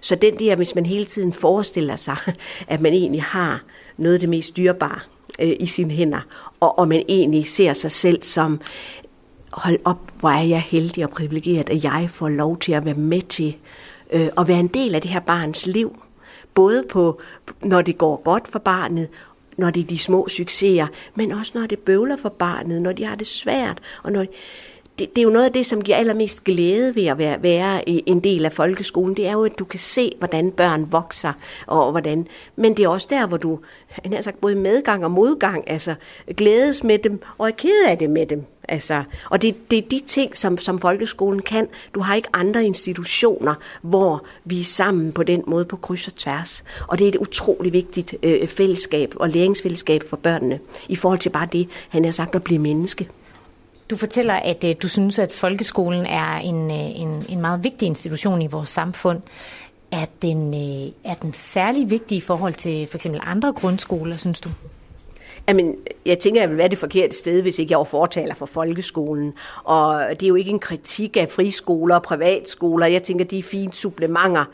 Så 0.00 0.14
den 0.14 0.38
der, 0.38 0.56
hvis 0.56 0.74
man 0.74 0.86
hele 0.86 1.04
tiden 1.04 1.32
forestiller 1.32 1.96
sig, 1.96 2.16
at 2.68 2.80
man 2.80 2.92
egentlig 2.92 3.22
har 3.22 3.62
noget 3.96 4.14
af 4.14 4.20
det 4.20 4.28
mest 4.28 4.56
dyrebare 4.56 5.00
øh, 5.40 5.52
i 5.60 5.66
sine 5.66 5.94
hænder, 5.94 6.20
og, 6.60 6.78
og 6.78 6.88
man 6.88 7.02
egentlig 7.08 7.46
ser 7.46 7.72
sig 7.72 7.92
selv 7.92 8.22
som, 8.22 8.60
hold 9.50 9.78
op, 9.84 9.98
hvor 10.20 10.30
er 10.30 10.42
jeg 10.42 10.60
heldig 10.60 11.04
og 11.04 11.10
privilegeret, 11.10 11.70
at 11.70 11.84
jeg 11.84 12.08
får 12.10 12.28
lov 12.28 12.58
til 12.58 12.72
at 12.72 12.84
være 12.84 12.94
med 12.94 13.22
til 13.22 13.56
øh, 14.12 14.28
at 14.38 14.48
være 14.48 14.60
en 14.60 14.68
del 14.68 14.94
af 14.94 15.02
det 15.02 15.10
her 15.10 15.20
barns 15.20 15.66
liv. 15.66 16.02
Både 16.54 16.84
på, 16.88 17.20
når 17.62 17.82
det 17.82 17.98
går 17.98 18.22
godt 18.24 18.48
for 18.48 18.58
barnet, 18.58 19.08
når 19.58 19.70
det 19.70 19.80
er 19.80 19.86
de 19.86 19.98
små 19.98 20.28
succeser, 20.28 20.86
men 21.14 21.32
også 21.32 21.52
når 21.54 21.66
det 21.66 21.78
bøvler 21.78 22.16
for 22.16 22.28
barnet, 22.28 22.82
når 22.82 22.92
de 22.92 23.04
har 23.04 23.14
det 23.14 23.26
svært, 23.26 23.78
og 24.02 24.12
når 24.12 24.24
det, 24.98 25.16
det 25.16 25.18
er 25.18 25.22
jo 25.22 25.30
noget 25.30 25.46
af 25.46 25.52
det, 25.52 25.66
som 25.66 25.82
giver 25.82 25.96
allermest 25.96 26.44
glæde 26.44 26.94
ved 26.94 27.06
at 27.06 27.18
være, 27.18 27.42
være 27.42 27.88
en 27.88 28.20
del 28.20 28.44
af 28.44 28.52
folkeskolen. 28.52 29.16
Det 29.16 29.26
er 29.26 29.32
jo, 29.32 29.44
at 29.44 29.58
du 29.58 29.64
kan 29.64 29.78
se, 29.78 30.12
hvordan 30.18 30.50
børn 30.50 30.92
vokser, 30.92 31.32
og 31.66 31.90
hvordan, 31.90 32.26
men 32.56 32.76
det 32.76 32.84
er 32.84 32.88
også 32.88 33.06
der, 33.10 33.26
hvor 33.26 33.36
du 33.36 33.58
han 33.88 34.12
har 34.12 34.22
sagt, 34.22 34.40
både 34.40 34.54
medgang 34.54 35.04
og 35.04 35.10
modgang, 35.10 35.70
altså 35.70 35.94
glædes 36.36 36.84
med 36.84 36.98
dem, 36.98 37.22
og 37.38 37.48
er 37.48 37.52
ked 37.52 37.84
af 37.88 37.98
det 37.98 38.10
med 38.10 38.26
dem. 38.26 38.44
Altså, 38.68 39.04
og 39.30 39.42
det, 39.42 39.70
det 39.70 39.78
er 39.78 39.88
de 39.90 40.00
ting, 40.06 40.36
som, 40.36 40.58
som 40.58 40.78
folkeskolen 40.78 41.42
kan. 41.42 41.68
Du 41.94 42.00
har 42.00 42.14
ikke 42.14 42.28
andre 42.32 42.64
institutioner, 42.64 43.54
hvor 43.82 44.24
vi 44.44 44.60
er 44.60 44.64
sammen 44.64 45.12
på 45.12 45.22
den 45.22 45.42
måde 45.46 45.64
på 45.64 45.76
kryds 45.76 46.06
og 46.06 46.14
tværs. 46.14 46.64
Og 46.88 46.98
det 46.98 47.04
er 47.04 47.08
et 47.08 47.16
utrolig 47.16 47.72
vigtigt 47.72 48.14
øh, 48.22 48.48
fællesskab 48.48 49.14
og 49.16 49.28
læringsfællesskab 49.28 50.02
for 50.08 50.16
børnene, 50.16 50.58
i 50.88 50.96
forhold 50.96 51.18
til 51.18 51.30
bare 51.30 51.48
det, 51.52 51.68
han 51.88 52.04
har 52.04 52.12
sagt, 52.12 52.34
at 52.34 52.44
blive 52.44 52.58
menneske. 52.58 53.08
Du 53.90 53.96
fortæller, 53.96 54.34
at 54.34 54.64
øh, 54.64 54.74
du 54.82 54.88
synes, 54.88 55.18
at 55.18 55.32
folkeskolen 55.32 56.06
er 56.06 56.36
en, 56.36 56.70
øh, 56.70 57.00
en, 57.00 57.24
en 57.28 57.40
meget 57.40 57.64
vigtig 57.64 57.86
institution 57.86 58.42
i 58.42 58.46
vores 58.46 58.70
samfund. 58.70 59.20
Er 59.92 60.06
den, 60.22 60.54
øh, 60.54 60.92
er 61.04 61.14
den 61.14 61.32
særlig 61.32 61.90
vigtig 61.90 62.18
i 62.18 62.20
forhold 62.20 62.54
til 62.54 62.86
for 62.86 62.98
eksempel 62.98 63.20
andre 63.24 63.52
grundskoler, 63.52 64.16
synes 64.16 64.40
du? 64.40 64.50
Jamen, 65.48 65.76
jeg 66.06 66.18
tænker, 66.18 66.40
jeg 66.40 66.50
vil 66.50 66.58
være 66.58 66.68
det 66.68 66.78
forkerte 66.78 67.16
sted, 67.16 67.42
hvis 67.42 67.58
ikke 67.58 67.72
jeg 67.72 67.78
var 67.78 67.84
fortaler 67.84 68.34
for 68.34 68.46
folkeskolen. 68.46 69.32
Og 69.64 70.04
det 70.10 70.22
er 70.22 70.28
jo 70.28 70.34
ikke 70.34 70.50
en 70.50 70.58
kritik 70.58 71.16
af 71.16 71.30
friskoler 71.30 71.94
og 71.94 72.02
privatskoler. 72.02 72.86
Jeg 72.86 73.02
tænker, 73.02 73.24
de 73.24 73.38
er 73.38 73.42
fine 73.42 73.72
supplementer 73.72 74.44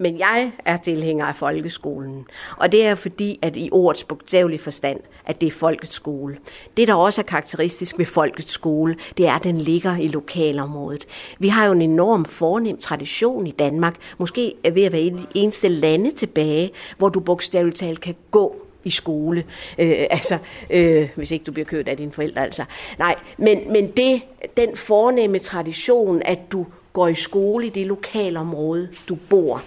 men 0.00 0.18
jeg 0.18 0.52
er 0.64 0.76
tilhænger 0.76 1.26
af 1.26 1.36
folkeskolen. 1.36 2.26
Og 2.56 2.72
det 2.72 2.86
er 2.86 2.94
fordi, 2.94 3.38
at 3.42 3.56
i 3.56 3.68
ordets 3.72 4.04
bogstavelige 4.04 4.58
forstand, 4.58 5.00
at 5.26 5.40
det 5.40 5.46
er 5.46 5.50
folkets 5.50 5.94
skole. 5.94 6.38
Det, 6.76 6.88
der 6.88 6.94
også 6.94 7.20
er 7.20 7.24
karakteristisk 7.24 7.98
ved 7.98 8.06
folkets 8.06 8.52
skole, 8.52 8.96
det 9.16 9.26
er, 9.26 9.32
at 9.32 9.44
den 9.44 9.58
ligger 9.58 9.96
i 9.96 10.08
lokalområdet. 10.08 11.06
Vi 11.38 11.48
har 11.48 11.66
jo 11.66 11.72
en 11.72 11.82
enorm 11.82 12.24
fornem 12.24 12.78
tradition 12.78 13.46
i 13.46 13.50
Danmark, 13.50 13.96
måske 14.18 14.54
ved 14.72 14.82
at 14.82 14.92
være 14.92 15.02
et 15.02 15.26
eneste 15.34 15.68
lande 15.68 16.10
tilbage, 16.10 16.70
hvor 16.98 17.08
du 17.08 17.20
bogstaveligt 17.20 17.76
talt 17.76 18.00
kan 18.00 18.14
gå 18.30 18.67
i 18.84 18.90
skole. 18.90 19.44
Øh, 19.78 20.06
altså, 20.10 20.38
øh, 20.70 21.08
hvis 21.14 21.30
ikke 21.30 21.44
du 21.44 21.52
bliver 21.52 21.66
kørt 21.66 21.88
af 21.88 21.96
dine 21.96 22.12
forældre, 22.12 22.42
altså. 22.42 22.64
Nej, 22.98 23.14
men, 23.38 23.72
men 23.72 23.90
det, 23.90 24.22
den 24.56 24.76
fornemme 24.76 25.38
tradition, 25.38 26.22
at 26.24 26.38
du 26.52 26.66
går 26.92 27.08
i 27.08 27.14
skole 27.14 27.66
i 27.66 27.70
det 27.70 27.86
lokale 27.86 28.38
område, 28.38 28.88
du 29.08 29.14
bor. 29.14 29.62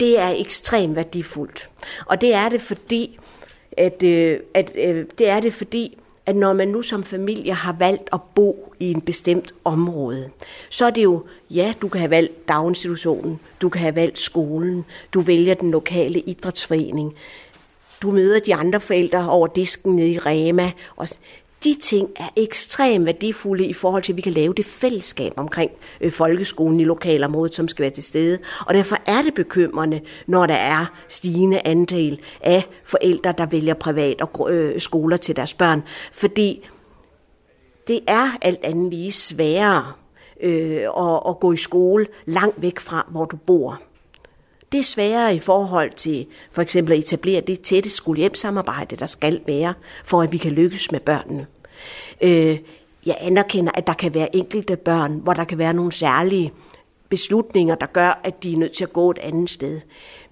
Det 0.00 0.18
er 0.18 0.28
ekstremt 0.28 0.96
værdifuldt. 0.96 1.68
Og 2.06 2.20
det 2.20 2.34
er 2.34 2.48
det 2.48 2.60
fordi, 2.60 3.18
at, 3.76 4.02
øh, 4.02 4.40
at 4.54 4.72
øh, 4.74 5.04
det 5.18 5.28
er 5.28 5.40
det 5.40 5.54
fordi, 5.54 5.98
at 6.26 6.36
når 6.36 6.52
man 6.52 6.68
nu 6.68 6.82
som 6.82 7.04
familie 7.04 7.52
har 7.52 7.76
valgt 7.78 8.08
at 8.12 8.20
bo 8.34 8.74
i 8.80 8.90
en 8.90 9.00
bestemt 9.00 9.54
område, 9.64 10.30
så 10.70 10.86
er 10.86 10.90
det 10.90 11.04
jo, 11.04 11.24
ja, 11.50 11.74
du 11.82 11.88
kan 11.88 12.00
have 12.00 12.10
valgt 12.10 12.48
daginstitutionen, 12.48 13.40
du 13.60 13.68
kan 13.68 13.80
have 13.80 13.96
valgt 13.96 14.18
skolen, 14.18 14.84
du 15.14 15.20
vælger 15.20 15.54
den 15.54 15.70
lokale 15.70 16.20
idrætsforening, 16.20 17.14
du 18.02 18.10
møder 18.10 18.40
de 18.40 18.54
andre 18.54 18.80
forældre 18.80 19.30
over 19.30 19.46
disken 19.46 19.96
nede 19.96 20.10
i 20.10 20.18
Rema. 20.18 20.72
Og 20.96 21.08
de 21.64 21.74
ting 21.74 22.08
er 22.16 22.28
ekstremt 22.36 23.06
værdifulde 23.06 23.66
i 23.66 23.72
forhold 23.72 24.02
til, 24.02 24.12
at 24.12 24.16
vi 24.16 24.22
kan 24.22 24.32
lave 24.32 24.54
det 24.54 24.66
fællesskab 24.66 25.32
omkring 25.36 25.70
øh, 26.00 26.12
folkeskolen 26.12 26.80
i 26.80 26.84
lokalområdet, 26.84 27.54
som 27.54 27.68
skal 27.68 27.82
være 27.82 27.90
til 27.90 28.04
stede. 28.04 28.38
Og 28.66 28.74
derfor 28.74 28.96
er 29.06 29.22
det 29.22 29.34
bekymrende, 29.34 30.00
når 30.26 30.46
der 30.46 30.54
er 30.54 30.86
stigende 31.08 31.60
andel 31.64 32.20
af 32.40 32.68
forældre, 32.84 33.34
der 33.38 33.46
vælger 33.46 33.74
privat 33.74 34.20
og 34.20 34.52
øh, 34.52 34.80
skoler 34.80 35.16
til 35.16 35.36
deres 35.36 35.54
børn. 35.54 35.82
Fordi 36.12 36.68
det 37.88 38.00
er 38.06 38.30
alt 38.42 38.64
andet 38.64 38.90
lige 38.90 39.12
sværere 39.12 39.92
øh, 40.40 40.82
at, 40.82 41.20
at 41.28 41.40
gå 41.40 41.52
i 41.52 41.56
skole 41.56 42.06
langt 42.26 42.62
væk 42.62 42.80
fra, 42.80 43.06
hvor 43.10 43.24
du 43.24 43.36
bor. 43.36 43.80
Det 44.72 44.78
er 44.78 44.84
sværere 44.84 45.34
i 45.34 45.38
forhold 45.38 45.90
til 45.92 46.26
for 46.52 46.62
eksempel 46.62 46.92
at 46.92 46.98
etablere 46.98 47.40
det 47.40 47.60
tætte 47.60 47.90
skole-hjem-samarbejde, 47.90 48.96
der 48.96 49.06
skal 49.06 49.40
være, 49.46 49.74
for 50.04 50.22
at 50.22 50.32
vi 50.32 50.36
kan 50.36 50.52
lykkes 50.52 50.92
med 50.92 51.00
børnene. 51.00 51.46
Øh, 52.20 52.58
jeg 53.06 53.16
anerkender, 53.20 53.72
at 53.74 53.86
der 53.86 53.92
kan 53.92 54.14
være 54.14 54.36
enkelte 54.36 54.76
børn, 54.76 55.12
hvor 55.12 55.32
der 55.32 55.44
kan 55.44 55.58
være 55.58 55.74
nogle 55.74 55.92
særlige 55.92 56.52
beslutninger, 57.08 57.74
der 57.74 57.86
gør, 57.86 58.20
at 58.24 58.42
de 58.42 58.52
er 58.52 58.56
nødt 58.56 58.72
til 58.72 58.84
at 58.84 58.92
gå 58.92 59.10
et 59.10 59.18
andet 59.18 59.50
sted. 59.50 59.80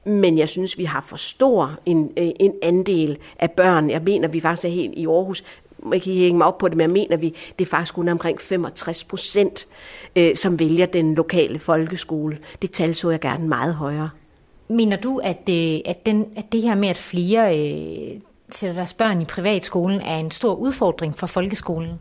Men 0.04 0.38
jeg 0.38 0.48
synes, 0.48 0.78
vi 0.78 0.84
har 0.84 1.04
for 1.08 1.16
stor 1.16 1.78
en, 1.86 2.10
øh, 2.16 2.28
en 2.40 2.52
andel 2.62 3.18
af 3.38 3.50
børn. 3.50 3.90
Jeg 3.90 4.02
mener, 4.02 4.28
vi 4.28 4.40
faktisk 4.40 4.64
er 4.64 4.68
helt 4.68 4.94
i 4.96 5.06
Aarhus, 5.06 5.44
jeg 5.92 6.02
kan 6.02 6.12
hænge 6.12 6.38
mig 6.38 6.46
op 6.46 6.58
på 6.58 6.68
det, 6.68 6.76
men 6.76 6.84
jeg 6.84 6.90
mener, 6.90 7.16
vi, 7.16 7.34
det 7.58 7.64
er 7.64 7.68
faktisk 7.68 7.94
kun 7.94 8.08
omkring 8.08 8.40
65 8.40 9.04
procent, 9.04 9.66
øh, 10.16 10.34
som 10.34 10.58
vælger 10.58 10.86
den 10.86 11.14
lokale 11.14 11.58
folkeskole. 11.58 12.38
Det 12.62 12.70
tal 12.70 12.94
så 12.94 13.10
jeg 13.10 13.20
gerne 13.20 13.48
meget 13.48 13.74
højere. 13.74 14.10
Mener 14.68 14.96
du, 14.96 15.18
at, 15.18 15.46
det, 15.46 15.82
at, 15.84 16.06
den, 16.06 16.26
at 16.36 16.44
det 16.52 16.62
her 16.62 16.74
med, 16.74 16.88
at 16.88 16.96
flere 16.96 17.58
øh, 17.58 18.20
sætter 18.50 18.74
deres 18.74 18.94
børn 18.94 19.22
i 19.22 19.24
privatskolen, 19.24 20.00
er 20.00 20.16
en 20.16 20.30
stor 20.30 20.54
udfordring 20.54 21.18
for 21.18 21.26
folkeskolen? 21.26 21.98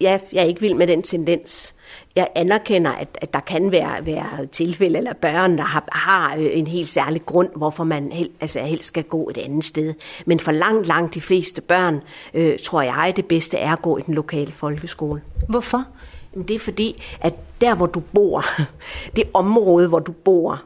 Ja, 0.00 0.18
jeg 0.32 0.42
er 0.42 0.46
ikke 0.46 0.60
vild 0.60 0.74
med 0.74 0.86
den 0.86 1.02
tendens. 1.02 1.74
Jeg 2.16 2.28
anerkender, 2.34 2.90
at, 2.90 3.08
at 3.20 3.34
der 3.34 3.40
kan 3.40 3.70
være, 3.70 4.06
være 4.06 4.46
tilfælde 4.46 4.98
eller 4.98 5.12
børn, 5.12 5.58
der 5.58 5.64
har, 5.64 5.88
har 5.92 6.36
øh, 6.36 6.50
en 6.52 6.66
helt 6.66 6.88
særlig 6.88 7.26
grund, 7.26 7.48
hvorfor 7.56 7.84
man 7.84 8.12
hel, 8.12 8.30
altså 8.40 8.60
helst 8.60 8.84
skal 8.84 9.04
gå 9.04 9.28
et 9.28 9.38
andet 9.38 9.64
sted. 9.64 9.94
Men 10.26 10.40
for 10.40 10.52
langt, 10.52 10.86
langt 10.86 11.14
de 11.14 11.20
fleste 11.20 11.60
børn, 11.60 12.00
øh, 12.34 12.58
tror 12.58 12.82
jeg, 12.82 13.12
det 13.16 13.26
bedste 13.26 13.58
er 13.58 13.72
at 13.72 13.82
gå 13.82 13.98
i 13.98 14.02
den 14.02 14.14
lokale 14.14 14.52
folkeskole. 14.52 15.22
Hvorfor? 15.48 15.84
Jamen, 16.32 16.48
det 16.48 16.54
er 16.54 16.60
fordi, 16.60 17.02
at 17.20 17.34
der 17.60 17.74
hvor 17.74 17.86
du 17.86 18.00
bor, 18.00 18.44
det 19.16 19.24
område, 19.34 19.88
hvor 19.88 19.98
du 19.98 20.12
bor, 20.12 20.62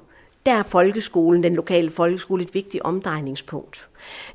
der 0.47 0.53
er 0.53 0.62
folkeskolen, 0.62 1.43
den 1.43 1.55
lokale 1.55 1.91
folkeskole, 1.91 2.43
et 2.43 2.55
vigtigt 2.55 2.82
omdrejningspunkt. 2.82 3.89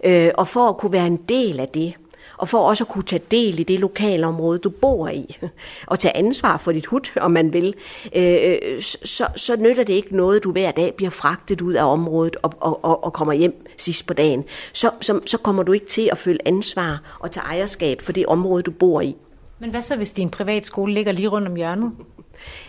Øh, 0.03 0.31
og 0.35 0.47
for 0.47 0.69
at 0.69 0.77
kunne 0.77 0.91
være 0.91 1.07
en 1.07 1.17
del 1.17 1.59
af 1.59 1.67
det, 1.67 1.93
og 2.37 2.49
for 2.49 2.57
også 2.57 2.83
at 2.83 2.87
kunne 2.87 3.03
tage 3.03 3.21
del 3.31 3.59
i 3.59 3.63
det 3.63 3.79
lokale 3.79 4.27
område, 4.27 4.59
du 4.59 4.69
bor 4.69 5.07
i, 5.07 5.37
og 5.87 5.99
tage 5.99 6.17
ansvar 6.17 6.57
for 6.57 6.71
dit 6.71 6.85
hud, 6.85 7.17
om 7.21 7.31
man 7.31 7.53
vil, 7.53 7.73
øh, 8.15 8.33
øh 8.43 8.81
så, 8.81 9.27
så 9.35 9.55
nytter 9.55 9.83
det 9.83 9.93
ikke 9.93 10.15
noget, 10.15 10.43
du 10.43 10.51
hver 10.51 10.71
dag 10.71 10.93
bliver 10.97 11.09
fragtet 11.09 11.61
ud 11.61 11.73
af 11.73 11.83
området 11.91 12.35
og, 12.41 12.53
og, 12.59 12.85
og, 12.85 13.03
og 13.03 13.13
kommer 13.13 13.33
hjem 13.33 13.65
sidst 13.77 14.07
på 14.07 14.13
dagen. 14.13 14.43
Så, 14.73 14.91
så, 15.01 15.19
så 15.25 15.37
kommer 15.37 15.63
du 15.63 15.71
ikke 15.71 15.85
til 15.85 16.09
at 16.11 16.17
føle 16.17 16.47
ansvar 16.47 17.17
og 17.19 17.31
tage 17.31 17.45
ejerskab 17.45 18.01
for 18.01 18.11
det 18.11 18.25
område, 18.25 18.63
du 18.63 18.71
bor 18.71 19.01
i. 19.01 19.15
Men 19.63 19.69
hvad 19.69 19.81
så, 19.81 19.95
hvis 19.95 20.11
din 20.11 20.29
privatskole 20.29 20.93
ligger 20.93 21.11
lige 21.11 21.27
rundt 21.27 21.47
om 21.47 21.55
hjørnet? 21.55 21.91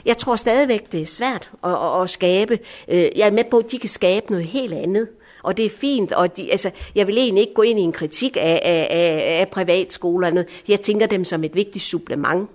Jeg 0.05 0.17
tror 0.17 0.37
stadigvæk, 0.37 0.93
det 0.93 1.03
er 1.03 1.07
svært 1.07 1.51
at, 1.65 1.71
at, 1.71 2.03
at 2.03 2.11
skabe. 2.11 2.59
Øh, 2.89 3.09
jeg 3.17 3.27
er 3.27 3.31
med 3.31 3.45
på, 3.51 3.59
at 3.59 3.71
de 3.71 3.79
kan 3.79 3.89
skabe 3.89 4.27
noget 4.31 4.45
helt 4.45 4.75
andet. 4.75 5.09
Og 5.43 5.57
det 5.57 5.65
er 5.65 5.71
fint, 5.71 6.13
og 6.13 6.37
de, 6.37 6.51
altså, 6.51 6.71
jeg 6.95 7.07
vil 7.07 7.19
egentlig 7.19 7.41
ikke 7.41 7.55
gå 7.55 7.63
ind 7.63 7.79
i 7.79 7.83
en 7.83 7.93
kritik 7.93 8.37
af, 8.37 8.61
af, 8.65 8.89
af, 8.91 9.41
af 9.41 9.49
privatskolerne. 9.49 10.45
Jeg 10.69 10.81
tænker 10.81 11.07
dem 11.07 11.25
som 11.25 11.45
et 11.45 11.55
vigtigt 11.55 11.85
supplement. 11.85 12.51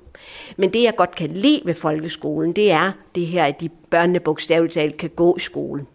Men 0.57 0.73
det, 0.73 0.83
jeg 0.83 0.93
godt 0.97 1.15
kan 1.15 1.29
lide 1.29 1.61
ved 1.65 1.73
folkeskolen, 1.73 2.53
det 2.53 2.71
er 2.71 2.91
det 3.15 3.27
her, 3.27 3.45
at 3.45 3.61
de 3.61 3.69
børnene 3.89 4.19
bogstaveligt 4.19 4.73
talt 4.73 4.97
kan 4.97 5.09
gå 5.09 5.35
i 5.37 5.39
skole. 5.39 5.85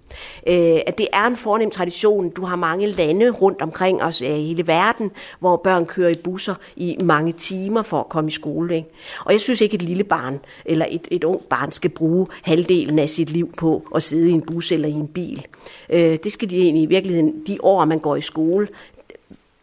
Øh, 0.46 0.80
at 0.86 0.98
det 0.98 1.08
er 1.12 1.26
en 1.26 1.36
fornem 1.36 1.70
tradition. 1.70 2.30
Du 2.30 2.44
har 2.44 2.56
mange 2.56 2.86
lande 2.86 3.30
rundt 3.30 3.62
omkring 3.62 4.02
os 4.02 4.22
øh, 4.22 4.28
i 4.28 4.46
hele 4.46 4.66
verden, 4.66 5.10
hvor 5.40 5.56
børn 5.56 5.86
kører 5.86 6.10
i 6.10 6.14
busser 6.24 6.54
i 6.76 6.96
mange 7.04 7.32
timer 7.32 7.82
for 7.82 8.00
at 8.00 8.08
komme 8.08 8.28
i 8.28 8.32
skole. 8.32 8.76
Ikke? 8.76 8.88
Og 9.24 9.32
jeg 9.32 9.40
synes 9.40 9.60
ikke, 9.60 9.74
et 9.74 9.82
lille 9.82 10.04
barn 10.04 10.40
eller 10.64 10.86
et, 10.90 11.08
et 11.10 11.24
ung 11.24 11.42
barn 11.50 11.72
skal 11.72 11.90
bruge 11.90 12.26
halvdelen 12.42 12.98
af 12.98 13.08
sit 13.08 13.30
liv 13.30 13.52
på 13.56 13.82
at 13.94 14.02
sidde 14.02 14.30
i 14.30 14.32
en 14.32 14.42
bus 14.42 14.72
eller 14.72 14.88
i 14.88 14.92
en 14.92 15.08
bil. 15.08 15.46
Øh, 15.90 16.18
det 16.24 16.32
skal 16.32 16.50
de 16.50 16.56
egentlig 16.56 16.82
i 16.82 16.86
virkeligheden, 16.86 17.42
de 17.46 17.58
år, 17.62 17.84
man 17.84 17.98
går 17.98 18.16
i 18.16 18.20
skole, 18.20 18.68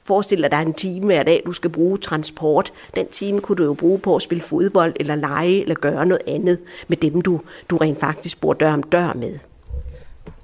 Forestil 0.03 0.37
dig, 0.37 0.45
at 0.45 0.51
der 0.51 0.57
er 0.57 0.61
en 0.61 0.73
time 0.73 1.05
hver 1.05 1.23
dag, 1.23 1.43
du 1.45 1.53
skal 1.53 1.69
bruge 1.69 1.97
transport. 1.97 2.73
Den 2.95 3.07
time 3.07 3.41
kunne 3.41 3.55
du 3.55 3.63
jo 3.63 3.73
bruge 3.73 3.99
på 3.99 4.15
at 4.15 4.21
spille 4.21 4.43
fodbold, 4.43 4.93
eller 4.99 5.15
lege, 5.15 5.61
eller 5.61 5.75
gøre 5.75 6.05
noget 6.05 6.21
andet 6.27 6.59
med 6.87 6.97
dem, 6.97 7.21
du, 7.21 7.41
du 7.69 7.77
rent 7.77 7.99
faktisk 7.99 8.41
bor 8.41 8.53
dør 8.53 8.73
om 8.73 8.83
dør 8.83 9.13
med. 9.13 9.39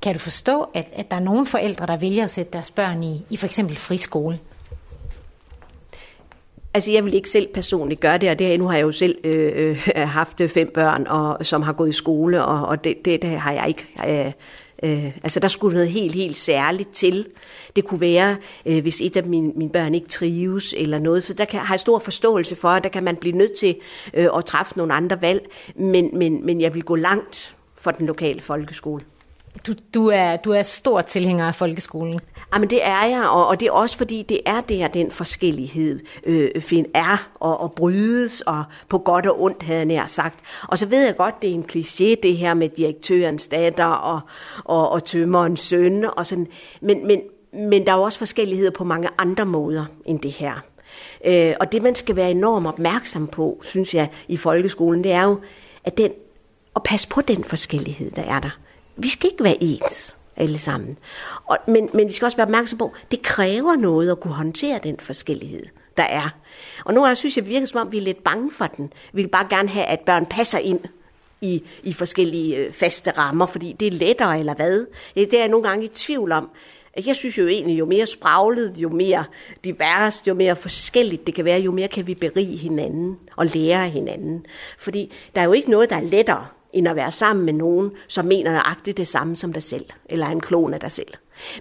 Kan 0.01 0.13
du 0.13 0.19
forstå, 0.19 0.67
at, 0.73 0.87
at 0.93 1.11
der 1.11 1.17
er 1.17 1.21
nogle 1.21 1.45
forældre, 1.45 1.85
der 1.85 1.97
vælger 1.97 2.23
at 2.23 2.29
sætte 2.29 2.51
deres 2.51 2.71
børn 2.71 3.03
i, 3.03 3.25
i 3.29 3.37
for 3.37 3.45
eksempel 3.45 3.75
friskole? 3.75 4.39
Altså, 6.73 6.91
jeg 6.91 7.05
vil 7.05 7.13
ikke 7.13 7.29
selv 7.29 7.47
personligt 7.53 7.99
gøre 7.99 8.17
det, 8.17 8.29
og 8.29 8.39
det, 8.39 8.59
nu 8.59 8.67
har 8.67 8.75
jeg 8.75 8.83
jo 8.83 8.91
selv 8.91 9.17
øh, 9.23 9.87
øh, 9.95 10.07
haft 10.07 10.41
fem 10.49 10.71
børn, 10.73 11.07
og, 11.07 11.45
som 11.45 11.61
har 11.61 11.73
gået 11.73 11.89
i 11.89 11.91
skole, 11.91 12.45
og, 12.45 12.67
og 12.67 12.83
det, 12.83 13.05
det, 13.05 13.21
det 13.21 13.39
har 13.39 13.51
jeg 13.51 13.67
ikke 13.67 13.87
øh, 14.07 14.31
Øh, 14.83 15.17
altså 15.23 15.39
der 15.39 15.47
skulle 15.47 15.73
noget 15.73 15.89
helt, 15.89 16.15
helt 16.15 16.37
særligt 16.37 16.89
til. 16.93 17.27
Det 17.75 17.85
kunne 17.85 18.01
være, 18.01 18.37
øh, 18.65 18.81
hvis 18.81 19.01
et 19.01 19.17
af 19.17 19.23
mine, 19.23 19.51
mine 19.55 19.71
børn 19.71 19.95
ikke 19.95 20.07
trives 20.07 20.73
eller 20.77 20.99
noget, 20.99 21.23
så 21.23 21.33
der 21.33 21.45
kan, 21.45 21.59
har 21.59 21.73
jeg 21.73 21.79
stor 21.79 21.99
forståelse 21.99 22.55
for, 22.55 22.69
at 22.69 22.83
der 22.83 22.89
kan 22.89 23.03
man 23.03 23.15
blive 23.15 23.37
nødt 23.37 23.53
til 23.53 23.75
øh, 24.13 24.27
at 24.35 24.45
træffe 24.45 24.77
nogle 24.77 24.93
andre 24.93 25.21
valg, 25.21 25.49
men, 25.75 26.09
men, 26.17 26.45
men 26.45 26.61
jeg 26.61 26.73
vil 26.73 26.83
gå 26.83 26.95
langt 26.95 27.55
for 27.75 27.91
den 27.91 28.05
lokale 28.05 28.41
folkeskole. 28.41 29.03
Du, 29.67 29.73
du, 29.93 30.07
er, 30.07 30.37
du 30.37 30.51
er 30.51 30.63
stor 30.63 31.01
tilhænger 31.01 31.47
af 31.47 31.55
folkeskolen. 31.55 32.13
Ah, 32.13 32.19
Jamen 32.53 32.69
det 32.69 32.85
er 32.85 33.05
jeg, 33.05 33.29
og, 33.29 33.47
og 33.47 33.59
det 33.59 33.67
er 33.67 33.71
også 33.71 33.97
fordi, 33.97 34.25
det 34.29 34.39
er 34.45 34.61
der, 34.61 34.87
den 34.87 35.11
forskellighed 35.11 35.99
øh, 36.23 36.61
find 36.61 36.85
er 36.93 37.29
og, 37.39 37.59
og 37.59 37.71
brydes, 37.71 38.41
og 38.41 38.63
på 38.89 38.97
godt 38.97 39.25
og 39.25 39.41
ondt, 39.41 39.63
havde 39.63 39.79
jeg 39.79 39.85
nær 39.85 40.05
sagt. 40.05 40.39
Og 40.67 40.77
så 40.77 40.85
ved 40.85 41.05
jeg 41.05 41.17
godt, 41.17 41.41
det 41.41 41.49
er 41.49 41.53
en 41.53 41.65
kliché, 41.71 42.15
det 42.23 42.37
her 42.37 42.53
med 42.53 42.69
direktørens 42.69 43.47
datter 43.47 43.85
og, 43.85 44.19
og, 44.63 44.89
og 44.89 45.03
tømmerens 45.03 45.59
søn, 45.59 46.05
og 46.17 46.25
sådan. 46.25 46.47
Men, 46.81 47.07
men, 47.07 47.21
men 47.53 47.85
der 47.85 47.91
er 47.91 47.97
jo 47.97 48.03
også 48.03 48.19
forskelligheder 48.19 48.71
på 48.71 48.83
mange 48.83 49.09
andre 49.17 49.45
måder 49.45 49.85
end 50.05 50.19
det 50.19 50.31
her. 50.31 50.53
Øh, 51.25 51.53
og 51.59 51.71
det, 51.71 51.81
man 51.81 51.95
skal 51.95 52.15
være 52.15 52.31
enormt 52.31 52.67
opmærksom 52.67 53.27
på, 53.27 53.61
synes 53.63 53.93
jeg, 53.93 54.09
i 54.27 54.37
folkeskolen, 54.37 55.03
det 55.03 55.11
er 55.11 55.23
jo, 55.23 55.39
at 55.83 55.97
den, 55.97 56.11
at 56.75 56.83
passe 56.83 57.07
på 57.07 57.21
den 57.21 57.43
forskellighed, 57.43 58.11
der 58.11 58.21
er 58.21 58.39
der 58.39 58.59
vi 58.97 59.09
skal 59.09 59.29
ikke 59.31 59.43
være 59.43 59.63
ens 59.63 60.17
alle 60.37 60.59
sammen. 60.59 60.97
Og, 61.45 61.57
men, 61.67 61.89
men 61.93 62.07
vi 62.07 62.13
skal 62.13 62.25
også 62.25 62.37
være 62.37 62.47
opmærksom 62.47 62.77
på, 62.77 62.85
at 62.85 63.11
det 63.11 63.21
kræver 63.21 63.75
noget 63.75 64.11
at 64.11 64.19
kunne 64.19 64.33
håndtere 64.33 64.79
den 64.83 64.95
forskellighed, 64.99 65.65
der 65.97 66.03
er. 66.03 66.29
Og 66.85 66.93
nu 66.93 67.15
synes 67.15 67.37
jeg, 67.37 67.45
det 67.45 67.53
virker 67.53 67.67
som 67.67 67.81
om, 67.81 67.91
vi 67.91 67.97
er 67.97 68.01
lidt 68.01 68.23
bange 68.23 68.51
for 68.51 68.65
den. 68.65 68.93
Vi 69.13 69.21
vil 69.21 69.29
bare 69.29 69.47
gerne 69.49 69.69
have, 69.69 69.85
at 69.85 69.99
børn 69.99 70.25
passer 70.25 70.57
ind 70.57 70.79
i, 71.41 71.63
i 71.83 71.93
forskellige 71.93 72.57
øh, 72.57 72.73
faste 72.73 73.11
rammer, 73.11 73.45
fordi 73.45 73.75
det 73.79 73.87
er 73.87 73.91
lettere 73.91 74.39
eller 74.39 74.53
hvad. 74.53 74.85
Det 75.15 75.33
er 75.33 75.39
jeg 75.39 75.47
nogle 75.47 75.69
gange 75.69 75.85
i 75.85 75.87
tvivl 75.87 76.31
om. 76.31 76.49
Jeg 77.05 77.15
synes 77.15 77.37
jo 77.37 77.47
egentlig, 77.47 77.79
jo 77.79 77.85
mere 77.85 78.05
spraglet, 78.05 78.77
jo 78.77 78.89
mere 78.89 79.23
divers, 79.63 80.23
jo 80.27 80.33
mere 80.33 80.55
forskelligt 80.55 81.27
det 81.27 81.35
kan 81.35 81.45
være, 81.45 81.59
jo 81.59 81.71
mere 81.71 81.87
kan 81.87 82.07
vi 82.07 82.15
berige 82.15 82.57
hinanden 82.57 83.17
og 83.35 83.45
lære 83.45 83.89
hinanden. 83.89 84.45
Fordi 84.79 85.13
der 85.35 85.41
er 85.41 85.45
jo 85.45 85.53
ikke 85.53 85.69
noget, 85.69 85.89
der 85.89 85.95
er 85.95 86.01
lettere 86.01 86.45
end 86.77 86.87
at 86.87 86.95
være 86.95 87.11
sammen 87.11 87.45
med 87.45 87.53
nogen, 87.53 87.91
som 88.07 88.25
mener 88.25 88.51
nøjagtigt 88.51 88.97
det 88.97 89.07
samme 89.07 89.35
som 89.35 89.53
dig 89.53 89.63
selv, 89.63 89.85
eller 90.09 90.25
er 90.25 90.31
en 90.31 90.41
klon 90.41 90.73
af 90.73 90.79
dig 90.79 90.91
selv. 90.91 91.13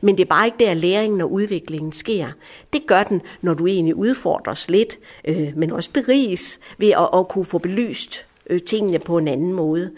Men 0.03 0.17
det 0.17 0.25
er 0.25 0.29
bare 0.29 0.47
ikke 0.47 0.59
der, 0.59 0.75
læringen 0.75 1.21
og 1.21 1.33
udviklingen 1.33 1.93
sker. 1.93 2.29
Det 2.73 2.83
gør 2.87 3.03
den, 3.03 3.23
når 3.43 3.55
du 3.55 3.67
egentlig 3.67 3.95
udfordres 3.95 4.71
lidt, 4.71 4.99
øh, 5.29 5.53
men 5.57 5.71
også 5.71 5.91
beriges 5.91 6.61
ved 6.79 6.91
at, 6.91 7.09
at 7.19 7.29
kunne 7.29 7.45
få 7.45 7.59
belyst 7.59 8.27
øh, 8.51 8.61
tingene 8.61 8.99
på 8.99 9.19
en 9.19 9.29
anden 9.29 9.53
måde. 9.53 9.91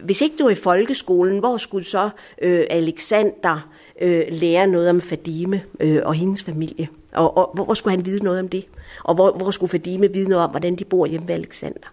Hvis 0.00 0.20
ikke 0.20 0.36
du 0.38 0.46
er 0.46 0.50
i 0.50 0.54
folkeskolen, 0.54 1.38
hvor 1.38 1.56
skulle 1.56 1.84
så 1.84 2.10
øh, 2.42 2.66
Alexander 2.70 3.68
øh, 4.00 4.24
lære 4.28 4.66
noget 4.66 4.90
om 4.90 5.00
Fadime 5.00 5.62
øh, 5.80 6.02
og 6.04 6.14
hendes 6.14 6.42
familie? 6.42 6.88
Og, 7.12 7.36
og 7.36 7.50
hvor 7.54 7.74
skulle 7.74 7.96
han 7.96 8.06
vide 8.06 8.24
noget 8.24 8.40
om 8.40 8.48
det? 8.48 8.66
Og 9.04 9.14
hvor, 9.14 9.32
hvor 9.32 9.50
skulle 9.50 9.70
Fadime 9.70 10.12
vide 10.12 10.28
noget 10.28 10.44
om, 10.44 10.50
hvordan 10.50 10.76
de 10.76 10.84
bor 10.84 11.06
hjemme 11.06 11.28
ved 11.28 11.34
Alexander? 11.34 11.92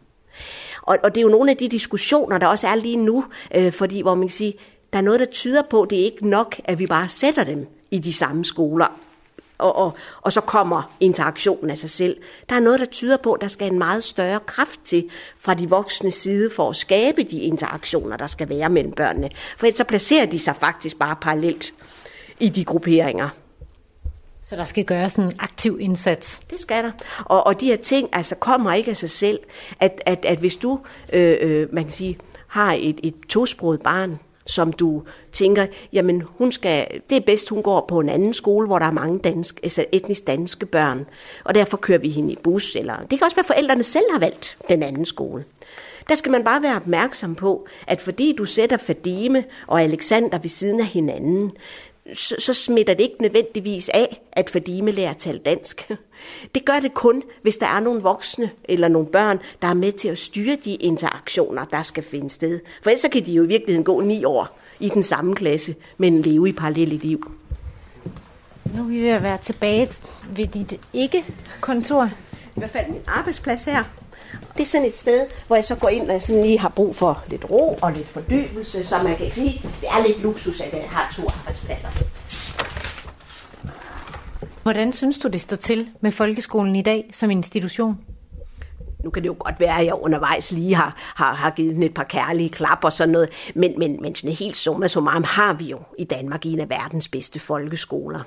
Og, 0.84 0.97
og 1.03 1.15
det 1.15 1.21
er 1.21 1.25
jo 1.25 1.29
nogle 1.29 1.51
af 1.51 1.57
de 1.57 1.67
diskussioner, 1.67 2.38
der 2.38 2.47
også 2.47 2.67
er 2.67 2.75
lige 2.75 2.97
nu, 2.97 3.25
øh, 3.55 3.73
fordi 3.73 4.01
hvor 4.01 4.15
man 4.15 4.27
kan 4.27 4.36
sige, 4.36 4.53
der 4.93 4.99
er 4.99 5.03
noget, 5.03 5.19
der 5.19 5.25
tyder 5.25 5.61
på, 5.69 5.81
at 5.81 5.89
det 5.89 5.99
er 5.99 6.03
ikke 6.03 6.27
nok, 6.27 6.55
at 6.65 6.79
vi 6.79 6.88
bare 6.88 7.07
sætter 7.07 7.43
dem 7.43 7.67
i 7.91 7.99
de 7.99 8.13
samme 8.13 8.45
skoler. 8.45 8.99
Og, 9.57 9.75
og, 9.75 9.93
og 10.21 10.34
så 10.34 10.41
kommer 10.41 10.95
interaktionen 10.99 11.69
af 11.69 11.77
sig 11.77 11.89
selv. 11.89 12.17
Der 12.49 12.55
er 12.55 12.59
noget, 12.59 12.79
der 12.79 12.86
tyder 12.86 13.17
på, 13.17 13.34
at 13.34 13.41
der 13.41 13.47
skal 13.47 13.71
en 13.71 13.77
meget 13.77 14.03
større 14.03 14.39
kraft 14.39 14.79
til 14.84 15.09
fra 15.39 15.53
de 15.53 15.69
voksne 15.69 16.11
side 16.11 16.49
for 16.49 16.69
at 16.69 16.75
skabe 16.75 17.23
de 17.23 17.39
interaktioner, 17.39 18.17
der 18.17 18.27
skal 18.27 18.49
være 18.49 18.69
mellem 18.69 18.93
børnene. 18.93 19.29
For 19.57 19.65
ellers 19.65 19.77
så 19.77 19.84
placerer 19.84 20.25
de 20.25 20.39
sig 20.39 20.55
faktisk 20.55 20.99
bare 20.99 21.15
parallelt 21.21 21.73
i 22.39 22.49
de 22.49 22.63
grupperinger. 22.63 23.29
Så 24.43 24.55
der 24.55 24.63
skal 24.63 24.85
gøres 24.85 25.15
en 25.15 25.31
aktiv 25.39 25.77
indsats? 25.81 26.41
Det 26.49 26.59
skal 26.59 26.83
der. 26.83 26.91
Og, 27.25 27.47
og 27.47 27.61
de 27.61 27.65
her 27.65 27.75
ting 27.75 28.09
altså, 28.13 28.35
kommer 28.35 28.73
ikke 28.73 28.89
af 28.89 28.97
sig 28.97 29.09
selv. 29.09 29.39
At, 29.79 30.01
at, 30.05 30.25
at 30.25 30.39
hvis 30.39 30.55
du, 30.55 30.79
øh, 31.13 31.37
øh, 31.41 31.73
man 31.73 31.83
kan 31.83 31.91
sige, 31.91 32.17
har 32.47 32.77
et, 32.79 32.99
et 33.03 33.15
tosproget 33.29 33.81
barn, 33.81 34.19
som 34.45 34.73
du 34.73 35.03
tænker, 35.31 35.65
jamen 35.93 36.23
hun 36.37 36.51
skal, 36.51 37.01
det 37.09 37.17
er 37.17 37.21
bedst, 37.21 37.49
hun 37.49 37.63
går 37.63 37.85
på 37.87 37.99
en 37.99 38.09
anden 38.09 38.33
skole, 38.33 38.67
hvor 38.67 38.79
der 38.79 38.85
er 38.85 38.91
mange 38.91 39.19
dansk, 39.19 39.59
altså 39.63 39.85
etnisk 39.91 40.27
danske 40.27 40.65
børn, 40.65 41.05
og 41.43 41.55
derfor 41.55 41.77
kører 41.77 41.99
vi 41.99 42.09
hende 42.09 42.33
i 42.33 42.37
bus, 42.43 42.75
eller 42.75 42.97
det 42.97 43.09
kan 43.09 43.23
også 43.23 43.35
være, 43.35 43.43
at 43.43 43.47
forældrene 43.47 43.83
selv 43.83 44.05
har 44.11 44.19
valgt 44.19 44.57
den 44.69 44.83
anden 44.83 45.05
skole. 45.05 45.43
Der 46.09 46.15
skal 46.15 46.31
man 46.31 46.43
bare 46.43 46.63
være 46.63 46.75
opmærksom 46.75 47.35
på, 47.35 47.67
at 47.87 48.01
fordi 48.01 48.35
du 48.37 48.45
sætter 48.45 48.77
Fadime 48.77 49.43
og 49.67 49.81
Alexander 49.81 50.37
ved 50.37 50.49
siden 50.49 50.79
af 50.79 50.85
hinanden, 50.85 51.51
så, 52.14 52.36
så 52.39 52.54
smitter 52.54 52.93
det 52.93 53.04
ikke 53.04 53.22
nødvendigvis 53.22 53.89
af, 53.89 54.22
at 54.32 54.49
Fadime 54.49 54.91
lærer 54.91 55.10
at 55.10 55.18
tale 55.18 55.39
dansk. 55.39 55.91
Det 56.56 56.66
gør 56.66 56.80
det 56.80 56.93
kun, 56.93 57.24
hvis 57.41 57.58
der 57.58 57.66
er 57.66 57.80
nogle 57.80 58.01
voksne 58.01 58.51
eller 58.64 58.88
nogle 58.88 59.08
børn, 59.08 59.39
der 59.62 59.68
er 59.68 59.74
med 59.74 59.91
til 59.91 60.08
at 60.08 60.18
styre 60.18 60.58
de 60.66 60.76
interaktioner, 60.76 61.66
der 61.66 61.84
skal 61.84 62.04
finde 62.04 62.30
sted. 62.30 62.60
For 62.84 62.89
ellers 62.89 63.06
kan 63.12 63.26
de 63.26 63.34
jo 63.34 63.43
i 63.43 63.47
virkeligheden 63.47 63.86
gå 63.86 64.01
ni 64.01 64.24
år 64.26 64.60
i 64.80 64.89
den 64.89 65.04
samme 65.04 65.36
klasse, 65.36 65.76
men 65.97 66.22
leve 66.22 66.49
i 66.49 66.51
parallelle 66.51 66.97
liv. 66.97 67.32
Nu 68.76 68.84
er 68.84 68.88
vi 68.88 69.01
ved 69.01 69.10
at 69.10 69.24
være 69.24 69.38
tilbage 69.38 69.89
ved 70.36 70.47
dit 70.47 70.80
ikke-kontor. 70.93 72.10
I 72.56 72.60
hvert 72.60 72.70
fald 72.70 72.88
min 72.89 73.01
arbejdsplads 73.08 73.64
her. 73.64 73.84
Det 74.57 74.61
er 74.61 74.65
sådan 74.65 74.88
et 74.88 74.97
sted, 74.97 75.25
hvor 75.47 75.55
jeg 75.55 75.65
så 75.65 75.75
går 75.75 75.89
ind 75.89 76.11
og 76.11 76.21
sådan 76.21 76.41
lige 76.41 76.59
har 76.59 76.69
brug 76.69 76.95
for 76.95 77.23
lidt 77.27 77.45
ro 77.49 77.79
og 77.81 77.91
lidt 77.91 78.07
fordybelse, 78.07 78.86
så 78.86 79.03
man 79.03 79.15
kan 79.15 79.31
sige, 79.31 79.61
det 79.81 79.89
er 79.89 80.07
lidt 80.07 80.21
luksus, 80.21 80.61
at 80.61 80.73
jeg 80.73 80.89
har 80.89 81.11
to 81.15 81.23
arbejdspladser. 81.39 81.89
Hvordan 84.63 84.93
synes 84.93 85.17
du, 85.17 85.27
det 85.27 85.41
står 85.41 85.57
til 85.57 85.89
med 86.01 86.11
folkeskolen 86.11 86.75
i 86.75 86.81
dag 86.81 87.09
som 87.11 87.31
institution? 87.31 87.97
Nu 89.03 89.09
kan 89.09 89.23
det 89.23 89.27
jo 89.27 89.36
godt 89.39 89.59
være, 89.59 89.79
at 89.79 89.86
jeg 89.86 89.93
undervejs 89.93 90.51
lige 90.51 90.75
har, 90.75 90.95
har, 91.15 91.34
har 91.34 91.49
givet 91.49 91.75
den 91.75 91.84
et 91.84 91.93
par 91.93 92.03
kærlige 92.03 92.49
klap 92.49 92.84
og 92.84 92.93
sådan 92.93 93.11
noget, 93.11 93.29
men, 93.55 93.79
men, 93.79 94.01
men 94.01 94.15
sådan 94.15 94.36
helt 94.36 94.55
summa 94.55 94.88
summarum 94.88 95.23
har 95.23 95.53
vi 95.53 95.65
jo 95.65 95.79
i 95.99 96.03
Danmark 96.03 96.45
en 96.45 96.59
af 96.59 96.69
verdens 96.69 97.07
bedste 97.07 97.39
folkeskoler. 97.39 98.23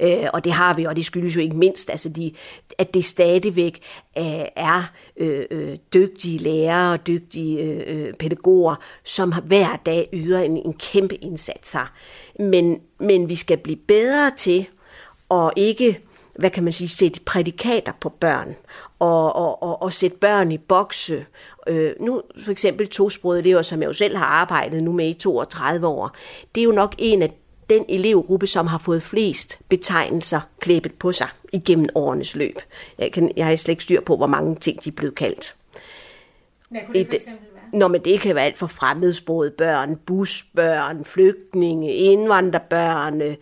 Øh, 0.00 0.26
og 0.32 0.44
det 0.44 0.52
har 0.52 0.74
vi, 0.74 0.84
og 0.84 0.96
det 0.96 1.04
skyldes 1.04 1.36
jo 1.36 1.40
ikke 1.40 1.56
mindst, 1.56 1.90
altså 1.90 2.08
de, 2.08 2.32
at 2.78 2.94
det 2.94 3.04
stadigvæk 3.04 3.80
øh, 4.18 4.24
er 4.56 4.92
øh, 5.16 5.44
øh, 5.50 5.76
dygtige 5.94 6.38
lærere 6.38 6.92
og 6.92 7.06
dygtige 7.06 7.62
øh, 7.62 7.82
øh, 7.86 8.14
pædagoger, 8.14 8.74
som 9.04 9.32
hver 9.44 9.76
dag 9.86 10.08
yder 10.12 10.40
en, 10.40 10.56
en 10.56 10.72
kæmpe 10.72 11.14
indsats 11.14 11.72
her. 11.72 11.92
Men, 12.38 12.80
men 13.00 13.28
vi 13.28 13.36
skal 13.36 13.56
blive 13.56 13.78
bedre 13.88 14.30
til 14.36 14.66
at 15.30 15.50
ikke 15.56 16.00
hvad 16.38 16.50
kan 16.50 16.64
man 16.64 16.72
sige, 16.72 16.88
sætte 16.88 17.20
prædikater 17.20 17.92
på 18.00 18.08
børn, 18.08 18.56
og, 18.98 19.36
og, 19.36 19.62
og, 19.62 19.82
og 19.82 19.92
sætte 19.92 20.16
børn 20.16 20.52
i 20.52 20.58
bokse. 20.58 21.26
Øh, 21.66 21.92
nu 22.00 22.22
for 22.44 22.50
eksempel 22.50 22.88
tosproget 22.88 23.38
elever, 23.38 23.62
som 23.62 23.80
jeg 23.82 23.88
jo 23.88 23.92
selv 23.92 24.16
har 24.16 24.24
arbejdet 24.24 24.82
nu 24.82 24.92
med 24.92 25.08
i 25.08 25.14
32 25.14 25.86
år, 25.86 26.16
det 26.54 26.60
er 26.60 26.64
jo 26.64 26.72
nok 26.72 26.94
en 26.98 27.22
af 27.22 27.32
den 27.70 27.84
elevgruppe, 27.88 28.46
som 28.46 28.66
har 28.66 28.78
fået 28.78 29.02
flest 29.02 29.58
betegnelser 29.68 30.40
klæbet 30.60 30.94
på 30.94 31.12
sig 31.12 31.28
igennem 31.52 31.88
årenes 31.94 32.36
løb. 32.36 32.56
Jeg, 32.98 33.12
kan, 33.12 33.32
jeg 33.36 33.46
har 33.46 33.56
slet 33.56 33.72
ikke 33.72 33.84
styr 33.84 34.00
på, 34.00 34.16
hvor 34.16 34.26
mange 34.26 34.56
ting 34.56 34.84
de 34.84 34.88
er 34.88 34.94
blevet 34.94 35.14
kaldt. 35.14 35.56
Hvad 36.70 36.80
kunne 36.86 36.94
det 36.94 37.06
for 37.06 37.14
eksempel 37.14 37.46
være? 37.54 37.78
Nå, 37.78 37.88
men 37.88 38.04
det 38.04 38.20
kan 38.20 38.34
være 38.34 38.44
alt 38.44 38.58
for 38.58 38.66
fremmedsprogede 38.66 39.50
børn, 39.58 39.96
busbørn, 40.06 41.04
flygtninge, 41.04 41.92
indvandrerbørn. 41.92 43.22
øh. 43.22 43.36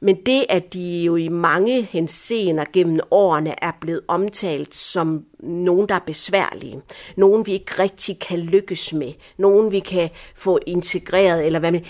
Men 0.00 0.16
det, 0.26 0.44
at 0.48 0.72
de 0.72 1.02
jo 1.02 1.16
i 1.16 1.28
mange 1.28 1.82
henseender 1.82 2.64
gennem 2.72 3.00
årene 3.10 3.64
er 3.64 3.72
blevet 3.80 4.00
omtalt 4.08 4.74
som 4.74 5.24
nogen, 5.40 5.88
der 5.88 5.94
er 5.94 5.98
besværlige. 6.06 6.80
Nogen, 7.16 7.46
vi 7.46 7.52
ikke 7.52 7.82
rigtig 7.82 8.18
kan 8.18 8.38
lykkes 8.38 8.92
med. 8.92 9.12
Nogen, 9.36 9.70
vi 9.70 9.78
kan 9.78 10.10
få 10.36 10.58
integreret, 10.66 11.46
eller 11.46 11.58
hvad 11.58 11.72
med. 11.72 11.80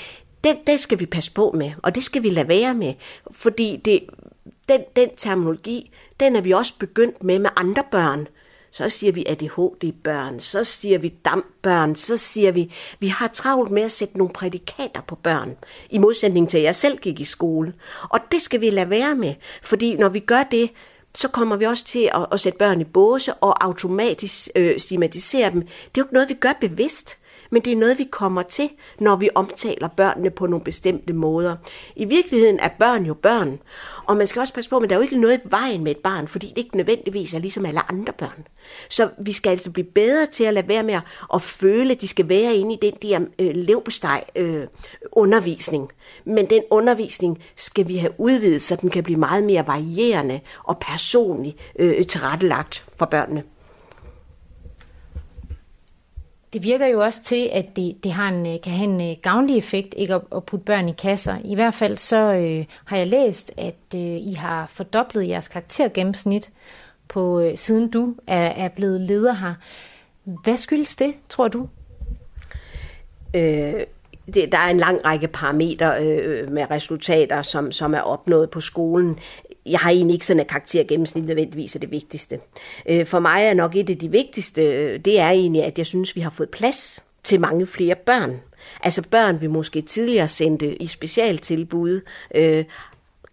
Det, 0.44 0.56
det 0.66 0.80
skal 0.80 0.98
vi 0.98 1.06
passe 1.06 1.32
på 1.32 1.52
med, 1.54 1.72
og 1.82 1.94
det 1.94 2.04
skal 2.04 2.22
vi 2.22 2.30
lade 2.30 2.48
være 2.48 2.74
med. 2.74 2.94
Fordi 3.30 3.80
det, 3.84 4.02
den, 4.68 4.80
den 4.96 5.08
terminologi, 5.16 5.90
den 6.20 6.36
er 6.36 6.40
vi 6.40 6.50
også 6.50 6.74
begyndt 6.78 7.22
med 7.22 7.38
med 7.38 7.50
andre 7.56 7.84
børn. 7.90 8.28
Så 8.74 8.88
siger 8.88 9.12
vi 9.12 9.24
ADHD-børn, 9.28 10.40
så 10.40 10.64
siger 10.64 10.98
vi 10.98 11.08
dampbørn, 11.08 11.94
så 11.94 12.16
siger 12.16 12.52
vi, 12.52 12.72
vi 13.00 13.06
har 13.06 13.28
travlt 13.28 13.70
med 13.70 13.82
at 13.82 13.90
sætte 13.90 14.18
nogle 14.18 14.32
prædikater 14.32 15.00
på 15.00 15.14
børn, 15.14 15.56
i 15.90 15.98
modsætning 15.98 16.48
til, 16.48 16.58
at 16.58 16.64
jeg 16.64 16.74
selv 16.74 16.98
gik 16.98 17.20
i 17.20 17.24
skole. 17.24 17.74
Og 18.10 18.20
det 18.32 18.42
skal 18.42 18.60
vi 18.60 18.70
lade 18.70 18.90
være 18.90 19.14
med, 19.14 19.34
fordi 19.62 19.96
når 19.96 20.08
vi 20.08 20.20
gør 20.20 20.42
det, 20.42 20.70
så 21.14 21.28
kommer 21.28 21.56
vi 21.56 21.64
også 21.64 21.84
til 21.84 22.10
at, 22.14 22.26
at 22.32 22.40
sætte 22.40 22.58
børn 22.58 22.80
i 22.80 22.84
båse 22.84 23.34
og 23.34 23.64
automatisk 23.64 24.48
øh, 24.56 24.78
stigmatisere 24.78 25.50
dem. 25.50 25.60
Det 25.60 25.68
er 25.68 25.90
jo 25.98 26.02
ikke 26.02 26.14
noget, 26.14 26.28
vi 26.28 26.34
gør 26.34 26.52
bevidst 26.60 27.18
men 27.52 27.62
det 27.62 27.72
er 27.72 27.76
noget, 27.76 27.98
vi 27.98 28.08
kommer 28.10 28.42
til, 28.42 28.70
når 28.98 29.16
vi 29.16 29.28
omtaler 29.34 29.88
børnene 29.88 30.30
på 30.30 30.46
nogle 30.46 30.64
bestemte 30.64 31.12
måder. 31.12 31.56
I 31.96 32.04
virkeligheden 32.04 32.58
er 32.58 32.68
børn 32.78 33.06
jo 33.06 33.14
børn, 33.14 33.58
og 34.06 34.16
man 34.16 34.26
skal 34.26 34.40
også 34.40 34.54
passe 34.54 34.70
på, 34.70 34.78
men 34.78 34.90
der 34.90 34.96
er 34.96 34.98
jo 34.98 35.02
ikke 35.02 35.20
noget 35.20 35.40
i 35.44 35.48
vejen 35.50 35.84
med 35.84 35.90
et 35.90 35.96
barn, 35.96 36.28
fordi 36.28 36.46
det 36.46 36.58
ikke 36.58 36.76
nødvendigvis 36.76 37.34
er 37.34 37.38
ligesom 37.38 37.66
alle 37.66 37.90
andre 37.90 38.12
børn. 38.12 38.46
Så 38.88 39.08
vi 39.18 39.32
skal 39.32 39.50
altså 39.50 39.70
blive 39.70 39.86
bedre 39.86 40.26
til 40.26 40.44
at 40.44 40.54
lade 40.54 40.68
være 40.68 40.82
med 40.82 41.00
at 41.34 41.42
føle, 41.42 41.92
at 41.92 42.00
de 42.00 42.08
skal 42.08 42.28
være 42.28 42.54
inde 42.54 42.74
i 42.74 42.78
den 42.82 42.94
der 43.02 43.20
øh, 43.38 43.50
levbesteg 43.54 44.22
øh, 44.36 44.66
undervisning. 45.12 45.88
Men 46.24 46.50
den 46.50 46.62
undervisning 46.70 47.38
skal 47.56 47.88
vi 47.88 47.96
have 47.96 48.12
udvidet, 48.18 48.62
så 48.62 48.76
den 48.76 48.90
kan 48.90 49.04
blive 49.04 49.18
meget 49.18 49.44
mere 49.44 49.66
varierende 49.66 50.40
og 50.64 50.78
personlig 50.78 51.56
øh, 51.78 52.06
tilrettelagt 52.06 52.84
for 52.96 53.06
børnene. 53.06 53.42
Det 56.52 56.62
virker 56.62 56.86
jo 56.86 57.00
også 57.00 57.22
til, 57.24 57.50
at 57.52 57.66
det, 57.76 58.04
det 58.04 58.12
har 58.12 58.28
en, 58.28 58.46
øh, 58.46 58.60
kan 58.60 58.72
have 58.72 58.90
en 58.90 59.10
øh, 59.10 59.16
gavnlig 59.22 59.58
effekt 59.58 59.94
ikke 59.96 60.14
at, 60.14 60.22
at 60.36 60.44
putte 60.44 60.64
børn 60.64 60.88
i 60.88 60.92
kasser. 60.92 61.36
I 61.44 61.54
hvert 61.54 61.74
fald 61.74 61.96
så 61.96 62.32
øh, 62.32 62.64
har 62.84 62.96
jeg 62.96 63.06
læst, 63.06 63.52
at 63.56 63.94
øh, 63.94 64.00
I 64.00 64.34
har 64.38 64.66
fordoblet 64.66 65.28
jeres 65.28 65.48
karaktergennemsnit 65.48 66.50
på 67.08 67.40
øh, 67.40 67.56
siden 67.56 67.90
du 67.90 68.14
er, 68.26 68.46
er 68.46 68.68
blevet 68.68 69.00
leder 69.00 69.32
her. 69.32 69.54
Hvad 70.24 70.56
skyldes 70.56 70.96
det, 70.96 71.14
tror 71.28 71.48
du? 71.48 71.68
Øh, 73.36 73.74
det, 74.34 74.52
der 74.52 74.58
er 74.58 74.70
en 74.70 74.76
lang 74.76 75.04
række 75.04 75.28
parametre 75.28 76.04
øh, 76.04 76.42
øh 76.42 76.52
med 76.52 76.70
resultater, 76.70 77.42
som, 77.42 77.72
som 77.72 77.94
er 77.94 78.00
opnået 78.00 78.50
på 78.50 78.60
skolen 78.60 79.18
jeg 79.66 79.80
har 79.80 79.90
egentlig 79.90 80.14
ikke 80.14 80.26
sådan 80.26 80.40
at 80.40 80.46
karakter 80.46 80.84
gennemsnit 80.84 81.24
nødvendigvis 81.24 81.74
er 81.74 81.80
det 81.80 81.90
vigtigste. 81.90 82.40
Øh, 82.88 83.06
for 83.06 83.18
mig 83.18 83.44
er 83.44 83.54
nok 83.54 83.76
et 83.76 83.90
af 83.90 83.98
de 83.98 84.10
vigtigste, 84.10 84.62
øh, 84.62 85.00
det 85.04 85.20
er 85.20 85.30
egentlig, 85.30 85.64
at 85.64 85.78
jeg 85.78 85.86
synes, 85.86 86.16
vi 86.16 86.20
har 86.20 86.30
fået 86.30 86.50
plads 86.50 87.04
til 87.22 87.40
mange 87.40 87.66
flere 87.66 87.94
børn. 87.94 88.40
Altså 88.82 89.02
børn, 89.10 89.40
vi 89.40 89.46
måske 89.46 89.82
tidligere 89.82 90.28
sendte 90.28 90.82
i 90.82 90.86
specialtilbud, 90.86 92.00
øh, 92.34 92.64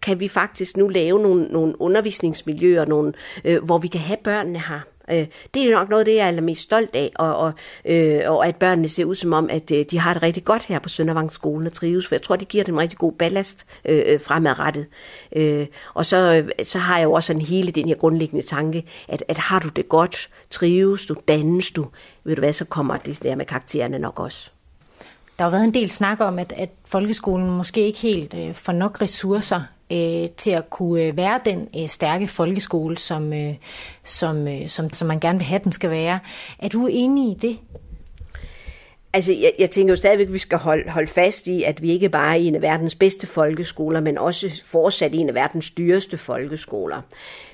kan 0.02 0.20
vi 0.20 0.28
faktisk 0.28 0.76
nu 0.76 0.88
lave 0.88 1.22
nogle, 1.22 1.44
nogle 1.44 1.80
undervisningsmiljøer, 1.80 2.84
nogle, 2.84 3.12
øh, 3.44 3.64
hvor 3.64 3.78
vi 3.78 3.88
kan 3.88 4.00
have 4.00 4.18
børnene 4.24 4.58
her. 4.58 4.80
Øh, 5.10 5.26
det 5.54 5.62
er 5.62 5.70
nok 5.70 5.88
noget 5.88 6.00
af 6.00 6.04
det, 6.04 6.16
jeg 6.16 6.36
er 6.36 6.40
mest 6.40 6.62
stolt 6.62 6.90
af, 6.94 7.12
og, 7.14 7.36
og, 7.36 7.52
øh, 7.84 8.20
og 8.26 8.46
at 8.46 8.56
børnene 8.56 8.88
ser 8.88 9.04
ud 9.04 9.14
som 9.14 9.32
om, 9.32 9.48
at 9.50 9.70
øh, 9.70 9.84
de 9.90 9.98
har 9.98 10.14
det 10.14 10.22
rigtig 10.22 10.44
godt 10.44 10.62
her 10.62 10.78
på 10.78 10.88
Søndervangsskolen 10.88 11.66
og 11.66 11.72
trives, 11.72 12.06
for 12.06 12.14
jeg 12.14 12.22
tror, 12.22 12.36
det 12.36 12.48
giver 12.48 12.64
dem 12.64 12.76
rigtig 12.76 12.98
god 12.98 13.12
ballast 13.12 13.66
øh, 13.84 14.02
øh, 14.06 14.20
fremadrettet. 14.20 14.86
Øh, 15.36 15.66
og 15.94 16.06
så, 16.06 16.16
øh, 16.16 16.64
så 16.64 16.78
har 16.78 16.98
jeg 16.98 17.04
jo 17.04 17.12
også 17.12 17.26
sådan 17.26 17.42
hele 17.42 17.72
den 17.72 17.88
her 17.88 17.94
grundlæggende 17.94 18.46
tanke, 18.46 18.84
at, 19.08 19.24
at 19.28 19.38
har 19.38 19.58
du 19.58 19.68
det 19.68 19.88
godt, 19.88 20.28
trives 20.50 21.06
du, 21.06 21.14
dannes 21.28 21.70
du, 21.70 21.86
ved 22.24 22.36
du 22.36 22.40
hvad, 22.40 22.52
så 22.52 22.64
kommer 22.64 22.96
det 22.96 23.22
der 23.22 23.34
med 23.34 23.44
karaktererne 23.46 23.98
nok 23.98 24.20
også. 24.20 24.50
Der 25.38 25.44
har 25.44 25.50
været 25.50 25.64
en 25.64 25.74
del 25.74 25.90
snak 25.90 26.20
om, 26.20 26.38
at, 26.38 26.52
at 26.56 26.70
folkeskolen 26.84 27.50
måske 27.50 27.80
ikke 27.80 27.98
helt 27.98 28.34
øh, 28.34 28.54
får 28.54 28.72
nok 28.72 29.02
ressourcer 29.02 29.62
øh, 29.92 30.28
til 30.36 30.50
at 30.50 30.70
kunne 30.70 31.02
øh, 31.02 31.16
være 31.16 31.40
den 31.44 31.68
øh, 31.78 31.88
stærke 31.88 32.28
folkeskole, 32.28 32.98
som, 32.98 33.32
øh, 33.32 33.54
som, 34.04 34.48
øh, 34.48 34.68
som, 34.68 34.92
som 34.92 35.08
man 35.08 35.20
gerne 35.20 35.38
vil 35.38 35.46
have, 35.46 35.60
den 35.64 35.72
skal 35.72 35.90
være. 35.90 36.20
Er 36.58 36.68
du 36.68 36.86
enig 36.86 37.30
i 37.30 37.34
det? 37.34 37.58
Altså, 39.12 39.32
jeg, 39.32 39.52
jeg 39.58 39.70
tænker 39.70 39.92
jo 39.92 39.96
stadigvæk, 39.96 40.26
at 40.26 40.32
vi 40.32 40.38
skal 40.38 40.58
holde, 40.58 40.90
holde 40.90 41.08
fast 41.08 41.46
i, 41.46 41.62
at 41.62 41.82
vi 41.82 41.90
ikke 41.90 42.08
bare 42.08 42.30
er 42.38 42.40
en 42.40 42.54
af 42.54 42.62
verdens 42.62 42.94
bedste 42.94 43.26
folkeskoler, 43.26 44.00
men 44.00 44.18
også 44.18 44.62
fortsat 44.64 45.14
en 45.14 45.28
af 45.28 45.34
verdens 45.34 45.70
dyreste 45.70 46.18
folkeskoler. 46.18 47.00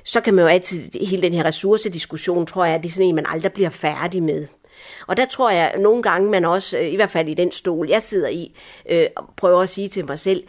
Så 0.04 0.20
kan 0.20 0.34
man 0.34 0.42
jo 0.42 0.48
altid, 0.48 1.06
hele 1.06 1.22
den 1.22 1.34
her 1.34 1.44
ressourcediskussion, 1.44 2.46
tror 2.46 2.64
jeg, 2.64 2.74
at 2.74 2.82
det 2.82 2.88
er 2.88 2.92
sådan 2.92 3.08
en, 3.08 3.14
man 3.14 3.26
aldrig 3.28 3.52
bliver 3.52 3.70
færdig 3.70 4.22
med. 4.22 4.46
Og 5.06 5.16
der 5.16 5.26
tror 5.26 5.50
jeg 5.50 5.74
nogle 5.78 6.02
gange, 6.02 6.30
man 6.30 6.44
også, 6.44 6.78
øh, 6.78 6.86
i 6.86 6.96
hvert 6.96 7.10
fald 7.10 7.28
i 7.28 7.34
den 7.34 7.52
stol, 7.52 7.88
jeg 7.88 8.02
sidder 8.02 8.28
i, 8.28 8.56
øh, 8.90 9.06
prøver 9.36 9.60
at 9.60 9.68
sige 9.68 9.88
til 9.88 10.06
mig 10.06 10.18
selv, 10.18 10.42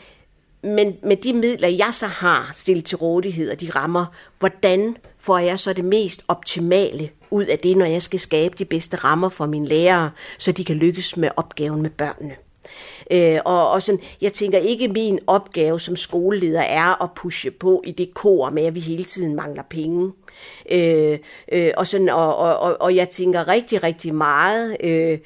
men 0.62 0.98
med 1.04 1.16
de 1.16 1.34
midler, 1.34 1.68
jeg 1.68 1.90
så 1.92 2.08
har 2.08 2.50
stillet 2.54 2.86
til 2.86 2.98
rådighed, 2.98 3.52
og 3.52 3.62
de 3.62 3.70
rammer, 3.76 4.06
hvordan 4.40 4.98
får 5.20 5.38
jeg 5.38 5.60
så 5.60 5.74
det 5.74 5.86
mest 5.86 6.24
optimale 6.28 7.10
ud 7.32 7.46
af 7.46 7.60
det, 7.60 7.78
når 7.78 7.86
jeg 7.86 8.02
skal 8.02 8.20
skabe 8.20 8.56
de 8.58 8.66
bedste 8.66 8.98
rammer 8.98 9.30
for 9.30 9.46
mine 9.46 9.68
lærere, 9.68 10.12
så 10.38 10.52
de 10.52 10.66
kan 10.66 10.76
lykkes 10.76 11.18
med 11.18 11.30
opgaven 11.36 11.82
med 11.82 11.90
børnene. 11.90 12.36
Øh, 13.12 13.40
og, 13.46 13.72
og 13.72 13.84
sådan, 13.84 14.02
jeg 14.22 14.34
tænker 14.34 14.58
ikke, 14.58 14.88
min 14.88 15.20
opgave 15.28 15.80
som 15.80 15.96
skoleleder 15.96 16.62
er 16.62 17.04
at 17.04 17.10
pushe 17.16 17.52
på 17.52 17.84
i 17.86 17.92
det 17.92 18.14
kor 18.14 18.50
med, 18.50 18.66
at 18.66 18.76
vi 18.76 18.80
hele 18.80 19.04
tiden 19.04 19.36
mangler 19.36 19.64
penge. 19.70 20.12
Øh, 20.72 21.20
øh, 21.52 21.72
og, 21.78 21.88
sådan, 21.88 22.10
og, 22.10 22.36
og, 22.36 22.58
og, 22.58 22.78
og 22.80 22.96
jeg 22.96 23.10
tænker 23.10 23.48
rigtig, 23.48 23.84
rigtig 23.84 24.16
meget 24.16 24.78
øh, 24.84 25.20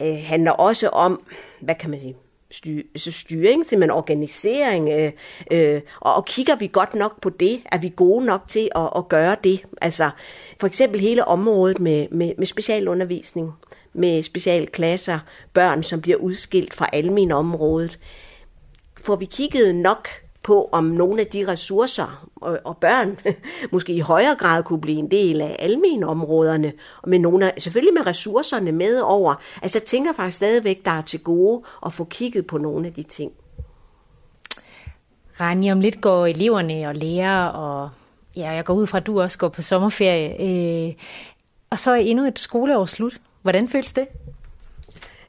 øh, 0.00 0.18
handler 0.24 0.50
også 0.50 0.88
om, 0.88 1.22
hvad 1.60 1.74
kan 1.74 1.90
man 1.90 2.00
sige, 2.00 2.16
styr, 2.56 2.82
så 2.82 2.90
altså 2.94 3.12
styring, 3.12 3.66
simpelthen 3.66 3.90
organisering, 3.90 4.88
øh, 4.88 5.12
øh, 5.50 5.80
og, 6.00 6.14
og 6.14 6.24
kigger 6.24 6.56
vi 6.56 6.66
godt 6.72 6.94
nok 6.94 7.20
på 7.20 7.30
det? 7.30 7.62
Er 7.72 7.78
vi 7.78 7.92
gode 7.96 8.24
nok 8.24 8.42
til 8.48 8.68
at, 8.74 8.90
at 8.96 9.08
gøre 9.08 9.36
det? 9.44 9.64
Altså 9.80 10.10
for 10.60 10.66
eksempel 10.66 11.00
hele 11.00 11.24
området 11.24 11.80
med, 11.80 12.06
med, 12.10 12.32
med 12.38 12.46
specialundervisning, 12.46 13.52
med 13.92 14.22
specialklasser, 14.22 15.18
børn, 15.52 15.82
som 15.82 16.00
bliver 16.00 16.18
udskilt 16.18 16.74
fra 16.74 16.88
almen 16.92 17.32
området. 17.32 17.98
Får 19.02 19.16
vi 19.16 19.24
kigget 19.24 19.74
nok 19.74 20.08
på, 20.46 20.68
om 20.72 20.84
nogle 20.84 21.20
af 21.20 21.26
de 21.26 21.48
ressourcer 21.48 22.28
og, 22.36 22.58
og 22.64 22.76
børn 22.76 23.18
måske 23.72 23.92
i 23.92 24.00
højere 24.00 24.34
grad 24.38 24.62
kunne 24.62 24.80
blive 24.80 24.98
en 24.98 25.10
del 25.10 25.40
af 25.40 25.56
almenområderne, 25.58 26.72
med 27.06 27.18
nogle 27.18 27.52
af, 27.52 27.62
selvfølgelig 27.62 27.94
med 27.94 28.06
ressourcerne 28.06 28.72
med 28.72 29.00
over. 29.00 29.34
Altså 29.62 29.78
jeg 29.78 29.86
tænker 29.86 30.12
faktisk 30.12 30.36
stadigvæk, 30.36 30.84
der 30.84 30.90
er 30.90 31.02
til 31.02 31.20
gode 31.20 31.62
at 31.86 31.92
få 31.92 32.04
kigget 32.04 32.46
på 32.46 32.58
nogle 32.58 32.86
af 32.86 32.92
de 32.92 33.02
ting. 33.02 33.32
Rani, 35.40 35.72
om 35.72 35.80
lidt 35.80 36.00
går 36.00 36.26
eleverne 36.26 36.88
og 36.88 36.94
lærer, 36.94 37.46
og 37.46 37.90
ja, 38.36 38.50
jeg 38.50 38.64
går 38.64 38.74
ud 38.74 38.86
fra, 38.86 38.98
at 38.98 39.06
du 39.06 39.20
også 39.20 39.38
går 39.38 39.48
på 39.48 39.62
sommerferie. 39.62 40.42
Øh, 40.42 40.94
og 41.70 41.78
så 41.78 41.90
er 41.90 41.96
endnu 41.96 42.24
et 42.26 42.38
skoleår 42.38 42.86
slut. 42.86 43.20
Hvordan 43.42 43.68
føles 43.68 43.92
det? 43.92 44.06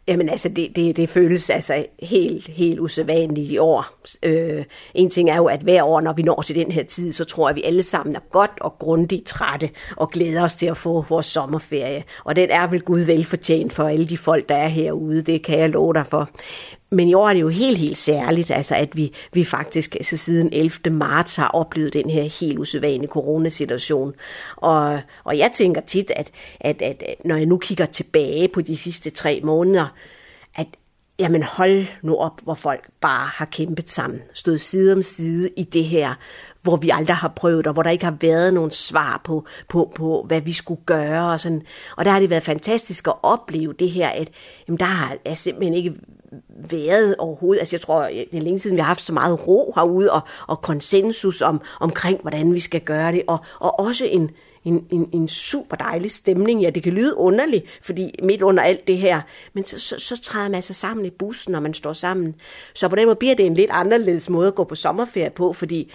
Jamen 0.08 0.30
altså, 0.30 0.50
det, 0.50 0.76
det, 0.76 0.98
det 0.98 1.10
føles 1.10 1.50
altså 1.50 1.86
helt, 2.04 2.48
helt 2.48 2.80
usædvanligt 2.80 3.52
i 3.52 3.58
år. 3.58 3.86
Øh, 4.24 4.66
en 4.94 5.10
ting 5.10 5.30
er 5.30 5.38
jo, 5.38 5.46
at 5.46 5.62
hver 5.62 5.84
år, 5.84 6.02
når 6.02 6.14
vi 6.14 6.22
når 6.22 6.42
til 6.42 6.56
den 6.56 6.72
her 6.72 6.84
tid, 6.84 7.14
så 7.14 7.26
tror 7.26 7.48
jeg, 7.48 7.50
at 7.50 7.56
vi 7.56 7.64
alle 7.64 7.84
sammen 7.84 8.16
er 8.16 8.20
godt 8.32 8.52
og 8.62 8.76
grundigt 8.80 9.26
trætte 9.26 9.70
og 9.96 10.12
glæder 10.12 10.44
os 10.44 10.56
til 10.56 10.66
at 10.66 10.78
få 10.78 11.06
vores 11.10 11.26
sommerferie. 11.26 12.04
Og 12.24 12.36
den 12.36 12.50
er 12.50 12.68
vel 12.68 12.82
Gud 12.82 13.00
velfortjent 13.00 13.74
for 13.74 13.84
alle 13.84 14.06
de 14.06 14.18
folk, 14.18 14.50
der 14.50 14.56
er 14.56 14.68
herude, 14.68 15.22
det 15.22 15.44
kan 15.44 15.60
jeg 15.60 15.70
love 15.70 15.94
dig 15.94 16.08
for. 16.08 16.30
Men 16.90 17.08
i 17.08 17.14
år 17.14 17.30
er 17.30 17.34
det 17.34 17.42
jo 17.42 17.50
helt, 17.50 17.78
helt 17.78 17.98
særligt, 17.98 18.52
altså 18.52 18.76
at 18.76 18.96
vi, 18.96 19.14
vi 19.34 19.44
faktisk 19.44 19.96
altså 19.96 20.18
siden 20.18 20.50
11. 20.54 20.90
marts 20.92 21.36
har 21.36 21.48
oplevet 21.48 21.94
den 21.94 22.10
her 22.10 22.24
helt 22.24 22.60
usædvanlige 22.60 23.10
coronasituation. 23.10 24.14
Og, 24.56 25.00
og 25.24 25.38
jeg 25.38 25.52
tænker 25.54 25.82
tit, 25.82 26.12
at, 26.16 26.32
at, 26.60 26.82
at 26.82 27.04
når 27.26 27.36
jeg 27.36 27.46
nu 27.46 27.58
kigger 27.58 27.86
tilbage 27.86 28.48
på 28.48 28.62
de 28.62 28.78
sidste 28.78 29.10
tre 29.10 29.42
måneder, 29.44 29.94
at 30.56 30.68
jamen 31.20 31.44
hold 31.44 31.86
nu 32.02 32.16
op, 32.16 32.42
hvor 32.44 32.54
folk 32.54 32.90
bare 33.02 33.28
har 33.28 33.46
kæmpet 33.46 33.92
sammen, 33.92 34.22
stået 34.34 34.62
side 34.62 34.94
om 34.94 35.04
side 35.04 35.50
i 35.58 35.64
det 35.64 35.84
her, 35.84 36.14
hvor 36.62 36.76
vi 36.76 36.90
aldrig 36.90 37.16
har 37.16 37.34
prøvet, 37.36 37.68
og 37.68 37.74
hvor 37.74 37.84
der 37.84 37.90
ikke 37.90 38.06
har 38.06 38.18
været 38.22 38.54
nogen 38.54 38.72
svar 38.72 39.22
på, 39.24 39.46
på, 39.70 39.92
på 39.96 40.26
hvad 40.28 40.42
vi 40.42 40.54
skulle 40.54 40.82
gøre. 40.86 41.32
Og, 41.32 41.40
sådan. 41.40 41.62
og 41.98 42.06
der 42.06 42.12
har 42.12 42.20
det 42.20 42.30
været 42.30 42.44
fantastisk 42.44 43.08
at 43.08 43.14
opleve 43.24 43.74
det 43.74 43.90
her, 43.90 44.10
at 44.10 44.30
jamen, 44.68 44.80
der 44.80 44.86
har 44.86 45.18
jeg 45.26 45.38
simpelthen 45.38 45.74
ikke 45.74 45.94
været 46.70 47.16
overhovedet. 47.16 47.60
Altså 47.60 47.76
jeg 47.76 47.82
tror, 47.82 48.04
det 48.04 48.38
er 48.38 48.42
længe 48.42 48.60
siden, 48.60 48.76
vi 48.76 48.82
har 48.82 48.88
haft 48.88 49.02
så 49.02 49.14
meget 49.14 49.48
ro 49.48 49.74
herude, 49.76 50.12
og, 50.12 50.22
og 50.48 50.62
konsensus 50.62 51.42
om, 51.42 51.62
omkring, 51.80 52.22
hvordan 52.22 52.54
vi 52.54 52.60
skal 52.60 52.82
gøre 52.82 53.12
det, 53.12 53.24
og, 53.28 53.38
og 53.60 53.80
også 53.80 54.06
en, 54.06 54.32
en, 54.66 54.88
en, 54.90 55.10
en 55.14 55.28
super 55.28 55.78
dejlig 55.78 56.12
stemning. 56.12 56.62
Ja, 56.62 56.70
det 56.70 56.84
kan 56.84 56.94
lyde 56.94 57.18
underligt, 57.18 57.80
fordi 57.82 58.12
midt 58.24 58.42
under 58.42 58.64
alt 58.64 58.88
det 58.88 58.98
her, 58.98 59.22
men 59.54 59.66
så, 59.66 59.80
så, 59.80 60.00
så 60.00 60.22
træder 60.22 60.46
man 60.46 60.56
altså 60.56 60.74
sammen 60.74 61.06
i 61.06 61.10
bussen, 61.10 61.52
når 61.52 61.60
man 61.60 61.74
står 61.74 61.94
sammen. 61.94 62.36
Så 62.74 62.88
på 62.88 62.96
den 62.96 63.06
måde 63.06 63.16
bliver 63.16 63.36
det 63.36 63.46
en 63.46 63.54
lidt 63.54 63.72
anderledes 63.74 64.30
måde 64.30 64.48
at 64.48 64.56
gå 64.56 64.64
på 64.64 64.76
sommerferie 64.76 65.30
på, 65.30 65.54
fordi 65.54 65.94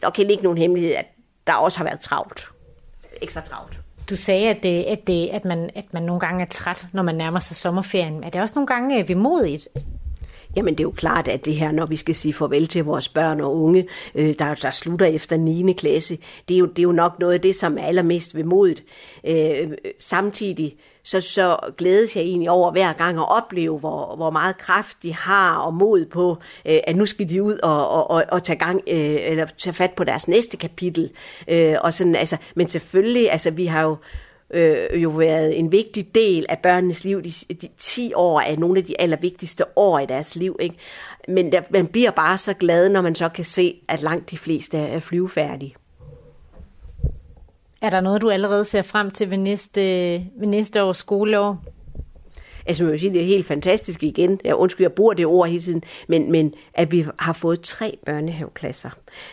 der 0.00 0.10
kan 0.10 0.30
ikke 0.30 0.42
nogen 0.42 0.58
hemmelighed, 0.58 0.94
at 0.94 1.06
der 1.46 1.54
også 1.54 1.78
har 1.78 1.84
været 1.84 2.00
travlt. 2.00 2.48
Ekstra 3.22 3.40
travlt. 3.40 3.78
Du 4.10 4.16
sagde, 4.16 4.48
at, 4.48 4.62
det, 4.62 4.82
at, 4.82 5.06
det, 5.06 5.28
at, 5.28 5.44
man, 5.44 5.70
at 5.74 5.84
man 5.92 6.02
nogle 6.02 6.20
gange 6.20 6.42
er 6.44 6.48
træt, 6.48 6.86
når 6.92 7.02
man 7.02 7.14
nærmer 7.14 7.38
sig 7.38 7.56
sommerferien. 7.56 8.24
Er 8.24 8.30
det 8.30 8.40
også 8.40 8.54
nogle 8.54 8.66
gange 8.66 8.98
øh, 8.98 9.08
vemodigt? 9.08 9.68
Jamen 10.56 10.74
det 10.74 10.80
er 10.80 10.84
jo 10.84 10.90
klart, 10.90 11.28
at 11.28 11.44
det 11.44 11.54
her, 11.54 11.72
når 11.72 11.86
vi 11.86 11.96
skal 11.96 12.14
sige 12.14 12.32
farvel 12.32 12.66
til 12.66 12.84
vores 12.84 13.08
børn 13.08 13.40
og 13.40 13.56
unge, 13.56 13.86
øh, 14.14 14.34
der, 14.38 14.54
der 14.54 14.70
slutter 14.70 15.06
efter 15.06 15.36
9. 15.36 15.72
klasse, 15.72 16.18
det 16.48 16.54
er, 16.54 16.58
jo, 16.58 16.66
det 16.66 16.78
er 16.78 16.82
jo 16.82 16.92
nok 16.92 17.18
noget 17.18 17.34
af 17.34 17.40
det, 17.40 17.56
som 17.56 17.78
er 17.78 17.82
allermest 17.82 18.36
vemodigt. 18.36 18.84
Øh, 19.26 19.60
øh, 19.60 19.68
samtidig 19.98 20.76
så, 21.04 21.20
så 21.20 21.56
glædes 21.78 22.16
jeg 22.16 22.24
egentlig 22.24 22.50
over 22.50 22.70
hver 22.70 22.92
gang 22.92 23.18
at 23.18 23.28
opleve, 23.28 23.78
hvor, 23.78 24.16
hvor 24.16 24.30
meget 24.30 24.58
kraft 24.58 24.96
de 25.02 25.14
har 25.14 25.56
og 25.56 25.74
mod 25.74 26.06
på, 26.06 26.38
øh, 26.68 26.78
at 26.84 26.96
nu 26.96 27.06
skal 27.06 27.28
de 27.28 27.42
ud 27.42 27.58
og, 27.62 27.88
og, 27.88 28.10
og, 28.10 28.24
og 28.28 28.42
tage, 28.42 28.58
gang, 28.58 28.80
øh, 28.86 29.16
eller 29.20 29.46
tage 29.46 29.74
fat 29.74 29.92
på 29.92 30.04
deres 30.04 30.28
næste 30.28 30.56
kapitel. 30.56 31.10
Øh, 31.48 31.76
og 31.80 31.94
sådan, 31.94 32.16
altså, 32.16 32.36
men 32.54 32.68
selvfølgelig, 32.68 33.32
altså 33.32 33.50
vi 33.50 33.66
har 33.66 33.82
jo 33.82 33.96
øh, 34.52 35.02
jo 35.02 35.10
været 35.10 35.58
en 35.58 35.72
vigtig 35.72 36.14
del 36.14 36.46
af 36.48 36.58
børnenes 36.58 37.04
liv. 37.04 37.22
De, 37.22 37.32
de 37.62 37.68
10 37.78 38.12
år 38.14 38.40
er 38.40 38.56
nogle 38.56 38.78
af 38.78 38.84
de 38.84 39.00
allervigtigste 39.00 39.64
år 39.76 39.98
i 39.98 40.06
deres 40.06 40.36
liv. 40.36 40.56
Ikke? 40.60 40.76
Men 41.28 41.52
der, 41.52 41.62
man 41.70 41.86
bliver 41.86 42.10
bare 42.10 42.38
så 42.38 42.54
glad, 42.54 42.88
når 42.88 43.00
man 43.00 43.14
så 43.14 43.28
kan 43.28 43.44
se, 43.44 43.80
at 43.88 44.02
langt 44.02 44.30
de 44.30 44.38
fleste 44.38 44.78
er 44.78 45.00
flyvefærdige. 45.00 45.74
Er 47.82 47.90
der 47.90 48.00
noget, 48.00 48.22
du 48.22 48.30
allerede 48.30 48.64
ser 48.64 48.82
frem 48.82 49.10
til 49.10 49.30
ved 49.30 49.38
næste, 49.38 49.82
ved 50.38 50.46
næste 50.46 50.82
års 50.82 50.98
skoleår? 50.98 51.64
Altså, 52.66 52.82
man 52.84 52.92
vil 52.92 53.00
sige, 53.00 53.12
det 53.12 53.20
er 53.20 53.26
helt 53.26 53.46
fantastisk 53.46 54.02
igen. 54.02 54.40
Jeg 54.44 54.54
undskyld, 54.54 54.84
jeg 54.84 54.92
bruger 54.92 55.14
det 55.14 55.26
ord 55.26 55.48
hele 55.48 55.60
tiden. 55.60 55.82
Men, 56.08 56.32
men 56.32 56.54
at 56.74 56.92
vi 56.92 57.06
har 57.18 57.32
fået 57.32 57.60
tre 57.60 57.98
børnehaveklasser 58.06 58.90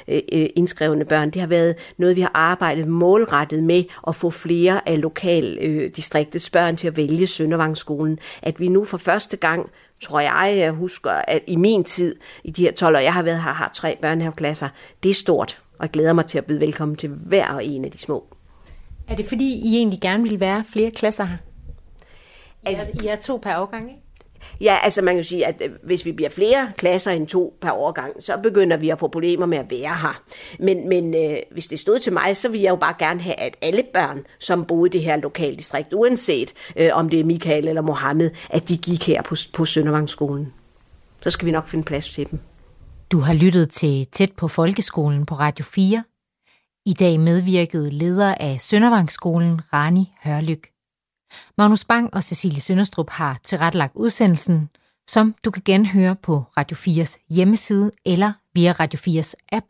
øh, 0.07 0.21
øh, 0.33 0.49
indskrevne 0.55 1.05
børn, 1.05 1.29
det 1.29 1.41
har 1.41 1.47
været 1.47 1.75
noget, 1.97 2.15
vi 2.15 2.21
har 2.21 2.31
arbejdet 2.33 2.87
målrettet 2.87 3.63
med 3.63 3.83
at 4.07 4.15
få 4.15 4.29
flere 4.29 4.89
af 4.89 5.01
lokaldistriktets 5.01 6.49
øh, 6.49 6.51
børn 6.51 6.75
til 6.75 6.87
at 6.87 6.97
vælge 6.97 7.27
Søndervangsskolen. 7.27 8.19
At 8.41 8.59
vi 8.59 8.67
nu 8.67 8.85
for 8.85 8.97
første 8.97 9.37
gang 9.37 9.69
tror 10.01 10.19
jeg, 10.19 10.53
jeg 10.57 10.71
husker, 10.71 11.11
at 11.11 11.41
i 11.47 11.55
min 11.55 11.83
tid, 11.83 12.15
i 12.43 12.51
de 12.51 12.61
her 12.61 12.71
12 12.71 12.95
år, 12.95 12.99
jeg 12.99 13.13
har 13.13 13.23
været 13.23 13.43
her, 13.43 13.53
har 13.53 13.71
tre 13.75 13.97
børnehaveklasser. 14.01 14.69
Det 15.03 15.09
er 15.09 15.13
stort, 15.13 15.61
og 15.77 15.83
jeg 15.83 15.91
glæder 15.91 16.13
mig 16.13 16.25
til 16.25 16.37
at 16.37 16.45
byde 16.45 16.59
velkommen 16.59 16.97
til 16.97 17.09
hver 17.09 17.47
og 17.47 17.65
en 17.65 17.85
af 17.85 17.91
de 17.91 17.97
små. 17.97 18.35
Er 19.09 19.15
det 19.15 19.25
fordi, 19.25 19.53
I 19.53 19.75
egentlig 19.77 20.01
gerne 20.01 20.23
vil 20.23 20.39
være 20.39 20.63
flere 20.63 20.91
klasser 20.91 21.25
her? 21.25 21.37
Altså, 22.65 23.03
I 23.03 23.07
er 23.07 23.15
to 23.15 23.37
per 23.37 23.57
årgang, 23.57 23.89
ikke? 23.89 24.01
Ja, 24.61 24.77
altså 24.83 25.01
man 25.01 25.15
kan 25.15 25.23
sige, 25.23 25.47
at 25.47 25.61
øh, 25.65 25.71
hvis 25.83 26.05
vi 26.05 26.11
bliver 26.11 26.29
flere 26.29 26.71
klasser 26.77 27.11
end 27.11 27.27
to 27.27 27.57
per 27.61 27.71
årgang, 27.71 28.23
så 28.23 28.37
begynder 28.43 28.77
vi 28.77 28.89
at 28.89 28.99
få 28.99 29.07
problemer 29.07 29.45
med 29.45 29.57
at 29.57 29.71
være 29.71 29.95
her. 29.95 30.21
Men, 30.59 30.89
men 30.89 31.15
øh, 31.15 31.37
hvis 31.51 31.67
det 31.67 31.79
stod 31.79 31.99
til 31.99 32.13
mig, 32.13 32.37
så 32.37 32.49
ville 32.49 32.63
jeg 32.63 32.69
jo 32.69 32.75
bare 32.75 32.93
gerne 32.99 33.21
have, 33.21 33.39
at 33.39 33.55
alle 33.61 33.83
børn, 33.93 34.25
som 34.39 34.65
boede 34.65 34.89
i 34.89 34.91
det 34.91 35.01
her 35.01 35.17
lokaldistrikt, 35.17 35.93
uanset 35.93 36.53
øh, 36.75 36.89
om 36.93 37.09
det 37.09 37.19
er 37.19 37.23
Michael 37.23 37.67
eller 37.67 37.81
Mohammed, 37.81 38.31
at 38.49 38.69
de 38.69 38.77
gik 38.77 39.07
her 39.07 39.21
på, 39.21 39.35
på 39.53 39.65
Søndervangsskolen. 39.65 40.53
Så 41.21 41.29
skal 41.29 41.45
vi 41.45 41.51
nok 41.51 41.67
finde 41.67 41.83
plads 41.83 42.09
til 42.09 42.31
dem. 42.31 42.39
Du 43.11 43.19
har 43.19 43.33
lyttet 43.33 43.69
til 43.69 44.05
Tæt 44.05 44.31
på 44.37 44.47
Folkeskolen 44.47 45.25
på 45.25 45.35
Radio 45.35 45.65
4. 45.65 46.03
I 46.85 46.93
dag 46.93 47.19
medvirkede 47.19 47.89
leder 47.89 48.35
af 48.35 48.61
Søndervangsskolen, 48.61 49.73
Rani 49.73 50.13
Hørlyk. 50.23 50.71
Magnus 51.57 51.85
Bang 51.85 52.13
og 52.13 52.23
Cecilie 52.23 52.61
Sønderstrup 52.61 53.09
har 53.09 53.39
tilrettelagt 53.43 53.95
udsendelsen, 53.95 54.69
som 55.09 55.35
du 55.45 55.51
kan 55.51 55.63
genhøre 55.65 56.15
på 56.15 56.45
Radio 56.57 56.77
4's 56.77 57.25
hjemmeside 57.29 57.91
eller 58.05 58.33
via 58.53 58.71
Radio 58.71 59.21
4's 59.21 59.33
app, 59.51 59.65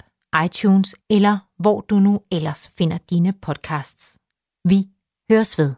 iTunes 0.46 0.96
eller 1.10 1.38
hvor 1.60 1.82
du 1.82 2.00
nu 2.00 2.22
ellers 2.32 2.70
finder 2.78 2.98
dine 2.98 3.34
podcasts. 3.34 4.18
Vi 4.70 4.88
høres 5.32 5.58
ved. 5.58 5.76